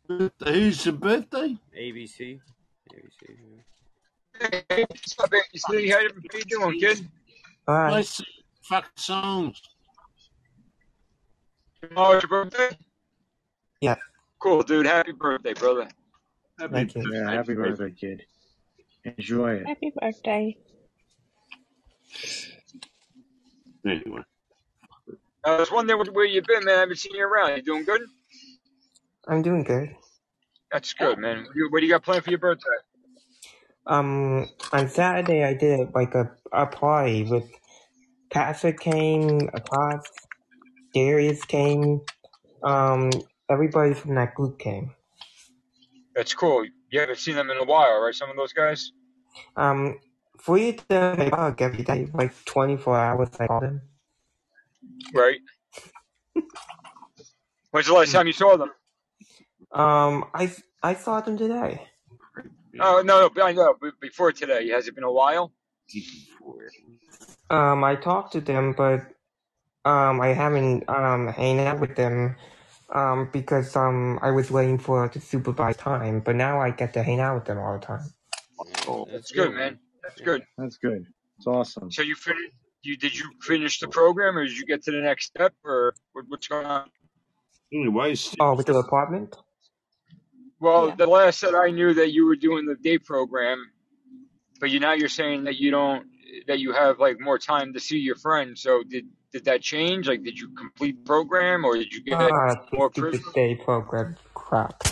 birthday. 0.09 0.53
Who's 0.53 0.87
your 0.87 0.95
birthday? 0.95 1.57
ABC. 1.79 2.41
ABC. 2.93 3.29
yeah. 3.29 4.61
Hey, 4.69 4.85
what's 4.89 5.19
up, 5.19 5.31
ABC? 5.31 5.61
How 5.67 5.73
you 5.75 5.93
how 5.93 6.41
doing, 6.49 6.81
kid? 6.81 7.09
Hi. 7.69 7.91
Nice 7.91 8.23
fucking 8.63 8.91
songs. 8.97 9.61
Tomorrow's 11.83 12.23
your 12.23 12.45
birthday. 12.45 12.77
Yeah. 13.81 13.97
Cool, 14.39 14.63
dude. 14.63 14.87
Happy 14.87 15.13
birthday, 15.13 15.53
brother. 15.55 15.89
Happy 16.59 16.73
Thank 16.73 16.95
you. 16.95 17.13
Yeah, 17.13 17.31
happy 17.31 17.55
birthday, 17.55 17.91
kid. 17.91 18.23
Enjoy 19.05 19.53
it. 19.55 19.67
Happy 19.67 19.93
birthday. 20.01 20.57
Anyway, 23.85 24.23
I 25.45 25.57
was 25.57 25.71
wondering 25.71 26.13
where- 26.13 26.25
you've 26.25 26.45
been, 26.45 26.65
man. 26.65 26.77
I 26.77 26.81
haven't 26.81 26.97
seen 26.97 27.15
you 27.15 27.25
around. 27.25 27.57
You 27.57 27.63
doing 27.63 27.85
good? 27.85 28.01
I'm 29.29 29.43
doing 29.43 29.65
good. 29.65 29.95
That's 30.73 30.93
good, 30.95 31.19
man. 31.19 31.45
What 31.45 31.53
do 31.53 31.59
you, 31.61 31.69
what 31.71 31.81
do 31.81 31.87
you 31.87 31.93
got 31.93 32.03
planned 32.03 32.25
for 32.25 32.31
your 32.31 32.39
birthday? 32.39 32.69
Um, 33.87 34.49
on 34.73 34.89
Saturday 34.89 35.45
I 35.45 35.55
did 35.55 35.95
like 35.95 36.15
a, 36.15 36.33
a 36.53 36.67
party 36.67 37.23
with 37.23 37.45
Patrick 38.31 38.81
came, 38.81 39.49
Akash, 39.49 40.03
Darius 40.93 41.45
came, 41.45 42.01
um, 42.65 43.11
everybody 43.49 43.95
from 43.95 44.17
that 44.17 44.35
group 44.35 44.59
came. 44.59 44.96
That's 46.17 46.33
cool. 46.33 46.65
You 46.91 47.01
haven't 47.01 47.19
seen 47.19 47.37
them 47.37 47.51
in 47.51 47.59
a 47.59 47.65
while, 47.65 48.01
right? 48.01 48.15
Some 48.15 48.31
of 48.31 48.37
those 48.37 48.55
guys. 48.55 48.91
Um, 49.55 50.01
of 50.49 50.89
them 50.89 51.31
bug 51.31 51.61
every 51.61 51.85
day, 51.85 52.09
like 52.15 52.33
24 52.47 52.99
hours 52.99 53.29
I 53.39 53.47
call 53.47 53.61
them. 53.61 53.83
Right. 55.13 55.41
When's 57.71 57.87
the 57.87 57.93
last 57.93 58.13
time 58.13 58.27
you 58.27 58.33
saw 58.33 58.57
them? 58.57 58.71
Um, 59.73 60.25
I, 60.33 60.51
I 60.83 60.95
saw 60.95 61.21
them 61.21 61.37
today. 61.37 61.87
Oh 62.81 63.03
no, 63.05 63.31
no, 63.35 63.43
I 63.43 63.53
know. 63.53 63.75
Before 64.01 64.33
today, 64.33 64.69
has 64.69 64.89
it 64.89 64.95
been 64.95 65.05
a 65.05 65.13
while? 65.13 65.53
Um, 67.51 67.85
I 67.85 67.95
talked 67.97 68.33
to 68.33 68.41
them, 68.41 68.75
but 68.77 69.01
um, 69.85 70.21
I 70.21 70.29
haven't 70.29 70.89
um 70.89 71.29
hang 71.29 71.61
out 71.61 71.81
with 71.81 71.97
them 71.97 72.37
um 72.95 73.29
because 73.33 73.75
um 73.77 74.19
I 74.23 74.31
was 74.31 74.51
waiting 74.51 74.79
for 74.79 75.09
the 75.13 75.21
supervised 75.21 75.81
time, 75.81 76.21
but 76.21 76.37
now 76.37 76.61
I 76.61 76.71
get 76.71 76.93
to 76.95 77.03
hang 77.03 77.21
out 77.21 77.35
with 77.37 77.45
them 77.47 77.59
all 77.59 77.79
the 77.79 77.85
time. 77.85 78.01
Yeah, 78.89 79.05
That's 79.13 79.33
good, 79.33 79.55
man. 79.55 79.79
That's 80.03 80.21
good. 80.21 80.43
That's 80.57 80.77
good. 80.79 81.07
It's 81.39 81.47
awesome. 81.47 81.91
So 81.91 82.03
you 82.03 82.15
finished? 82.15 82.53
You 82.83 82.97
did 82.97 83.19
you 83.19 83.31
finish 83.43 83.81
the 83.81 83.89
program, 83.89 84.39
or 84.39 84.45
did 84.47 84.57
you 84.57 84.65
get 84.65 84.83
to 84.85 84.93
the 84.93 85.01
next 85.01 85.27
step, 85.27 85.53
or 85.65 85.95
what, 86.13 86.25
what's 86.29 86.47
going 86.47 86.67
on? 86.67 86.89
anyways, 87.73 88.35
Oh, 88.39 88.55
with 88.55 88.67
the 88.67 88.77
apartment? 88.77 89.37
Well, 90.61 90.89
Yeah. 90.89 90.95
the 90.95 91.07
last 91.07 91.41
that 91.41 91.55
I 91.55 91.71
knew 91.71 91.95
that 91.95 92.13
you 92.13 92.27
were 92.27 92.37
doing 92.37 92.65
the 92.67 92.77
day 92.77 92.99
program, 92.99 93.59
but 94.61 94.71
you 94.71 94.79
now 94.81 94.93
you're 94.93 95.09
saying 95.09 95.45
that 95.45 95.57
you 95.57 95.71
don't 95.73 96.07
that 96.47 96.59
you 96.59 96.73
have 96.73 96.99
like 96.99 97.21
more 97.21 97.39
time 97.39 97.73
to 97.73 97.81
see 97.81 97.99
your 97.99 98.17
friends. 98.17 98.63
So 98.63 98.83
did 98.83 99.07
did 99.33 99.45
that 99.45 99.63
change? 99.63 100.09
Like, 100.09 100.23
did 100.23 100.39
you 100.39 100.49
complete 100.51 101.05
program, 101.05 101.65
or 101.65 101.77
did 101.77 101.93
you 101.93 102.03
get 102.03 102.15
Ah, 102.21 102.55
more 102.73 102.91
day 103.35 103.55
program 103.57 104.17
crap. 104.47 104.83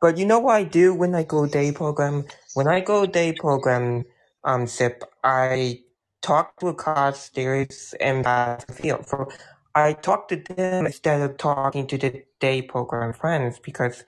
But 0.00 0.18
you 0.18 0.26
know 0.26 0.40
what 0.40 0.54
I 0.54 0.64
do 0.64 0.94
when 0.94 1.14
I 1.14 1.22
go 1.22 1.46
day 1.46 1.72
program? 1.72 2.24
When 2.54 2.68
I 2.68 2.80
go 2.80 3.06
day 3.06 3.32
program, 3.32 4.04
um, 4.44 4.66
SIP, 4.66 5.02
I 5.22 5.80
talk 6.20 6.58
to 6.60 6.72
Akash, 6.72 7.32
Darius, 7.32 7.94
and 8.00 8.26
uh, 8.26 8.58
Field. 8.72 9.06
So 9.06 9.28
I 9.74 9.92
talk 9.94 10.28
to 10.28 10.36
them 10.36 10.86
instead 10.86 11.20
of 11.20 11.36
talking 11.36 11.86
to 11.88 11.98
the 11.98 12.24
day 12.40 12.62
program 12.62 13.12
friends 13.12 13.58
because 13.58 14.04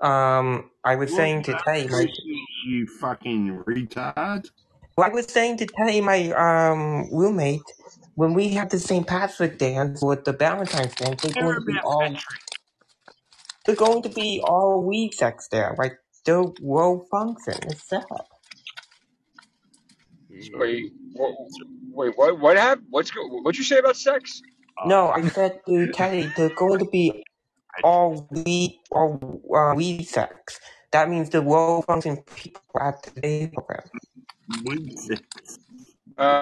um, 0.00 0.70
I 0.84 0.96
was 0.96 1.14
saying 1.14 1.44
to 1.44 1.58
Tay, 1.66 1.88
my, 1.88 2.06
you 2.66 2.86
fucking 2.86 3.64
retard. 3.66 4.48
well, 4.96 5.10
I 5.10 5.12
was 5.12 5.26
saying 5.26 5.58
to 5.58 5.66
Tay, 5.66 6.00
my 6.00 6.30
um 6.32 7.08
roommate, 7.12 7.62
when 8.14 8.34
we 8.34 8.50
have 8.50 8.70
the 8.70 8.78
St. 8.78 9.06
Patrick 9.06 9.58
dance 9.58 10.02
or 10.02 10.16
the 10.16 10.32
Valentine's 10.32 10.94
dance, 10.94 11.22
they're 11.22 11.32
going 11.32 11.54
to 11.54 11.60
be 11.66 11.78
all 11.84 12.16
they're 13.66 13.76
going 13.76 14.02
to 14.02 14.08
be 14.08 14.40
all 14.44 14.84
we 14.86 15.10
sex 15.12 15.48
there, 15.50 15.74
like 15.78 15.98
the 16.24 16.52
world 16.60 17.06
function. 17.10 17.54
It's 17.68 17.88
sad. 17.88 18.04
Mm. 20.30 20.58
Wait, 20.58 20.92
what, 21.14 21.34
wait, 21.92 22.12
what? 22.16 22.40
What 22.40 22.56
happened? 22.56 22.86
What's 22.90 23.10
go? 23.10 23.22
What'd 23.42 23.58
you 23.58 23.64
say 23.64 23.78
about 23.78 23.96
sex? 23.96 24.40
No, 24.86 25.08
I 25.08 25.26
said 25.28 25.60
to 25.66 25.92
Teddy, 25.92 26.32
they're 26.36 26.54
going 26.54 26.80
to 26.80 26.86
be 26.86 27.24
all 27.82 28.28
we 28.30 28.80
all 28.92 29.42
uh, 29.56 29.74
we 29.76 30.04
sex. 30.04 30.60
That 30.92 31.10
means 31.10 31.30
the 31.30 31.42
world 31.42 31.86
functioning 31.86 32.24
people 32.36 32.62
at 32.80 33.02
the 33.04 33.20
day 33.20 33.48
program. 33.54 33.84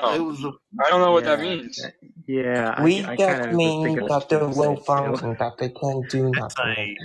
It 0.09 0.20
Oh, 0.20 0.20
was 0.20 0.45
a 0.45 0.53
I 0.85 0.91
don't 0.91 1.01
know 1.03 1.12
what 1.12 1.24
that 1.26 1.41
Yeah. 1.41 1.43
means. 1.43 1.91
Yeah, 2.26 2.74
We 2.76 3.03
I 3.07 3.18
kind 3.18 3.43
just 3.43 3.51
of 3.53 3.61
was 3.62 3.76
mean 3.76 3.82
thinking 3.82 4.09
that 4.09 4.28
they're 4.30 4.41
the 4.41 4.51
low 4.51 4.76
same 4.76 4.82
thing. 4.82 5.16
function, 5.16 5.37
that 5.39 5.59
they 5.59 5.70
can't 5.70 6.09
do 6.09 6.35
nothing. 6.35 6.97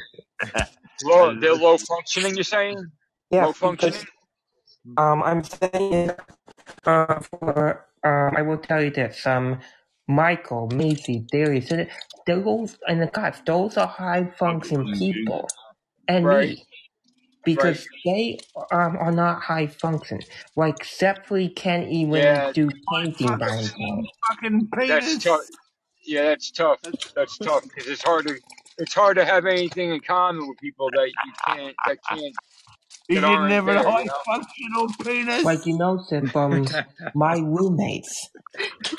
Low, 1.02 1.34
they're 1.40 1.56
low 1.56 1.78
functioning. 1.78 2.36
You're 2.36 2.44
saying 2.46 2.92
Yeah, 3.32 3.48
low 3.48 3.54
functioning? 3.54 3.96
because 3.96 4.06
um, 4.98 5.24
I'm 5.24 5.44
saying 5.44 6.12
uh, 6.86 7.20
for 7.22 7.86
um, 8.04 8.38
I 8.38 8.42
will 8.44 8.60
tell 8.60 8.84
you 8.84 8.92
this. 8.92 9.26
Um, 9.28 9.60
Michael, 10.10 10.70
Macy, 10.70 11.28
Darius, 11.32 11.72
and 11.72 11.90
those 12.28 12.78
and 12.90 13.02
the 13.04 13.08
guys, 13.08 13.42
those 13.48 13.78
are 13.78 13.88
high 13.88 14.26
function 14.40 14.90
people, 15.00 15.54
and 16.08 16.26
Right. 16.26 16.50
me, 16.50 16.68
because 17.46 17.88
they 18.06 18.46
um, 18.72 18.98
are 18.98 19.12
not 19.14 19.42
high 19.44 19.68
function. 19.68 20.26
Like 20.56 20.80
Zeppeli 20.84 21.56
can't 21.56 21.90
even 21.90 22.24
Yeah. 22.24 22.52
do 22.54 22.72
painting 22.90 23.38
by 23.40 23.58
himself. 23.58 24.06
Fucking 24.30 24.70
That's 24.88 25.24
tough. 25.24 25.42
Yeah, 26.06 26.24
that's 26.26 26.52
tough. 26.52 26.80
That's 27.16 27.38
tough 27.40 27.64
because 27.64 27.88
it's 27.88 28.04
hard 28.04 28.28
to 28.28 28.36
it's 28.80 28.94
hard 28.96 29.18
to 29.18 29.26
have 29.26 29.46
anything 29.46 29.92
in 29.94 30.02
common 30.02 30.48
with 30.50 30.60
people 30.60 30.92
that 30.92 31.10
you 31.26 31.34
can't 31.46 31.76
that 31.86 32.00
can't 32.10 32.36
He 33.10 33.16
that 33.16 33.24
didn't 33.26 33.30
aren't 33.30 33.52
have 33.52 33.68
a 33.68 33.74
there. 33.74 33.84
high 33.84 34.06
You 34.06 34.08
know? 34.08 34.14
functional 34.26 34.90
penis. 35.04 35.46
Like 35.46 35.66
you 35.66 35.78
know, 35.78 36.04
Seth, 36.08 36.36
um, 36.36 36.66
my 37.16 37.38
roommates, 37.38 38.30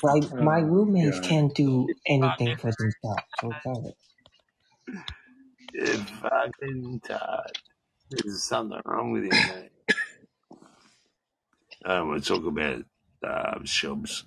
like 0.02 0.24
my 0.40 0.60
Oh, 0.60 0.66
roommates 0.66 1.20
God. 1.20 1.28
can't 1.28 1.54
do 1.54 1.88
anything 2.08 2.56
for 2.56 2.72
themselves. 2.78 3.24
So 3.40 3.54
sorry. 3.62 3.94
You 5.74 6.04
fucking 6.22 7.00
Todd. 7.06 7.52
There's 8.10 8.44
something 8.44 8.80
wrong 8.84 9.12
with 9.12 9.24
you, 9.24 9.30
mate. 9.30 9.70
I 11.84 11.96
don't 11.96 12.08
want 12.08 12.24
to 12.24 12.28
talk 12.28 12.46
about 12.46 12.84
uh, 13.26 13.58
shubs. 13.60 14.24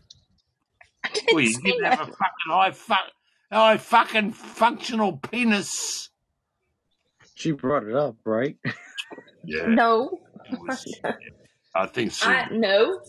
Didn't 1.14 1.28
Well, 1.34 1.44
you 1.44 1.62
didn't 1.62 1.86
have 1.86 2.00
a 2.00 2.06
fucking 2.08 2.50
high, 2.50 2.72
fu- 2.72 2.94
high 3.52 3.78
fucking 3.78 4.32
functional 4.34 5.18
penis. 5.18 6.10
She 7.36 7.52
brought 7.52 7.84
it 7.84 7.96
up, 7.96 8.18
right? 8.26 8.58
Yeah. 9.45 9.68
No, 9.68 10.20
was- 10.59 10.86
I 11.76 11.86
think 11.88 12.11
so. 12.11 12.28
I 12.30 12.47
no. 12.51 12.99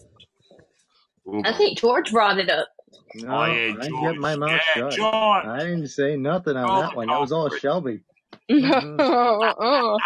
I 1.44 1.52
think 1.54 1.78
George 1.78 2.10
brought 2.12 2.38
it 2.38 2.50
up. 2.50 2.68
No, 3.16 3.28
Oh, 3.34 3.44
yeah, 3.46 3.74
I 3.80 3.88
George. 3.88 4.02
kept 4.04 4.18
my 4.18 4.36
mouth 4.36 4.50
Yeah, 4.50 4.58
shut. 4.74 4.92
George. 4.92 5.44
I 5.46 5.58
didn't 5.60 5.88
say 5.88 6.16
nothing 6.16 6.56
on 6.56 6.68
Oh, 6.70 6.80
that 6.82 6.96
one. 6.96 7.06
That 7.08 7.20
was 7.20 7.32
all 7.32 7.48
George. 7.48 7.60
Shelby. 7.60 8.00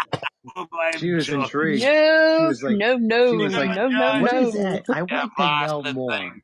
We'll 0.55 0.67
blame 0.71 0.93
She 0.97 1.11
was 1.11 1.27
George. 1.27 1.43
intrigued. 1.43 1.81
She 1.81 1.87
No, 1.87 2.45
was 2.47 2.63
like, 2.63 2.77
no, 2.77 2.95
no, 2.95 3.31
she 3.31 3.37
was 3.37 3.53
no, 3.53 3.59
like, 3.59 3.75
no, 3.75 3.87
no, 3.89 4.21
what 4.21 4.33
is 4.33 4.55
no. 4.55 4.61
that? 4.63 4.83
I 4.89 4.99
You 4.99 5.05
want 5.05 5.31
to 5.37 5.67
know 5.67 5.93
more. 5.93 6.11
thing. 6.11 6.41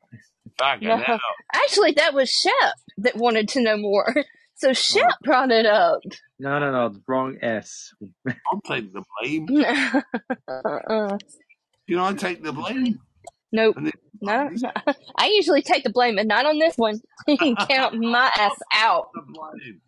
No. 0.82 1.18
Actually, 1.54 1.92
that 1.92 2.12
was 2.14 2.30
Shep 2.30 2.74
that 2.98 3.16
wanted 3.16 3.48
to 3.50 3.62
know 3.62 3.76
more. 3.78 4.14
So 4.56 4.70
Oh, 4.70 4.72
Shep 4.72 5.12
brought 5.22 5.50
it 5.50 5.66
up. 5.66 6.00
no, 6.38 6.58
no, 6.58 6.72
no, 6.72 6.96
wrong 7.06 7.36
S. 7.42 7.92
I'll 8.26 8.60
take 8.66 8.92
the 8.92 9.02
blame. 9.22 9.46
uh-uh. 10.48 11.18
Can 11.88 11.98
I 11.98 12.12
take 12.14 12.42
the 12.42 12.52
blame? 12.52 12.98
Nope. 13.52 13.76
Then- 13.76 13.92
No, 14.22 14.48
no. 14.50 14.72
I 15.16 15.26
usually 15.28 15.62
take 15.62 15.84
the 15.84 15.90
blame, 15.90 16.16
but 16.16 16.26
not 16.26 16.46
on 16.46 16.58
this 16.58 16.76
one. 16.76 17.00
You 17.28 17.36
can 17.38 17.54
count 17.56 17.94
my 17.94 18.30
ass 18.36 18.56
out. 18.74 19.08
The 19.14 19.22
blame. 19.32 19.80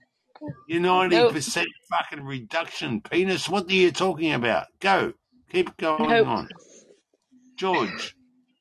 You're 0.69 0.81
90% 0.83 1.65
fucking 1.91 2.25
reduction. 2.25 3.01
Penis, 3.01 3.49
what 3.49 3.69
are 3.71 3.75
you 3.75 3.91
talking 3.91 4.33
about? 4.33 4.67
Go. 4.81 5.13
Keep 5.51 5.77
going 5.79 6.09
Nope. 6.11 6.27
on. 6.29 6.49
George. 7.57 8.15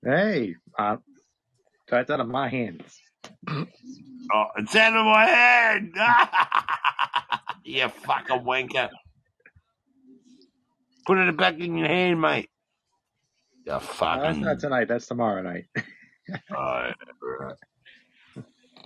Hey, 0.03 0.55
uh, 0.79 0.97
that's 1.89 2.09
out 2.09 2.19
of 2.19 2.27
my 2.27 2.47
hands. 2.49 2.99
Oh, 4.33 4.45
it's 4.57 4.75
out 4.75 4.95
of 4.97 5.05
my 5.05 5.25
hand. 5.25 5.95
you 7.65 7.89
fucking 7.89 8.41
wanker. 8.45 8.89
Put 11.07 11.19
it 11.19 11.37
back 11.37 11.59
in 11.59 11.77
your 11.77 11.87
hand, 11.89 12.21
mate. 12.21 12.49
You 13.65 13.73
No, 14.13 14.21
that's 14.23 14.41
not 14.41 14.59
tonight. 14.59 14.87
That's 14.89 15.07
tomorrow 15.07 15.41
night. 15.43 15.65
Oh, 16.55 16.59
alright, 16.61 16.95
alright. 17.23 17.55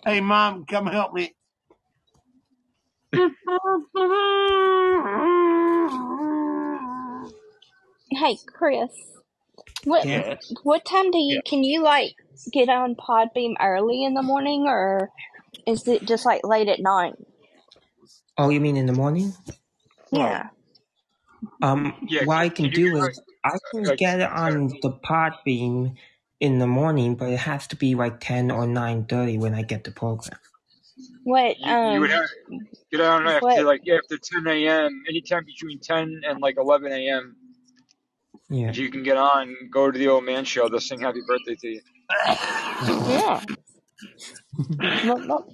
Hey, 0.05 0.21
mom, 0.21 0.65
come 0.65 0.87
help 0.87 1.13
me. 1.13 1.35
Hey, 8.11 8.37
Chris. 8.47 8.89
What 9.85 10.05
Yes. 10.05 10.37
what 10.63 10.85
time 10.85 11.11
do 11.11 11.17
you 11.19 11.37
Yeah. 11.37 11.41
can 11.45 11.63
you 11.63 11.83
like 11.83 12.15
get 12.51 12.69
on 12.69 12.95
Podbean 12.95 13.55
early 13.61 14.03
in 14.03 14.13
the 14.15 14.23
morning 14.23 14.65
or 14.67 15.09
is 15.67 15.87
it 15.87 16.07
just 16.07 16.25
like 16.25 16.41
late 16.45 16.69
at 16.69 16.79
night? 16.81 17.13
Oh, 18.37 18.49
you 18.49 18.61
mean 18.61 18.77
in 18.77 18.87
the 18.87 18.93
morning? 18.93 19.33
Yeah. 20.11 20.49
Um, 21.61 21.95
Yeah, 22.09 22.25
what 22.25 22.37
I 22.37 22.49
can 22.49 22.69
can 22.71 22.71
do 22.71 22.97
is 22.97 23.21
I 23.45 23.57
can 23.71 23.83
like 23.85 23.97
get 23.97 24.21
it 24.21 24.31
on 24.31 24.69
the 24.81 24.91
Podbean 24.91 25.95
in 26.39 26.59
the 26.59 26.67
morning, 26.67 27.15
but 27.15 27.29
it 27.29 27.39
has 27.39 27.67
to 27.67 27.77
be 27.77 27.95
like 27.95 28.19
ten 28.21 28.51
or 28.51 28.67
nine 28.67 29.05
thirty 29.05 29.37
when 29.39 29.55
I 29.55 29.63
get 29.63 29.83
the 29.85 29.91
program. 29.91 30.39
What 31.23 31.59
you, 31.59 31.77
you 31.83 32.01
would 32.01 32.11
um 32.11 32.11
have 32.11 32.25
get 32.91 33.01
on 33.01 33.27
after 33.27 33.39
what 33.39 33.65
like 33.65 33.81
after 33.89 34.17
10 34.17 34.47
a.m. 34.47 35.03
anytime 35.09 35.45
between 35.45 35.79
10 35.79 36.21
and 36.27 36.41
like 36.41 36.57
11 36.57 36.91
a.m. 36.91 37.35
Yeah. 38.51 38.69
If 38.69 38.77
you 38.77 38.91
can 38.91 39.03
get 39.03 39.17
on, 39.17 39.55
go 39.71 39.89
to 39.91 39.97
the 39.97 40.09
old 40.09 40.25
man 40.25 40.45
show. 40.45 40.69
They'll 40.69 40.79
sing 40.81 41.01
happy 41.01 41.21
birthday 41.27 41.55
to 41.55 41.67
you. 41.69 41.81
yeah. 42.27 43.41
Well, 45.05 45.27
well, 45.27 45.45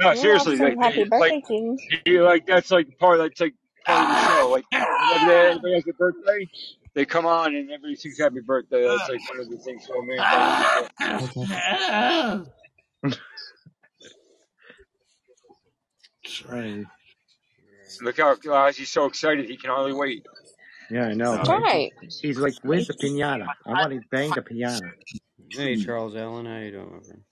No, 0.00 0.14
seriously, 0.14 0.56
like 0.58 0.78
happy 0.78 1.04
they, 1.04 1.18
like 1.18 1.20
birthday 1.32 1.40
to 1.48 1.54
you. 1.54 1.78
you 2.06 2.22
like 2.24 2.46
that's 2.46 2.70
like 2.70 2.96
part 2.98 3.18
that's 3.18 3.40
like 3.40 3.54
part 3.86 4.02
of 4.02 4.08
the 4.08 4.40
show. 4.40 4.48
Like 4.50 4.64
whenever 4.72 5.26
they- 5.32 5.48
anybody 5.50 5.74
has 5.74 5.84
a 5.88 5.92
birthday, 5.94 6.48
they 6.94 7.04
come 7.04 7.26
on 7.26 7.54
and 7.56 7.70
everybody 7.70 7.96
sings 7.96 8.18
happy 8.18 8.40
birthday. 8.40 8.86
That's 8.88 9.08
like 9.10 9.20
one 9.30 9.40
of 9.40 9.50
the 9.50 9.58
things 9.58 9.86
for 9.86 10.02
me. 10.04 10.16
Okay. 13.04 13.18
Right. 16.48 16.84
Look 18.02 18.18
how 18.18 18.36
uh, 18.50 18.72
he's 18.72 18.90
so 18.90 19.06
excited 19.06 19.48
he 19.48 19.56
can 19.56 19.70
hardly 19.70 19.94
wait. 19.94 20.26
Yeah, 20.90 21.06
I 21.08 21.14
know. 21.14 21.36
That's 21.36 21.48
Right? 21.48 21.62
right. 21.62 22.12
He's 22.22 22.38
like, 22.38 22.54
"Where's 22.62 22.86
the 22.86 22.94
pinata? 22.94 23.46
I 23.66 23.70
want 23.70 23.92
to 23.92 24.00
bang 24.10 24.30
the 24.30 24.42
pinata." 24.42 24.90
Hey, 25.50 25.76
Charles 25.76 26.14
Allen, 26.16 26.46
how 26.46 26.58
you 26.58 26.70
doing, 26.72 26.92
my 26.92 27.00
friend? 27.00 27.22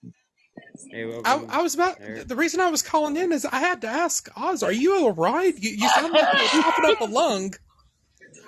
Hey, 0.91 1.03
I, 1.03 1.05
welcome. 1.07 1.47
I 1.49 1.61
was 1.61 1.75
about 1.75 1.97
Eric. 1.99 2.27
the 2.27 2.35
reason 2.35 2.59
I 2.59 2.69
was 2.69 2.81
calling 2.81 3.15
in 3.17 3.31
is 3.31 3.45
I 3.45 3.59
had 3.59 3.81
to 3.81 3.87
ask 3.87 4.29
Oz, 4.37 4.63
are 4.63 4.71
you 4.71 4.95
all 4.95 5.13
right? 5.13 5.53
You, 5.57 5.71
you 5.71 5.89
sound 5.89 6.13
like 6.13 6.25
you're 6.53 6.63
coughing 6.63 6.85
up 6.91 7.01
a 7.01 7.05
lung, 7.11 7.53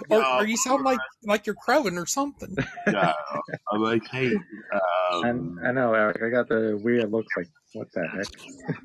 or, 0.10 0.20
No, 0.22 0.38
or 0.40 0.46
you 0.46 0.58
sound 0.58 0.84
like 0.84 1.00
like 1.24 1.46
you're 1.46 1.56
crowing 1.56 1.98
or 1.98 2.06
something. 2.06 2.56
no, 2.88 3.14
I'm 3.72 3.84
okay. 3.84 4.32
And 5.24 5.58
Um, 5.58 5.60
I 5.66 5.72
know, 5.72 5.94
Eric. 5.94 6.22
I 6.24 6.30
got 6.30 6.48
the 6.50 6.80
weird 6.84 7.12
look. 7.12 7.26
Like, 7.36 7.48
what 7.74 7.92
the 7.94 8.08
heck? 8.08 8.76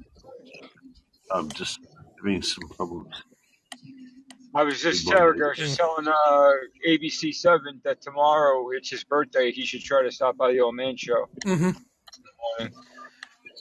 I'm 1.32 1.50
just 1.50 1.80
having 2.18 2.42
some 2.42 2.68
problems. 2.70 3.22
I 4.54 4.62
was 4.62 4.80
just 4.80 5.08
telling. 5.08 5.42
I 5.42 5.48
was 5.48 5.58
just 5.58 5.76
telling 5.76 6.06
uh, 6.08 6.50
ABC 6.88 7.34
Seven 7.34 7.80
that 7.84 8.00
tomorrow 8.00 8.70
it's 8.70 8.90
his 8.90 9.04
birthday. 9.04 9.50
He 9.50 9.64
should 9.66 9.82
try 9.82 10.02
to 10.02 10.12
stop 10.12 10.36
by 10.36 10.52
the 10.52 10.60
old 10.60 10.76
man 10.76 10.96
show. 10.96 11.28
hmm 11.44 11.70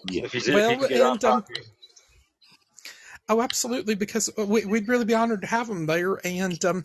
Yeah. 0.08 0.24
If 0.26 0.34
he's 0.34 0.48
if 0.48 0.54
he 0.54 0.62
Well, 0.62 0.70
can 0.76 0.88
get 0.90 1.02
on 1.02 1.12
and 1.14 1.26
um, 1.26 1.46
oh, 3.30 3.42
absolutely, 3.42 3.96
because 3.96 4.30
we, 4.38 4.66
we'd 4.66 4.88
really 4.88 5.06
be 5.06 5.16
honored 5.16 5.42
to 5.42 5.48
have 5.48 5.70
him 5.70 5.86
there, 5.86 6.20
and 6.26 6.64
um, 6.66 6.84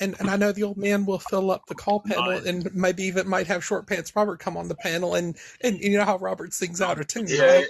and 0.00 0.16
and 0.18 0.30
I 0.30 0.36
know 0.36 0.52
the 0.52 0.62
old 0.62 0.78
man 0.78 1.04
will 1.04 1.18
fill 1.18 1.50
up 1.50 1.66
the 1.66 1.74
call 1.74 2.00
panel, 2.00 2.28
and 2.46 2.74
maybe 2.74 3.04
even 3.04 3.28
might 3.28 3.48
have 3.48 3.64
Short 3.64 3.86
Pants 3.86 4.14
Robert 4.16 4.38
come 4.38 4.56
on 4.56 4.68
the 4.68 4.74
panel, 4.74 5.14
and 5.14 5.36
and 5.62 5.78
you 5.80 5.98
know 5.98 6.04
how 6.04 6.16
Robert 6.16 6.54
sings 6.54 6.80
out 6.80 7.00
of 7.00 7.06
tune, 7.06 7.26
Yeah, 7.26 7.44
right? 7.44 7.66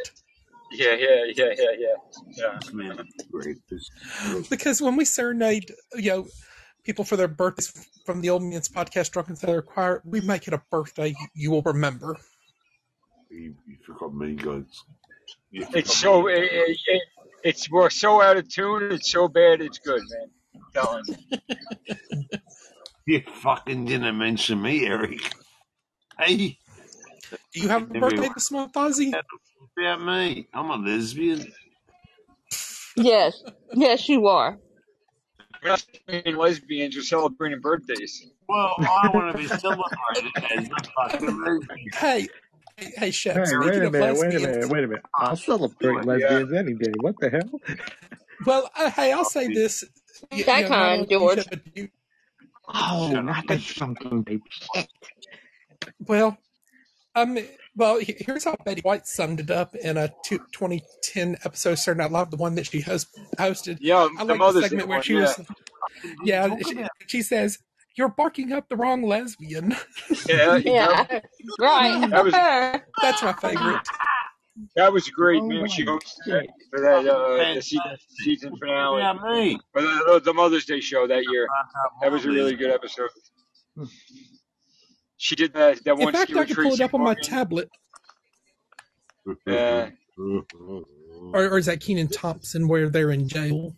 Yeah, 0.73 0.95
yeah, 0.95 1.25
yeah, 1.35 1.53
yeah, 1.57 1.71
yeah, 1.79 1.97
yeah. 2.37 2.59
Man, 2.73 3.09
great. 3.31 3.59
This- 3.68 3.91
because 4.49 4.81
when 4.81 4.97
we 4.97 5.05
serenade, 5.05 5.71
you 5.95 6.11
know, 6.11 6.27
people 6.85 7.05
for 7.05 7.16
their 7.16 7.29
birthdays 7.29 7.89
from 8.07 8.21
the 8.21 8.31
old 8.31 8.43
man's 8.43 8.68
podcast, 8.68 9.11
Drunken 9.12 9.37
Sailor 9.37 9.62
Choir, 9.62 10.03
we 10.05 10.21
make 10.21 10.47
it 10.49 10.55
a 10.55 10.62
birthday 10.71 11.14
you 11.35 11.51
will 11.51 11.62
remember. 11.62 12.16
You, 13.31 13.55
you 13.66 13.77
forgot 13.87 14.14
me, 14.14 14.35
guys. 14.35 14.85
You 15.51 15.66
It's 15.75 15.97
so 15.97 16.23
me. 16.23 16.33
it, 16.35 16.43
it, 16.53 16.79
it, 16.87 17.03
it's 17.45 17.71
we're 17.71 17.91
so 17.91 18.21
out 18.23 18.37
of 18.37 18.49
tune. 18.49 18.91
It's 18.93 19.11
so 19.11 19.29
bad. 19.29 19.61
It's 19.61 19.79
good, 19.79 20.03
man. 20.11 20.31
I'm 20.55 20.62
telling 20.75 21.05
you. 21.07 22.39
You 23.07 23.23
fucking 23.43 23.87
didn't 23.87 24.18
mention 24.18 24.61
me, 24.62 24.87
Eric. 24.87 25.33
Hey, 26.18 26.59
Do 27.55 27.61
you 27.61 27.68
have 27.68 27.83
a 27.91 27.95
birthday 27.95 28.31
this 28.35 28.51
month, 28.53 28.74
Ozzy? 28.74 29.18
about 29.78 30.03
me. 30.03 30.49
I'm 30.55 30.70
a 30.70 30.76
lesbian. 30.76 31.53
Yes. 32.97 33.43
Yes, 33.74 34.09
you 34.09 34.26
are. 34.28 34.59
We're 35.62 35.70
not 35.70 35.85
being 36.07 36.37
lesbians. 36.37 36.97
We're 36.97 37.03
celebrating 37.03 37.61
birthdays. 37.61 38.26
Well, 38.49 38.81
I 39.05 39.11
want 39.11 39.35
to 39.37 39.39
be 39.43 39.49
celebrated 39.49 40.33
as 40.53 40.68
a 40.70 40.83
fucking 40.97 41.41
lesbian. 41.45 41.91
Hey, 41.95 42.28
hey, 42.76 42.93
hey, 42.97 43.11
Shep, 43.12 43.47
Hey, 43.47 43.59
wait 43.59 43.83
a 43.83 43.89
minute, 43.89 44.16
wait 44.16 44.35
a 44.37 44.41
minute, 44.41 44.68
wait 44.70 44.85
a 44.85 44.89
minute. 44.89 45.05
I'll 45.14 45.37
celebrate 45.37 46.05
Yeah. 46.11 46.41
lesbians 46.41 46.53
any 46.53 46.74
day. 46.74 46.95
What 46.99 47.16
the 47.20 47.31
hell? 47.31 47.61
well, 48.47 48.70
uh, 48.76 48.91
hey, 48.91 49.12
I'll 49.12 49.24
say 49.24 49.49
this. 49.49 49.85
You, 50.33 50.45
That 50.45 50.66
you 50.66 50.70
know, 50.70 50.76
kind, 50.76 50.93
only 50.93 51.07
George. 51.07 51.49
You, 51.74 51.89
Oh, 52.74 53.20
not 53.22 53.47
the 53.49 53.59
something 53.61 54.22
baby. 54.22 54.43
Shit. 54.51 54.89
well, 56.07 56.39
um, 57.15 57.39
Well, 57.77 58.01
here's 58.01 58.45
how 58.45 58.57
Betty 58.65 58.81
White 58.83 59.07
summed 59.07 59.41
it 59.41 59.51
up 59.51 59.75
in 59.75 59.97
a 59.97 60.13
two, 60.25 60.39
2010 60.53 61.37
episode 61.45 61.73
of 61.73 61.79
Saturday 61.79 62.03
Night 62.03 62.13
Live, 62.13 62.31
the 62.31 62.37
one 62.37 62.55
that 62.57 62.67
she 62.67 62.81
host, 62.81 63.09
hosted. 63.39 63.79
Yeah, 63.81 63.99
I 63.99 64.09
the 64.09 64.15
like 64.19 64.27
the 64.29 64.35
Mother's 64.37 64.63
Day 64.65 64.69
segment 64.69 64.89
where 64.89 64.99
one, 64.99 65.03
she 65.03 65.15
yeah. 65.15 65.21
was, 65.21 65.41
yeah, 66.25 66.57
she, 66.67 66.87
she 67.09 67.23
says, 67.23 67.59
"You're 67.97 68.09
barking 68.09 68.53
up 68.53 68.69
the 68.69 68.77
wrong 68.77 69.03
lesbian." 69.03 69.75
Yeah, 70.29 70.57
Yeah. 70.57 71.21
Right. 71.59 72.09
That 72.11 72.25
was- 72.25 72.33
That's 73.03 73.23
my 73.23 73.33
favorite. 73.35 73.81
that 74.77 74.93
was 74.93 75.09
great, 75.09 75.43
Oh 75.43 75.47
man. 75.49 75.69
She 75.69 75.85
hosted 75.85 76.03
that 76.27 76.47
for 76.71 76.81
that 76.81 77.07
uh, 77.09 77.55
the 77.55 77.63
season, 77.63 77.97
season 78.25 78.57
finale 78.59 79.01
Yeah, 79.01 79.13
me. 79.15 79.59
for 79.73 79.81
the, 79.83 80.21
the 80.25 80.35
Mother's 80.35 80.65
Day 80.67 80.81
show 80.81 81.07
that 81.07 81.25
year. 81.31 81.49
That 82.03 82.13
was 82.13 82.25
a 82.25 82.29
really 82.29 82.55
good 82.57 82.71
episode. 82.71 83.09
She 85.23 85.37
did 85.37 85.53
that 85.53 85.85
that 85.85 85.99
In 85.99 86.12
fact, 86.12 86.31
skit 86.31 86.37
I 86.37 86.41
with 86.41 86.49
could 86.49 86.57
pull 86.57 86.73
it 86.73 86.81
up 86.81 86.95
on 86.95 87.03
my 87.03 87.14
tablet. 87.14 87.68
Yeah. 89.47 89.91
Or, 90.18 90.85
or 91.35 91.59
is 91.59 91.66
that 91.66 91.81
Kenan 91.81 92.09
Thompson 92.09 92.66
where 92.66 92.89
they're 92.89 93.11
in 93.11 93.29
jail? 93.29 93.77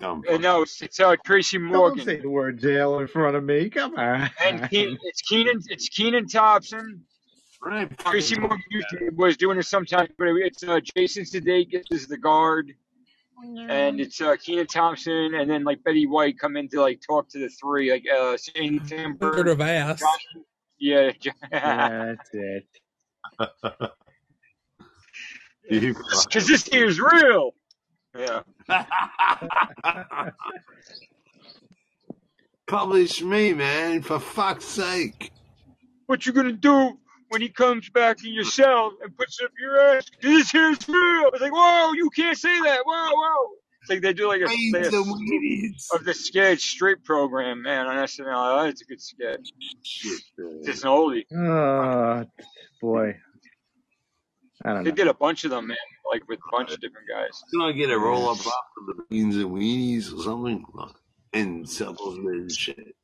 Uh, 0.00 0.36
no, 0.38 0.62
it's, 0.62 0.82
it's 0.82 0.98
uh, 0.98 1.14
Tracy 1.24 1.58
Morgan. 1.58 1.98
Don't 1.98 2.06
say 2.06 2.20
the 2.20 2.28
word 2.28 2.58
jail 2.58 2.98
in 2.98 3.06
front 3.06 3.36
of 3.36 3.44
me. 3.44 3.70
Come 3.70 3.96
on. 3.96 4.28
And 4.44 4.68
Keen, 4.68 4.98
it's 5.04 5.22
Kenan. 5.22 5.62
It's 5.68 5.88
Kenan 5.88 6.26
Thompson. 6.26 7.04
Right, 7.62 7.96
Tracy 7.98 8.36
Morgan 8.36 8.60
used 8.68 8.88
to, 8.90 9.10
was 9.14 9.36
doing 9.36 9.58
it 9.58 9.66
sometimes, 9.66 10.10
but 10.18 10.26
it's 10.26 10.64
uh, 10.64 10.80
Jason 10.96 11.22
Sudeikis 11.22 11.84
is 11.92 12.08
the 12.08 12.18
guard, 12.18 12.74
and 13.68 14.00
it's 14.00 14.20
uh, 14.20 14.34
Kenan 14.36 14.66
Thompson, 14.66 15.36
and 15.36 15.48
then 15.48 15.62
like 15.62 15.84
Betty 15.84 16.06
White 16.06 16.36
come 16.38 16.56
in 16.56 16.68
to 16.70 16.80
like 16.80 17.00
talk 17.00 17.28
to 17.30 17.38
the 17.38 17.48
three, 17.48 17.92
like 17.92 18.04
uh, 18.12 18.36
Sandy 18.36 18.78
Sort 18.80 18.88
Timber, 18.88 19.50
of 19.50 19.60
ass. 19.60 20.00
Josh, 20.00 20.26
yeah, 20.78 21.10
yeah, 21.52 22.14
that's 22.16 22.30
it. 22.32 22.66
You 25.70 25.94
because 25.94 26.46
this 26.46 26.62
thing 26.64 26.82
is 26.82 27.00
real. 27.00 27.52
Yeah, 28.14 28.42
Publish 32.66 33.22
me, 33.22 33.52
man, 33.54 34.02
for 34.02 34.18
fuck's 34.18 34.64
sake. 34.66 35.32
what 36.06 36.26
you 36.26 36.32
gonna 36.32 36.52
do 36.52 36.98
when 37.28 37.40
he 37.40 37.48
comes 37.48 37.88
back 37.90 38.22
in 38.24 38.32
your 38.34 38.44
cell 38.44 38.92
and 39.02 39.16
puts 39.16 39.40
up 39.42 39.50
your 39.58 39.80
ass? 39.80 40.08
'Cause 40.10 40.20
this 40.22 40.50
here 40.50 40.68
is 40.70 40.86
real. 40.88 41.30
It's 41.32 41.40
like, 41.40 41.52
whoa, 41.52 41.92
you 41.94 42.10
can't 42.10 42.36
say 42.36 42.60
that. 42.62 42.82
Whoa, 42.84 43.10
whoa. 43.12 43.50
It's 43.84 43.90
like 43.90 44.00
they 44.00 44.14
do 44.14 44.28
like 44.28 44.40
a, 44.40 44.46
Raise 44.46 44.72
like 44.72 44.86
a 44.86 45.96
of 45.96 46.04
the 46.06 46.14
sketch 46.14 46.60
straight 46.62 47.04
program, 47.04 47.60
man, 47.60 47.86
on 47.86 47.96
SNL. 47.96 48.28
Oh, 48.34 48.64
it's 48.66 48.80
a 48.80 48.86
good 48.86 49.02
sketch. 49.02 49.50
Shit. 49.82 50.20
It's 50.62 50.82
an 50.84 50.88
oldie. 50.88 51.24
Oh, 51.36 52.24
boy. 52.80 53.16
I 54.64 54.72
don't 54.72 54.84
They 54.84 54.90
know. 54.90 54.96
did 54.96 55.08
a 55.08 55.12
bunch 55.14 55.44
of 55.44 55.50
them, 55.50 55.66
man, 55.66 55.76
like 56.10 56.26
with 56.26 56.38
a 56.38 56.50
bunch 56.50 56.72
of 56.72 56.80
different 56.80 57.08
guys. 57.10 57.42
Can 57.50 57.60
I 57.60 57.72
get 57.72 57.90
a 57.90 57.98
roll 57.98 58.30
up 58.30 58.38
off 58.46 58.64
of 58.80 58.96
the 58.96 59.02
beans 59.10 59.36
and 59.36 59.50
weenies 59.50 60.16
or 60.18 60.22
something? 60.22 60.64
Like, 60.72 60.94
and 61.34 61.68
supplements 61.68 62.24
and 62.24 62.52
shit. 62.52 62.96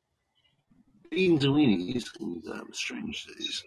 Beans 1.11 1.43
and 1.43 1.53
weenies 1.53 2.11
can 2.11 2.41
um, 2.51 2.69
strange 2.71 3.27
days. 3.27 3.63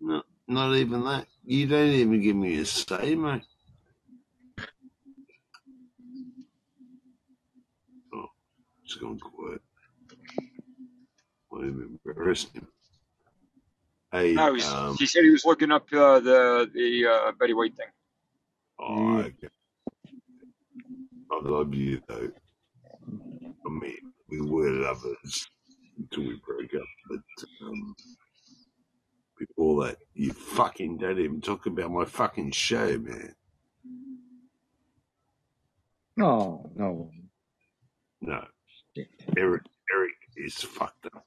No, 0.00 0.22
not 0.48 0.74
even 0.74 1.04
that. 1.04 1.26
You 1.44 1.68
don't 1.68 1.86
even 1.90 2.20
give 2.20 2.34
me 2.34 2.58
a 2.58 2.64
say, 2.64 3.14
mate. 3.14 3.42
It's 8.90 9.00
gone 9.00 9.20
quiet. 9.20 9.62
I'm 11.52 11.98
embarrassed. 12.04 12.50
Hey, 14.10 14.32
No, 14.32 14.54
he's, 14.54 14.66
um, 14.66 14.96
he 14.98 15.06
said 15.06 15.22
he 15.22 15.30
was 15.30 15.44
looking 15.44 15.70
up 15.70 15.86
uh, 15.92 16.18
the 16.18 16.68
the 16.74 17.06
uh, 17.06 17.32
Betty 17.38 17.54
White 17.54 17.76
thing. 17.76 17.86
Oh, 18.80 19.18
okay. 19.18 19.48
I 21.30 21.40
love 21.42 21.72
you 21.72 22.02
though. 22.08 22.30
I 23.06 23.68
mean, 23.68 24.12
we 24.28 24.40
were 24.40 24.70
lovers 24.70 25.48
until 25.96 26.24
we 26.24 26.40
broke 26.44 26.74
up, 26.74 26.88
but 27.08 27.66
um, 27.66 27.94
before 29.38 29.84
that, 29.84 29.98
you 30.14 30.32
fucking 30.32 30.98
don't 30.98 31.20
even 31.20 31.40
talk 31.40 31.66
about 31.66 31.92
my 31.92 32.04
fucking 32.04 32.50
show, 32.50 32.98
man. 32.98 33.34
No, 36.16 36.70
no. 36.74 37.10
No, 38.22 38.44
Eric, 39.36 39.62
Eric 39.94 40.12
is 40.36 40.54
fucked 40.54 41.06
up. 41.06 41.24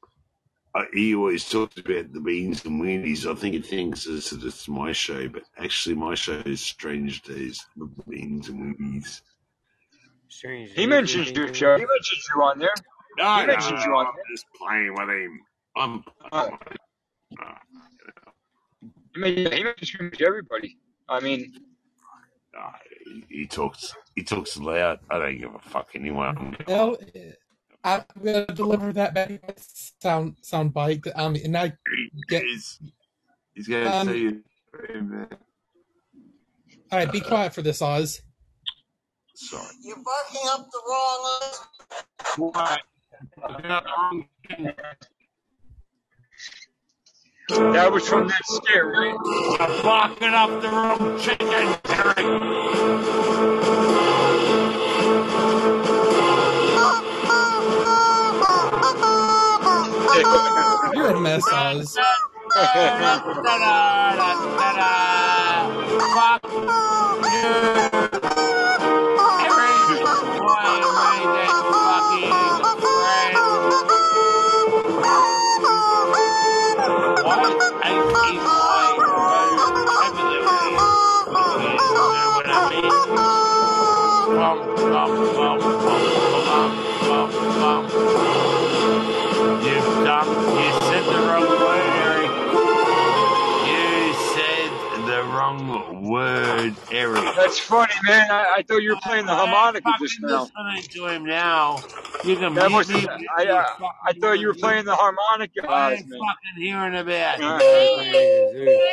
Uh, 0.76 0.86
he 0.92 1.14
always 1.14 1.48
talks 1.48 1.78
about 1.78 2.12
the 2.12 2.20
beans 2.20 2.66
and 2.66 2.82
weenies. 2.82 3.30
I 3.30 3.36
think 3.36 3.54
he 3.54 3.62
thinks 3.62 4.08
it's, 4.08 4.32
that 4.32 4.44
it's 4.44 4.68
my 4.68 4.92
show, 4.92 5.28
but 5.30 5.44
actually, 5.60 5.96
my 5.96 6.16
show 6.16 6.42
is 6.46 6.62
Strange 6.62 7.22
Days 7.22 7.64
with 7.78 7.96
the 7.96 8.04
beans 8.10 8.50
and 8.50 8.76
weenies. 8.78 9.22
Strange. 10.30 10.72
He 10.72 10.88
mentioned 10.88 11.36
your 11.36 11.54
show. 11.54 11.78
He 11.78 11.86
mentioned 11.86 12.22
you 12.36 12.42
on 12.42 12.58
there. 12.58 12.74
No, 13.20 13.38
He 13.42 13.46
mentioned 13.46 13.80
you 13.86 13.94
on 13.94 14.08
I'm 14.08 14.14
just 14.32 14.46
playing 14.60 14.94
with 14.94 15.10
him. 15.10 15.40
I'm. 15.76 16.04
Oh. 16.32 16.58
Uh, 17.40 17.54
He 19.14 19.20
mentioned, 19.20 19.54
he 19.54 19.64
mentioned 19.64 20.22
everybody. 20.22 20.78
I 21.08 21.20
mean, 21.20 21.54
uh, 22.60 22.72
he, 23.06 23.26
he 23.30 23.46
talks. 23.46 23.94
He 24.16 24.24
talks 24.24 24.58
loud. 24.58 25.00
I 25.12 25.20
don't 25.20 25.38
give 25.38 25.54
a 25.54 25.60
fuck 25.60 25.90
anyone. 25.94 26.58
Well, 26.68 26.98
I'm 27.84 28.04
going 28.24 28.46
to 28.48 28.54
deliver 28.54 28.94
that 28.94 29.14
back 29.14 29.32
sound 30.02 30.38
sound 30.42 30.74
bite. 30.74 31.06
Um, 31.16 31.36
and 31.36 31.58
I 31.58 31.74
get 32.30 32.44
He's, 32.44 32.80
he's 33.54 33.68
going 33.68 33.86
to 33.86 33.92
Um, 33.94 34.08
tell 34.08 34.16
you, 34.16 34.44
man. 35.02 35.28
all 36.92 37.00
right. 37.00 37.12
Be 37.12 37.22
quiet 37.22 37.54
for 37.54 37.62
this, 37.62 37.82
Oz. 37.82 38.22
Sorry. 39.36 39.66
You're 39.84 39.98
barking 39.98 40.50
up 40.52 40.68
the 40.72 40.82
wrong 40.88 41.54
What? 42.38 42.82
I 43.44 43.62
got 43.62 43.84
the 43.86 43.90
wrong 43.90 44.26
thing. 44.50 44.72
that 47.74 47.92
was 47.92 48.08
from 48.08 48.28
that 48.30 48.42
scare, 48.46 48.88
right? 48.88 49.18
You're 49.26 49.84
barking 49.84 50.34
up 50.34 50.62
the 50.62 50.70
wrong 50.70 51.20
chicken, 51.20 51.78
Derek. 51.86 52.28
You're 60.94 61.16
a 61.16 61.20
mess, 61.20 61.44
Oz. 61.52 61.98
Fuck 62.54 62.76
you. 85.66 85.73
Wrong 95.90 96.10
word, 96.10 96.76
Eric. 96.92 97.24
That's 97.36 97.60
funny, 97.60 97.92
man. 98.06 98.32
I, 98.32 98.56
I 98.58 98.64
thought 98.64 98.82
you 98.84 98.92
were 98.92 99.00
playing 99.04 99.26
the 99.26 99.36
harmonica 99.36 99.88
I'm 99.88 100.00
just 100.00 100.16
fucking 100.20 100.30
now. 100.30 100.42
listening 100.44 100.84
to 100.92 101.06
him 101.08 101.26
now. 101.26 101.82
You 102.26 102.36
can 102.38 102.54
That 102.56 102.70
mute 102.70 102.78
was, 102.78 102.90
me. 102.90 103.06
I, 103.38 103.46
uh, 103.48 103.66
I 104.06 104.14
thought 104.14 104.40
you 104.40 104.48
were 104.48 104.54
playing 104.54 104.86
the 104.86 104.96
harmonica, 104.96 105.70
I 105.70 105.94
Oz, 105.94 106.00
ain't 106.00 106.10
man. 106.10 106.20
fucking 106.20 106.64
hearing 106.64 106.96
about 106.96 107.42
Uh, 107.42 107.60
it. 108.56 108.84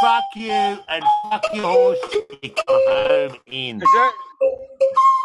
Fuck 0.00 0.24
you 0.36 0.78
and 0.88 1.04
fuck 1.24 1.42
your 1.52 1.72
horse. 1.72 1.98
You 2.42 2.50
come 2.50 2.80
home 2.86 3.36
in. 3.46 3.76
Is 3.82 3.88
that 3.94 4.12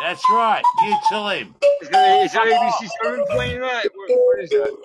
That's 0.02 0.30
right. 0.30 0.64
You 0.84 0.96
tell 1.10 1.30
him. 1.30 1.56
is 1.82 1.90
that, 1.90 2.20
is 2.24 2.32
that 2.34 2.48
ABC 2.48 2.90
Seven 3.04 3.24
playing 3.30 3.62
that? 3.62 3.86
What, 3.96 4.10
what 4.12 4.40
is 4.44 4.50
that? 4.52 4.76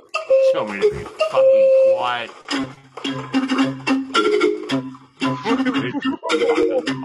Tell 0.52 0.66
me 0.66 0.80
to 0.80 0.90
be 0.90 1.04
fucking 1.30 1.70
quiet. 1.96 2.30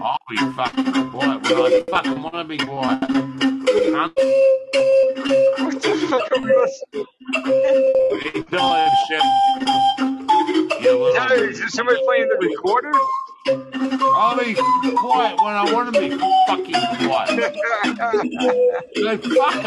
I'll 0.02 0.18
be 0.28 0.36
fucking 0.56 1.10
quiet 1.10 1.42
when 1.42 1.54
I 1.54 1.84
fucking 1.88 2.22
want 2.22 2.34
to 2.34 2.44
be 2.44 2.58
quiet. 2.58 3.00
What 5.60 5.74
the 5.82 5.90
fuck 6.10 6.32
are 6.32 6.40
we 6.40 6.48
listening? 6.56 7.06
Tell 8.50 8.74
him 8.74 8.90
shit. 9.08 9.22
That, 11.14 11.30
is 11.48 11.58
there 11.60 11.68
somebody 11.68 12.00
playing 12.04 12.28
the 12.28 12.36
recorder? 12.40 12.92
I'll 14.16 14.36
be 14.38 14.54
quiet 14.96 15.38
when 15.40 15.54
I 15.54 15.72
want 15.72 15.94
to 15.94 16.00
be 16.00 16.10
fucking 16.48 16.74
quiet. 17.06 17.54
So 18.96 19.18
fuck 19.36 19.64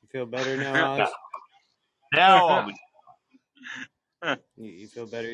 You 0.01 0.09
feel 0.11 0.25
better 0.25 0.57
now, 0.57 1.07
now 2.13 2.67
you, 4.57 4.87
feel 4.87 5.05
better? 5.05 5.31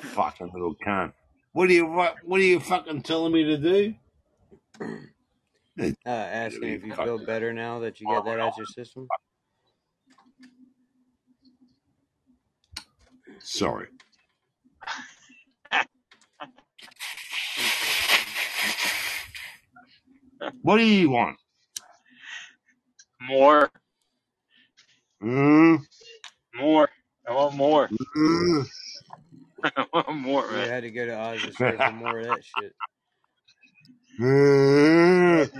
Fucking 0.00 0.50
little 0.52 0.74
cunt. 0.74 1.12
What 1.52 1.70
are 1.70 1.72
you 1.72 1.86
what, 1.86 2.16
what 2.24 2.40
are 2.40 2.44
you 2.44 2.60
fucking 2.60 3.02
telling 3.02 3.32
me 3.32 3.44
to 3.44 3.58
do? 3.58 3.94
Uh, 5.80 5.92
asking 6.06 6.70
if 6.70 6.84
you 6.84 6.92
feel 6.94 7.18
better 7.18 7.52
now 7.52 7.78
that 7.78 8.00
you 8.00 8.06
got 8.06 8.24
that 8.24 8.40
out 8.40 8.56
your 8.56 8.66
system. 8.66 9.06
Sorry. 13.40 13.86
What 20.62 20.78
do 20.78 20.84
you 20.84 21.10
want? 21.10 21.36
More, 23.20 23.70
Mm, 25.22 25.78
more. 26.54 26.88
I 27.28 27.32
want 27.34 27.54
more. 27.56 27.90
mm. 28.16 28.66
I 29.64 29.84
want 29.92 30.16
more, 30.16 30.44
You 30.50 30.56
had 30.56 30.82
to 30.84 30.90
go 30.90 31.06
to 31.06 31.12
Oz's 31.20 31.54
store 31.54 31.76
for 31.76 31.92
more 31.92 32.18
of 32.20 32.26
that 32.26 32.44
shit. 32.44 32.72
Mm, 32.72 34.07
Uh, 34.07 34.07
mm. 34.07 34.07
Uh, 34.07 34.07
mm. 34.07 34.07
uh. 34.07 34.07
And 34.20 35.52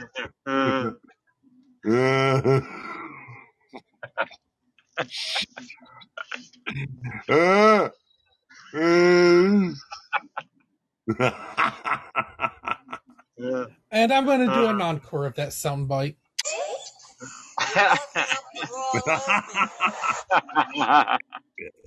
I'm 14.13 14.25
going 14.25 14.41
to 14.41 14.53
do 14.53 14.67
an 14.67 14.81
uh. 14.81 14.87
encore 14.87 15.27
of 15.27 15.37
that 15.37 15.51
soundbite. 15.51 16.17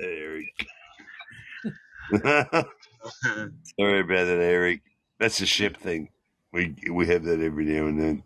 Eric. 0.02 0.46
Sorry 2.14 4.00
about 4.00 4.26
that, 4.26 4.40
Eric. 4.40 4.82
That's 5.20 5.42
a 5.42 5.46
ship 5.46 5.76
thing. 5.78 6.11
We 7.02 7.08
have 7.08 7.24
that 7.24 7.42
every 7.42 7.66
now 7.66 7.88
and 7.88 8.00
then. 8.00 8.24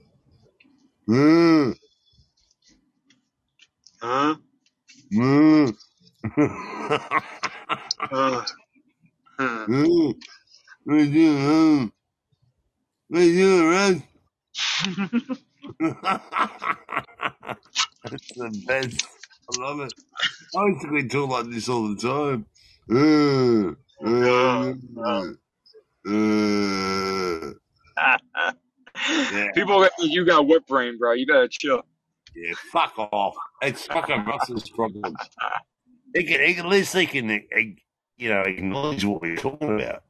Mm, 1.10 1.76
huh? 4.02 4.36
mm. 5.14 5.78
Uh, 6.38 7.00
uh. 8.12 8.42
Mm. 9.70 10.16
What 10.84 10.96
you 10.96 11.12
doing? 11.14 11.92
What 13.08 13.20
you 13.22 13.36
doing, 13.38 13.70
Russ? 13.70 14.02
That's 18.04 18.34
the 18.36 18.64
best. 18.68 19.06
I 19.50 19.54
love 19.58 19.80
it. 19.80 19.94
I 20.54 20.66
used 20.66 20.82
to 20.82 21.08
talk 21.08 21.30
like 21.30 21.50
this 21.50 21.70
all 21.70 21.96
the 21.96 22.02
time. 22.02 22.46
Uh, 22.92 23.76
uh, 26.12 27.54
Yeah. 29.32 29.52
People 29.56 29.80
that 29.82 29.92
think 29.95 29.95
you 30.12 30.26
got 30.26 30.48
whip 30.48 30.66
brain, 30.68 30.98
bro. 30.98 31.14
You 31.14 31.26
better 31.26 31.48
chill. 31.48 31.82
yeah, 32.36 32.54
fuck 32.72 32.94
off. 32.98 33.36
It's 33.62 33.86
fucking 33.88 34.26
Russell's 34.26 34.70
problem. 34.70 35.16
He 36.14 36.24
can, 36.24 36.42
he 36.42 36.54
can, 36.54 36.66
at 36.66 36.72
least 36.72 36.96
he 36.96 37.06
can, 37.06 37.30
you 38.18 38.30
know, 38.30 38.42
acknowledge 38.42 39.04
what 39.04 39.22
we're 39.22 39.36
talking 39.36 39.80
about. 39.80 40.04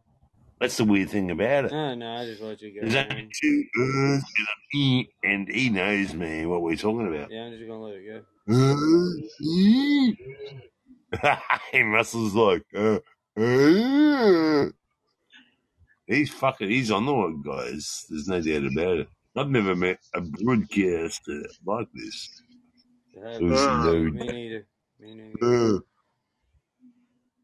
That's 0.59 0.77
the 0.77 0.85
weird 0.85 1.09
thing 1.09 1.31
about 1.31 1.65
it. 1.65 1.71
No, 1.71 1.95
no, 1.95 2.15
I 2.15 2.25
just 2.25 2.41
let 2.41 2.61
you 2.61 2.79
go. 2.79 2.87
There's 2.87 3.05
only 3.11 3.29
two 3.41 3.63
E's 3.77 4.23
and 4.37 4.47
a 4.47 4.77
E, 4.77 5.07
and 5.23 5.49
he 5.49 5.69
knows, 5.69 6.13
me 6.13 6.45
what 6.45 6.61
we're 6.61 6.77
talking 6.77 7.07
about. 7.07 7.29
Yeah, 7.29 7.43
I'm 7.43 7.51
just 7.51 7.67
gonna 7.67 7.81
let 7.81 7.95
it 7.95 8.05
go. 8.07 8.21
and 11.73 11.91
Russell's 11.91 12.35
like, 12.35 12.63
uh, 12.73 12.99
uh. 13.37 14.69
he's 16.07 16.29
fucking, 16.29 16.69
he's 16.69 16.91
on 16.91 17.05
the 17.05 17.13
one, 17.13 17.41
guys. 17.41 18.05
There's 18.09 18.27
no 18.27 18.39
doubt 18.39 18.71
about 18.71 18.99
it. 18.99 19.09
I've 19.37 19.49
never 19.49 19.75
met 19.75 19.99
a 20.13 20.21
broadcaster 20.21 21.43
like 21.65 21.87
this. 21.93 22.29
Who's 23.39 23.59
Uh, 23.59 23.93
me 23.93 24.11
neither. 24.11 24.67
Me 24.99 25.15
neither. 25.15 25.75
Uh, 25.75 25.79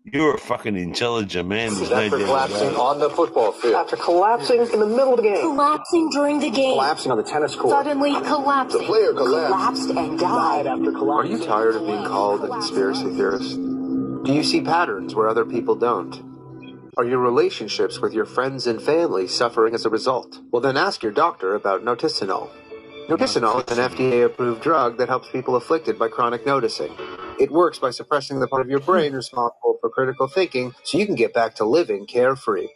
you're 0.06 0.36
a 0.36 0.38
fucking 0.39 0.78
intelligent 0.78 1.48
man. 1.48 1.74
There's 1.76 1.89
no 1.89 1.98
After 1.98 2.18
doubt 2.18 2.26
collapsing 2.26 2.76
on 2.76 3.00
the 3.00 3.10
football 3.10 3.52
field. 3.52 3.76
After 3.76 3.96
collapsing 3.98 4.62
in 4.62 4.80
the 4.80 4.88
middle 4.88 5.12
of 5.14 5.18
the 5.18 5.24
game. 5.24 5.42
Collapsing 5.42 6.10
during 6.12 6.39
the 6.39 6.50
game. 6.50 6.74
Collapsing 6.74 7.12
on 7.12 7.18
the 7.18 7.24
tennis 7.24 7.56
court. 7.56 7.86
Suddenly 7.86 8.14
collapsing. 8.22 8.82
The 8.82 8.88
player 8.88 9.14
collapsed. 9.14 9.88
Collapsed 9.88 9.89
and 9.92 10.20
died. 10.20 10.68
after 10.68 10.92
collapsing. 10.92 11.36
Are 11.36 11.39
you 11.39 11.46
tired 11.46 11.76
of 11.76 11.86
being 11.86 12.04
called 12.06 12.44
a 12.44 12.48
conspiracy 12.48 13.10
theorist? 13.16 13.56
Do 14.24 14.34
you 14.34 14.44
see 14.44 14.62
patterns 14.62 15.14
where 15.14 15.28
other 15.30 15.46
people 15.46 15.76
don't? 15.76 16.31
Are 16.98 17.06
your 17.06 17.20
relationships 17.20 18.00
with 18.02 18.12
your 18.14 18.26
friends 18.26 18.68
and 18.68 18.82
family 18.82 19.26
suffering 19.26 19.74
as 19.74 19.86
a 19.86 19.89
result? 19.89 20.39
Well, 20.52 20.62
then 20.62 20.76
ask 20.76 21.02
your 21.02 21.14
doctor 21.14 21.56
about 21.56 21.86
noticinol. 21.86 22.50
Noticinol 23.08 23.72
is 23.72 23.78
an 23.78 23.89
FDA 23.89 24.26
approved 24.26 24.62
drug 24.62 24.98
that 24.98 25.08
helps 25.08 25.30
people 25.30 25.56
afflicted 25.56 25.98
by 25.98 26.10
chronic 26.10 26.46
noticing. 26.46 26.94
It 27.39 27.50
works 27.50 27.80
by 27.80 27.92
suppressing 27.92 28.42
the 28.42 28.48
part 28.48 28.62
of 28.62 28.70
your 28.70 28.82
brain 28.82 29.14
responsible 29.14 29.78
for 29.80 29.89
critical 29.89 30.28
thinking 30.28 30.74
so 30.84 30.98
you 30.98 31.06
can 31.06 31.16
get 31.16 31.34
back 31.34 31.56
to 31.56 31.66
living 31.66 32.06
carefree. 32.06 32.68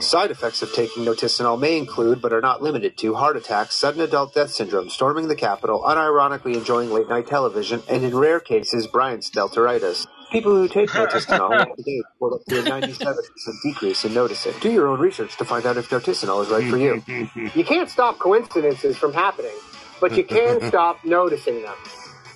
Side 0.00 0.30
effects 0.30 0.60
of 0.60 0.72
taking 0.74 1.04
noticinol 1.04 1.58
may 1.58 1.78
include, 1.78 2.20
but 2.20 2.32
are 2.34 2.42
not 2.42 2.62
limited 2.62 2.98
to, 2.98 3.14
heart 3.14 3.38
attacks, 3.38 3.74
sudden 3.74 4.02
adult 4.02 4.34
death 4.34 4.50
syndrome, 4.50 4.90
storming 4.90 5.28
the 5.28 5.34
Capitol, 5.34 5.82
unironically 5.82 6.54
enjoying 6.54 6.90
late 6.90 7.08
night 7.08 7.26
television, 7.26 7.82
and 7.88 8.04
in 8.04 8.14
rare 8.14 8.38
cases, 8.38 8.86
Brian's 8.86 9.30
deltoritis. 9.30 10.06
People 10.32 10.52
who 10.52 10.68
take 10.68 10.90
noticinol 10.90 11.76
today 11.76 12.02
report 12.14 12.40
up 12.40 12.46
to 12.48 12.60
a 12.60 12.64
97% 12.64 13.16
decrease 13.64 14.04
in 14.06 14.14
noticing. 14.14 14.54
Do 14.60 14.72
your 14.72 14.88
own 14.88 15.00
research 15.00 15.36
to 15.38 15.44
find 15.46 15.66
out 15.66 15.78
if 15.78 15.90
noticinol 15.90 16.42
is 16.44 16.50
right 16.50 16.68
for 16.70 16.78
you. 16.78 17.04
You 17.54 17.64
can't 17.64 17.90
stop 17.90 18.18
coincidences 18.18 18.98
from 18.98 19.14
happening, 19.14 19.54
but 20.00 20.16
you 20.16 20.24
can 20.24 20.62
stop 20.68 21.04
noticing 21.04 21.62
them. 21.62 21.76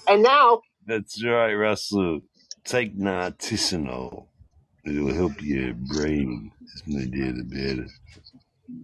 And 0.08 0.22
now, 0.22 0.62
That's 0.86 1.24
right, 1.24 1.54
Russell. 1.54 2.20
Take 2.64 2.96
noticinol. 2.98 4.26
It'll 4.86 5.14
help 5.14 5.42
your 5.42 5.74
brain. 5.74 6.52
There's 6.60 6.84
no 6.86 7.06
doubt 7.06 7.40
about 7.40 7.86
it. 7.86 7.90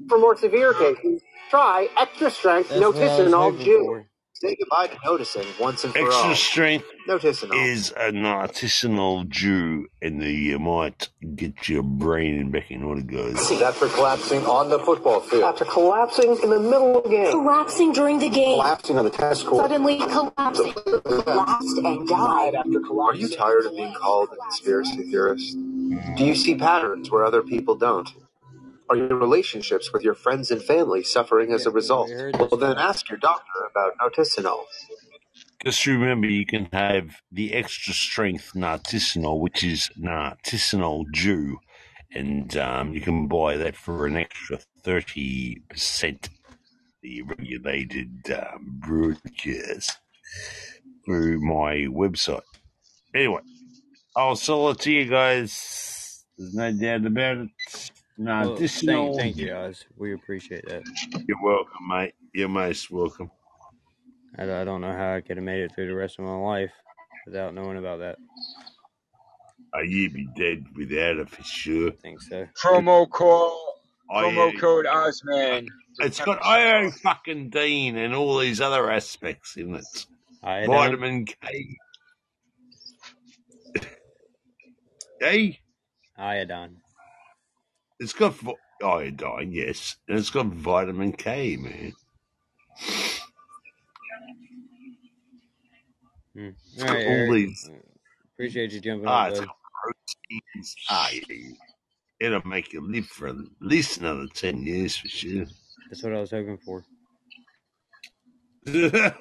for 0.08 0.18
more 0.18 0.36
severe 0.36 0.74
cases, 0.74 1.22
try 1.50 1.88
extra 2.00 2.30
strength 2.30 2.70
That's 2.70 2.92
what 2.92 3.08
I 3.08 3.28
noticinol 3.28 3.52
hoping 3.52 3.64
Jew. 3.64 3.84
for. 3.86 4.06
Say 4.42 4.56
goodbye 4.56 4.88
to 4.88 4.98
noticing 5.04 5.46
once 5.60 5.84
and 5.84 5.92
for 5.92 6.00
Extra 6.04 6.30
all. 6.30 6.34
strength 6.34 6.84
Noticinol. 7.08 7.54
is 7.64 7.92
an 7.96 8.24
artisanal 8.24 9.28
Jew, 9.28 9.86
and 10.02 10.20
you 10.20 10.58
might 10.58 11.10
get 11.36 11.68
your 11.68 11.84
brain 11.84 12.50
back 12.50 12.68
in 12.72 12.82
order, 12.82 13.02
guys. 13.02 13.52
After 13.62 13.86
collapsing 13.86 14.44
on 14.46 14.68
the 14.68 14.80
football 14.80 15.20
field. 15.20 15.44
After 15.44 15.64
collapsing 15.64 16.36
in 16.42 16.50
the 16.50 16.58
middle 16.58 16.98
of 16.98 17.04
the 17.04 17.10
game. 17.10 17.30
Collapsing 17.30 17.92
during 17.92 18.18
the 18.18 18.28
game. 18.28 18.56
Collapsing 18.56 18.98
on 18.98 19.04
the 19.04 19.12
test 19.12 19.46
court. 19.46 19.62
Suddenly 19.70 19.98
collapsing. 19.98 20.72
Collapsed 20.72 21.78
and 21.78 22.08
died. 22.08 22.56
after 22.56 22.78
Are 22.78 22.80
collapsing. 22.80 23.20
you 23.20 23.28
tired 23.36 23.64
of 23.66 23.76
being 23.76 23.94
called 23.94 24.30
a 24.32 24.36
conspiracy 24.42 25.04
theorist? 25.04 25.56
Do 26.16 26.24
you 26.24 26.34
see 26.34 26.56
patterns 26.56 27.12
where 27.12 27.24
other 27.24 27.42
people 27.42 27.76
don't? 27.76 28.08
Are 28.92 28.96
your 28.96 29.16
relationships 29.16 29.90
with 29.90 30.02
your 30.02 30.12
friends 30.12 30.50
and 30.50 30.62
family 30.62 31.02
suffering 31.02 31.50
as 31.50 31.64
a 31.64 31.70
result? 31.70 32.10
Well, 32.38 32.58
then 32.58 32.76
ask 32.76 33.08
your 33.08 33.16
doctor 33.16 33.66
about 33.70 33.96
noticinol. 33.96 34.64
Just 35.64 35.86
remember, 35.86 36.26
you 36.26 36.44
can 36.44 36.68
have 36.74 37.22
the 37.30 37.54
extra 37.54 37.94
strength 37.94 38.50
narticinol, 38.54 39.40
which 39.40 39.64
is 39.64 39.88
narticinol 39.98 41.10
Jew, 41.10 41.56
and 42.14 42.54
um, 42.58 42.92
you 42.92 43.00
can 43.00 43.28
buy 43.28 43.56
that 43.56 43.76
for 43.76 44.04
an 44.04 44.18
extra 44.18 44.58
30% 44.84 46.28
the 47.02 47.22
regulated 47.22 48.30
um, 48.30 48.78
broadcast 48.78 50.00
through 51.06 51.40
my 51.40 51.86
website. 51.88 52.42
Anyway, 53.14 53.40
I'll 54.14 54.36
sell 54.36 54.68
it 54.68 54.80
to 54.80 54.92
you 54.92 55.06
guys. 55.06 56.26
There's 56.36 56.52
no 56.52 56.72
doubt 56.72 57.06
about 57.06 57.38
it. 57.38 57.48
Well, 58.18 58.56
Narticinol. 58.56 59.16
thank, 59.16 59.16
thank 59.16 59.36
you, 59.38 59.54
Oz. 59.54 59.84
We 59.96 60.14
appreciate 60.14 60.66
that. 60.68 60.82
You're 61.26 61.42
welcome, 61.42 61.88
mate. 61.88 62.14
You're 62.32 62.48
most 62.48 62.90
welcome. 62.90 63.30
I, 64.38 64.44
I 64.44 64.64
don't 64.64 64.80
know 64.80 64.92
how 64.92 65.14
I 65.14 65.20
could 65.20 65.36
have 65.36 65.44
made 65.44 65.62
it 65.62 65.74
through 65.74 65.88
the 65.88 65.94
rest 65.94 66.18
of 66.18 66.24
my 66.24 66.36
life 66.36 66.72
without 67.26 67.54
knowing 67.54 67.78
about 67.78 68.00
that. 68.00 68.18
Uh, 69.74 69.80
you'd 69.80 70.12
be 70.12 70.28
dead 70.36 70.66
without 70.76 71.16
it 71.16 71.30
for 71.30 71.42
sure. 71.42 71.88
I 71.88 71.92
think 72.02 72.20
so. 72.20 72.46
promo 72.62 73.08
code, 73.08 73.52
I, 74.10 74.22
promo 74.24 74.54
uh, 74.54 74.60
code 74.60 74.86
Ozman. 74.86 75.68
It's 76.00 76.20
got 76.20 76.44
IO 76.44 76.90
fucking 76.90 77.50
Dean 77.50 77.96
and 77.96 78.14
all 78.14 78.38
these 78.38 78.60
other 78.60 78.90
aspects 78.90 79.56
in 79.56 79.74
it. 79.76 80.06
Iodine. 80.42 80.68
Vitamin 80.68 81.24
K. 81.26 81.78
hey, 85.20 85.60
Iodine. 86.18 86.81
It's 88.02 88.12
got 88.12 88.34
iodine, 88.82 89.52
yes, 89.52 89.96
and 90.08 90.18
it's 90.18 90.30
got 90.30 90.46
vitamin 90.46 91.12
K, 91.12 91.56
man. 91.56 91.92
Hmm. 96.34 96.48
All 96.80 96.86
right, 96.86 97.06
All 97.06 97.12
Eric. 97.12 97.30
these 97.30 97.70
Appreciate 98.34 98.72
you 98.72 98.80
jumping 98.80 99.06
ah, 99.06 99.24
on, 99.24 99.30
it's 99.30 99.40
got 99.40 99.56
proteins. 99.82 100.76
Ah, 100.90 101.10
yeah. 101.12 101.52
It'll 102.18 102.46
make 102.46 102.72
you 102.72 102.80
live 102.80 103.06
for 103.06 103.28
at 103.28 103.36
least 103.60 103.98
another 103.98 104.26
ten 104.34 104.64
years 104.66 104.96
for 104.96 105.08
sure. 105.08 105.46
That's 105.88 106.02
what 106.02 106.14
I 106.14 106.20
was 106.20 106.30
hoping 106.30 106.58
for. 106.58 106.84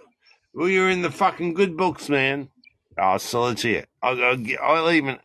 well, 0.54 0.70
you're 0.70 0.90
in 0.90 1.02
the 1.02 1.12
fucking 1.12 1.54
good 1.54 1.78
books, 1.78 2.10
man. 2.10 2.50
Oh, 2.98 3.18
so 3.18 3.44
let's 3.44 3.62
hear. 3.62 3.80
it. 3.80 3.90
I'll, 4.02 4.24
I'll, 4.24 4.38
get, 4.38 4.60
I'll 4.60 4.92
even 4.92 5.20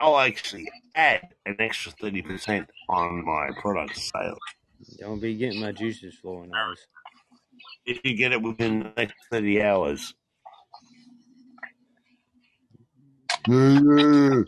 I'll 0.00 0.18
actually 0.18 0.68
add 0.94 1.22
an 1.46 1.56
extra 1.60 1.92
thirty 1.92 2.22
percent 2.22 2.68
on 2.88 3.24
my 3.24 3.50
product 3.60 3.96
sale 3.96 4.38
Don't 4.98 5.20
be 5.20 5.36
getting 5.36 5.60
my 5.60 5.72
juices 5.72 6.16
flowing, 6.20 6.52
Oz. 6.54 6.78
if 7.86 8.00
you 8.04 8.14
get 8.16 8.32
it 8.32 8.42
within 8.42 8.80
the 8.80 8.92
next 8.96 9.14
thirty 9.30 9.62
hours. 9.62 10.14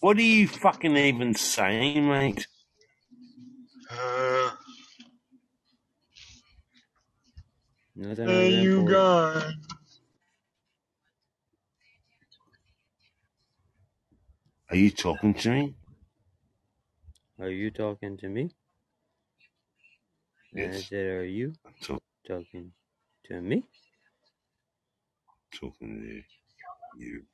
What 0.00 0.18
are 0.18 0.22
you 0.22 0.48
fucking 0.48 0.96
even 0.96 1.34
saying, 1.34 2.08
mate? 2.08 2.46
Uh, 3.90 4.50
Nothing 7.96 8.26
hey, 8.26 8.50
you 8.50 8.74
than 8.74 8.84
for 8.86 8.90
gone. 8.92 9.54
Are 14.70 14.76
you 14.76 14.90
talking 14.90 15.34
to 15.34 15.50
me? 15.50 15.74
Are 17.42 17.50
you 17.50 17.70
talking 17.70 18.16
to 18.16 18.30
me? 18.30 18.52
And 20.54 20.64
I 20.76 20.80
Yes, 20.80 20.88
said, 20.88 21.06
Are 21.08 21.24
you 21.26 21.58
I'm 21.64 21.74
talk, 21.82 22.02
talking 22.26 22.74
to 23.24 23.42
me? 23.42 23.68
talking 25.54 26.00
to 26.02 26.22
you. 26.98 27.26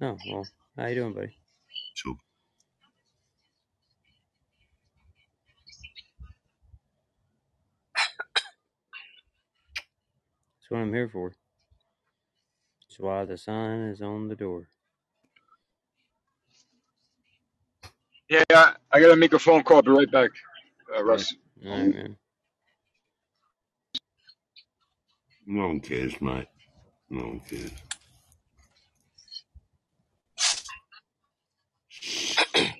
Oh, 0.00 0.20
well, 0.24 0.48
how 0.76 0.86
you 0.86 0.94
doing, 0.94 1.14
buddy? 1.14 1.36
Talk. 1.96 2.18
That's 10.58 10.70
what 10.70 10.78
I'm 10.80 10.92
here 10.92 11.08
for. 11.08 11.36
That's 12.82 12.98
why 12.98 13.26
the 13.26 13.36
sign 13.36 13.80
is 13.88 14.00
on 14.00 14.28
the 14.28 14.36
door. 14.36 14.70
Yeah, 18.28 18.44
I, 18.52 18.74
I 18.92 19.00
gotta 19.00 19.16
make 19.16 19.34
a 19.34 19.38
phone 19.38 19.62
call. 19.64 19.78
I'll 19.78 19.82
Be 19.82 19.90
right 19.92 20.10
back, 20.10 20.30
uh, 20.96 21.04
Russ. 21.04 21.34
All 21.64 21.72
right, 21.72 21.94
man. 21.94 22.16
No 25.46 25.68
one 25.68 25.80
cares, 25.80 26.20
mate. 26.20 26.48
No 27.10 27.24
one 27.26 27.40
cares. 27.40 27.72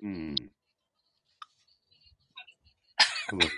Hmm. 0.00 0.34
Come 3.28 3.40
on. 3.42 3.50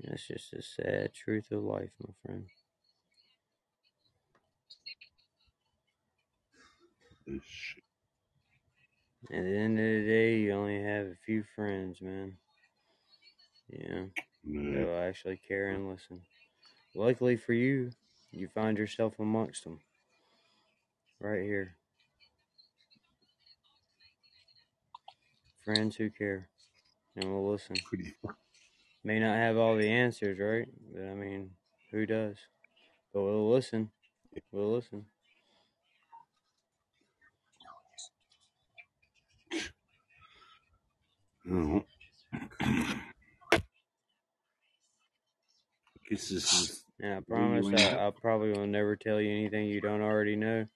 That's 0.00 0.26
just 0.26 0.50
the 0.50 0.62
sad 0.62 1.14
truth 1.14 1.52
of 1.52 1.62
life, 1.62 1.90
my 2.00 2.14
friend. 2.26 2.46
This 7.10 7.10
shit. 7.10 7.17
At 9.30 9.42
the 9.44 9.58
end 9.58 9.78
of 9.78 9.84
the 9.84 10.04
day, 10.06 10.38
you 10.38 10.52
only 10.52 10.82
have 10.82 11.06
a 11.06 11.16
few 11.26 11.44
friends, 11.54 12.00
man. 12.00 12.38
Yeah, 13.68 14.04
that 14.44 14.86
will 14.86 15.02
actually 15.02 15.36
care 15.36 15.68
and 15.68 15.90
listen. 15.90 16.22
Luckily 16.94 17.36
for 17.36 17.52
you, 17.52 17.90
you 18.30 18.48
find 18.48 18.78
yourself 18.78 19.18
amongst 19.18 19.64
them. 19.64 19.80
Right 21.20 21.42
here. 21.42 21.76
Friends 25.64 25.96
who 25.96 26.08
care 26.08 26.48
and 27.16 27.30
will 27.30 27.50
listen. 27.50 27.76
May 29.04 29.20
not 29.20 29.36
have 29.36 29.58
all 29.58 29.76
the 29.76 29.90
answers, 29.90 30.38
right? 30.38 30.68
But 30.94 31.02
I 31.02 31.14
mean, 31.14 31.50
who 31.90 32.06
does? 32.06 32.36
But 33.12 33.22
we'll 33.22 33.50
listen. 33.50 33.90
We'll 34.50 34.72
listen. 34.72 35.04
This 46.10 46.30
is 46.30 46.84
And 47.00 47.14
I 47.14 47.20
promise 47.20 47.66
I. 47.82 48.06
I 48.06 48.10
probably 48.10 48.52
will 48.52 48.66
never 48.66 48.96
tell 48.96 49.20
you 49.20 49.30
anything 49.30 49.66
you 49.66 49.80
don't 49.80 50.02
already 50.02 50.36
know. 50.36 50.66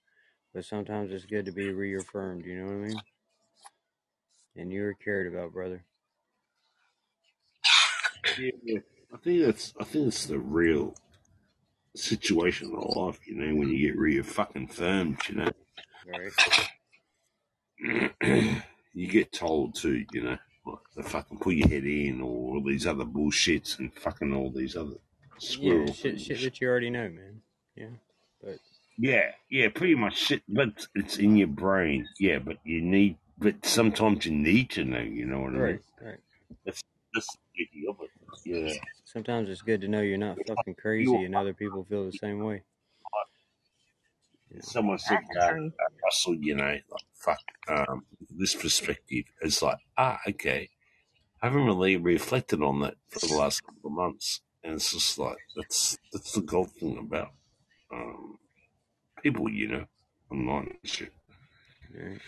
But 0.53 0.65
sometimes 0.65 1.11
it's 1.11 1.25
good 1.25 1.45
to 1.45 1.51
be 1.51 1.71
reaffirmed, 1.71 2.45
you 2.45 2.59
know 2.59 2.65
what 2.65 2.73
I 2.73 2.87
mean? 2.87 2.99
And 4.55 4.71
you're 4.71 4.93
cared 4.93 5.33
about, 5.33 5.51
brother. 5.51 5.83
Yeah, 8.37 8.79
I 9.13 9.17
think 9.17 9.45
that's 9.45 9.73
I 9.79 9.83
think 9.83 10.07
it's 10.07 10.25
the 10.27 10.39
real 10.39 10.95
situation 11.95 12.73
of 12.75 12.95
life, 12.95 13.19
you 13.27 13.35
know, 13.35 13.55
when 13.55 13.69
you 13.69 13.87
get 13.87 13.97
real 13.97 14.23
fucking 14.23 14.67
firmed, 14.67 15.19
you 15.27 15.35
know. 15.35 15.51
Right? 18.21 18.61
you 18.93 19.07
get 19.07 19.31
told 19.31 19.75
to, 19.75 20.05
you 20.13 20.23
know, 20.23 20.37
like, 20.65 20.77
to 20.95 21.03
fucking 21.03 21.39
put 21.39 21.55
your 21.55 21.67
head 21.67 21.85
in 21.85 22.21
or 22.21 22.55
all 22.55 22.63
these 22.65 22.87
other 22.87 23.05
bullshits 23.05 23.79
and 23.79 23.93
fucking 23.93 24.33
all 24.33 24.49
these 24.49 24.75
other 24.75 24.95
Yeah, 25.59 25.85
shit, 25.91 26.21
shit 26.21 26.41
that 26.41 26.61
you 26.61 26.67
already 26.69 26.89
know, 26.89 27.09
man. 27.09 27.41
Yeah, 27.75 27.87
but 28.41 28.59
Yeah, 28.97 29.31
yeah, 29.49 29.69
pretty 29.69 29.95
much 29.95 30.17
shit, 30.17 30.43
but 30.47 30.85
it's 30.95 31.17
in 31.17 31.35
your 31.35 31.47
brain. 31.47 32.07
Yeah, 32.19 32.39
but 32.39 32.57
you 32.63 32.81
need, 32.81 33.17
but 33.37 33.65
sometimes 33.65 34.25
you 34.25 34.33
need 34.33 34.69
to 34.71 34.83
know, 34.83 35.01
you 35.01 35.25
know 35.25 35.41
what 35.41 35.49
I 35.49 35.53
mean? 35.53 35.61
right, 35.61 35.81
right. 36.01 36.19
That's, 36.65 36.81
that's 37.13 37.27
the 37.27 37.39
beauty 37.55 37.87
of 37.89 37.97
it. 38.01 38.09
Yeah. 38.45 38.73
Sometimes 39.05 39.49
it's 39.49 39.61
good 39.61 39.81
to 39.81 39.87
know 39.87 40.01
you're 40.01 40.17
not 40.17 40.37
fucking 40.47 40.75
crazy 40.75 41.23
and 41.23 41.35
other 41.35 41.53
people 41.53 41.85
feel 41.89 42.05
the 42.05 42.17
same 42.17 42.39
way. 42.39 42.63
Someone 44.61 44.99
said, 44.99 45.17
That's 45.33 45.45
uh, 45.45 45.51
true. 45.51 45.67
uh, 45.67 45.89
Russell, 46.03 46.35
you 46.35 46.55
know, 46.55 46.63
like, 46.63 47.05
fuck, 47.15 47.39
um, 47.69 48.05
this 48.37 48.55
perspective 48.55 49.25
is 49.41 49.61
like, 49.61 49.77
ah, 49.97 50.19
okay. 50.27 50.69
I 51.41 51.47
haven't 51.47 51.65
really 51.65 51.97
reflected 51.97 52.61
on 52.61 52.79
that 52.81 52.95
for 53.09 53.19
the 53.27 53.35
last 53.35 53.63
couple 53.63 53.89
of 53.89 53.91
months. 53.93 54.41
And 54.63 54.75
it's 54.75 54.91
just 54.93 55.17
like, 55.17 55.37
that's, 55.55 55.97
that's 56.11 56.31
the 56.33 56.41
gold 56.41 56.71
thing 56.71 56.97
about, 56.97 57.31
um, 57.91 58.37
people, 59.21 59.49
you 59.49 59.67
know, 59.67 59.85
online 60.31 60.77
and 60.81 60.89
shit. 60.89 61.11
right? 61.93 62.19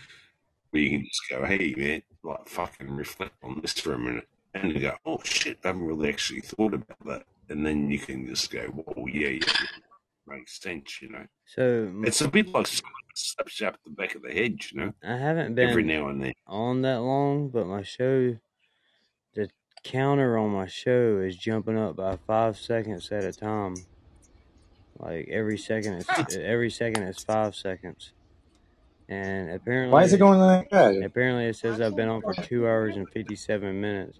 Where 0.70 0.82
you 0.82 0.90
can 0.90 1.06
just 1.06 1.22
go, 1.30 1.44
hey, 1.46 1.74
man, 1.76 2.02
like, 2.22 2.48
fucking 2.48 2.94
reflect 2.94 3.34
on 3.42 3.60
this 3.62 3.72
for 3.72 3.94
a 3.94 3.98
minute. 3.98 4.28
And 4.54 4.72
you 4.72 4.80
go, 4.80 4.96
oh, 5.04 5.18
shit, 5.24 5.58
I 5.64 5.68
haven't 5.68 5.84
really 5.84 6.08
actually 6.08 6.40
thought 6.40 6.74
about 6.74 7.06
that. 7.06 7.22
And 7.48 7.64
then 7.64 7.90
you 7.90 7.98
can 7.98 8.26
just 8.26 8.50
go, 8.50 8.66
well, 8.74 9.08
yeah, 9.08 9.28
yeah, 9.28 9.40
yeah. 9.46 9.85
Makes 10.28 10.60
sense, 10.60 11.00
you 11.00 11.10
know. 11.10 11.24
So 11.46 11.92
It's 12.04 12.20
a 12.20 12.28
bit 12.28 12.48
like 12.48 12.66
someone 12.66 12.92
slaps 13.14 13.60
you 13.60 13.68
up 13.68 13.78
the 13.84 13.90
back 13.90 14.14
of 14.16 14.22
the 14.22 14.32
head, 14.32 14.56
you 14.72 14.80
know, 14.80 14.92
I 15.04 15.16
haven't 15.16 15.54
been 15.54 15.68
every 15.70 15.84
now 15.84 16.08
and 16.08 16.22
then. 16.22 16.32
on 16.46 16.82
that 16.82 17.00
long, 17.00 17.48
but 17.48 17.66
my 17.66 17.82
show, 17.82 18.36
the 19.34 19.48
counter 19.84 20.36
on 20.36 20.50
my 20.50 20.66
show 20.66 21.18
is 21.18 21.36
jumping 21.36 21.78
up 21.78 21.94
by 21.96 22.16
five 22.26 22.58
seconds 22.58 23.10
at 23.12 23.24
a 23.24 23.32
time. 23.32 23.76
Like 24.98 25.28
every 25.28 25.58
second, 25.58 26.04
it's 26.18 26.36
every 26.36 26.70
second 26.70 27.04
is 27.04 27.22
five 27.22 27.54
seconds, 27.54 28.12
and 29.08 29.50
apparently, 29.50 29.92
Why 29.92 30.02
is 30.04 30.12
it 30.14 30.18
going 30.18 30.38
like 30.40 30.70
that? 30.70 30.96
apparently 31.04 31.44
it 31.46 31.56
says 31.56 31.80
I've 31.80 31.94
been 31.94 32.08
on 32.08 32.22
for 32.22 32.32
two 32.34 32.66
hours 32.66 32.96
and 32.96 33.06
fifty-seven 33.10 33.78
minutes. 33.80 34.18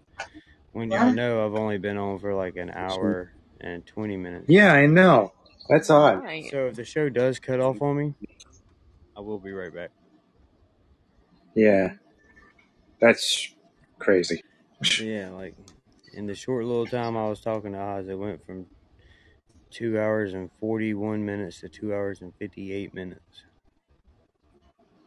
When 0.73 0.91
y'all 0.91 1.13
know 1.13 1.47
I've 1.47 1.55
only 1.55 1.79
been 1.79 1.97
on 1.97 2.19
for 2.19 2.35
like 2.35 2.57
an 2.57 2.71
hour 2.75 3.33
and 3.63 3.87
twenty 3.87 4.19
minutes. 4.19 4.45
Yeah, 4.49 4.73
I 4.75 4.85
know. 4.87 5.33
That's 5.69 5.91
odd. 5.91 6.23
Right. 6.23 6.51
So 6.51 6.67
if 6.67 6.77
the 6.77 6.85
show 6.85 7.09
does 7.09 7.39
cut 7.39 7.61
off 7.61 7.83
on 7.83 7.97
me, 7.97 8.15
I 9.17 9.21
will 9.21 9.39
be 9.39 9.53
right 9.53 9.75
back. 9.75 9.91
Yeah, 11.55 11.95
that's 13.01 13.55
crazy. 13.99 14.43
Yeah, 15.01 15.31
like 15.31 15.55
in 16.13 16.27
the 16.27 16.35
short 16.35 16.65
little 16.65 16.87
time 16.87 17.17
I 17.17 17.29
was 17.29 17.41
talking 17.41 17.73
to 17.73 17.79
Oz, 17.79 18.09
it 18.09 18.19
went 18.19 18.45
from 18.45 18.67
two 19.71 19.99
hours 19.99 20.35
and 20.35 20.51
41 20.61 21.25
minutes 21.25 21.61
to 21.61 21.69
two 21.69 21.93
hours 21.93 22.21
and 22.21 22.33
58 22.39 22.95
minutes. 22.95 23.45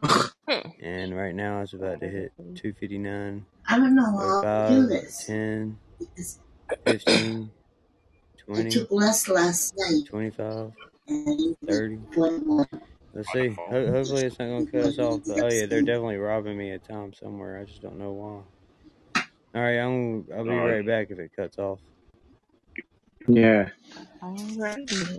Hmm. 0.48 0.70
And 0.82 1.16
right 1.16 1.34
now 1.34 1.60
it's 1.60 1.74
about 1.74 2.00
to 2.00 2.08
hit 2.08 2.32
259, 2.36 3.46
I 3.68 3.76
don't 3.76 3.94
know 3.94 4.40
how 4.42 4.68
to 4.68 4.74
do 4.74 4.86
this 4.88 5.24
10, 5.26 5.78
15, 6.84 7.50
I 8.56 8.64
20, 8.64 8.70
took 8.70 8.90
less 8.92 9.28
last 9.28 9.74
night 9.78 10.04
25, 10.08 10.72
30. 11.68 11.98
21. 12.14 12.66
Let's 13.14 13.30
see. 13.32 13.58
Ho- 13.70 13.92
hopefully 13.92 14.24
it's 14.26 14.38
not 14.38 14.46
going 14.46 14.64
to 14.66 14.72
cut 14.72 14.86
us 14.86 14.98
off. 14.98 15.22
But, 15.26 15.38
oh, 15.40 15.48
yeah, 15.48 15.66
they're 15.66 15.82
definitely 15.82 16.18
robbing 16.18 16.58
me 16.58 16.72
of 16.72 16.82
time 16.86 17.12
somewhere. 17.14 17.58
I 17.60 17.64
just 17.64 17.82
don't 17.82 17.98
know 17.98 18.12
why. 18.12 18.42
All 19.54 19.62
right, 19.62 19.78
I'm, 19.78 20.26
I'll 20.36 20.44
be 20.46 20.60
All 20.60 20.66
right. 20.66 20.76
right 20.76 20.86
back 20.86 21.08
if 21.10 21.18
it 21.18 21.32
cuts 21.36 21.58
off. 21.58 21.80
Yeah. 23.28 23.70
Alrighty. 24.22 25.18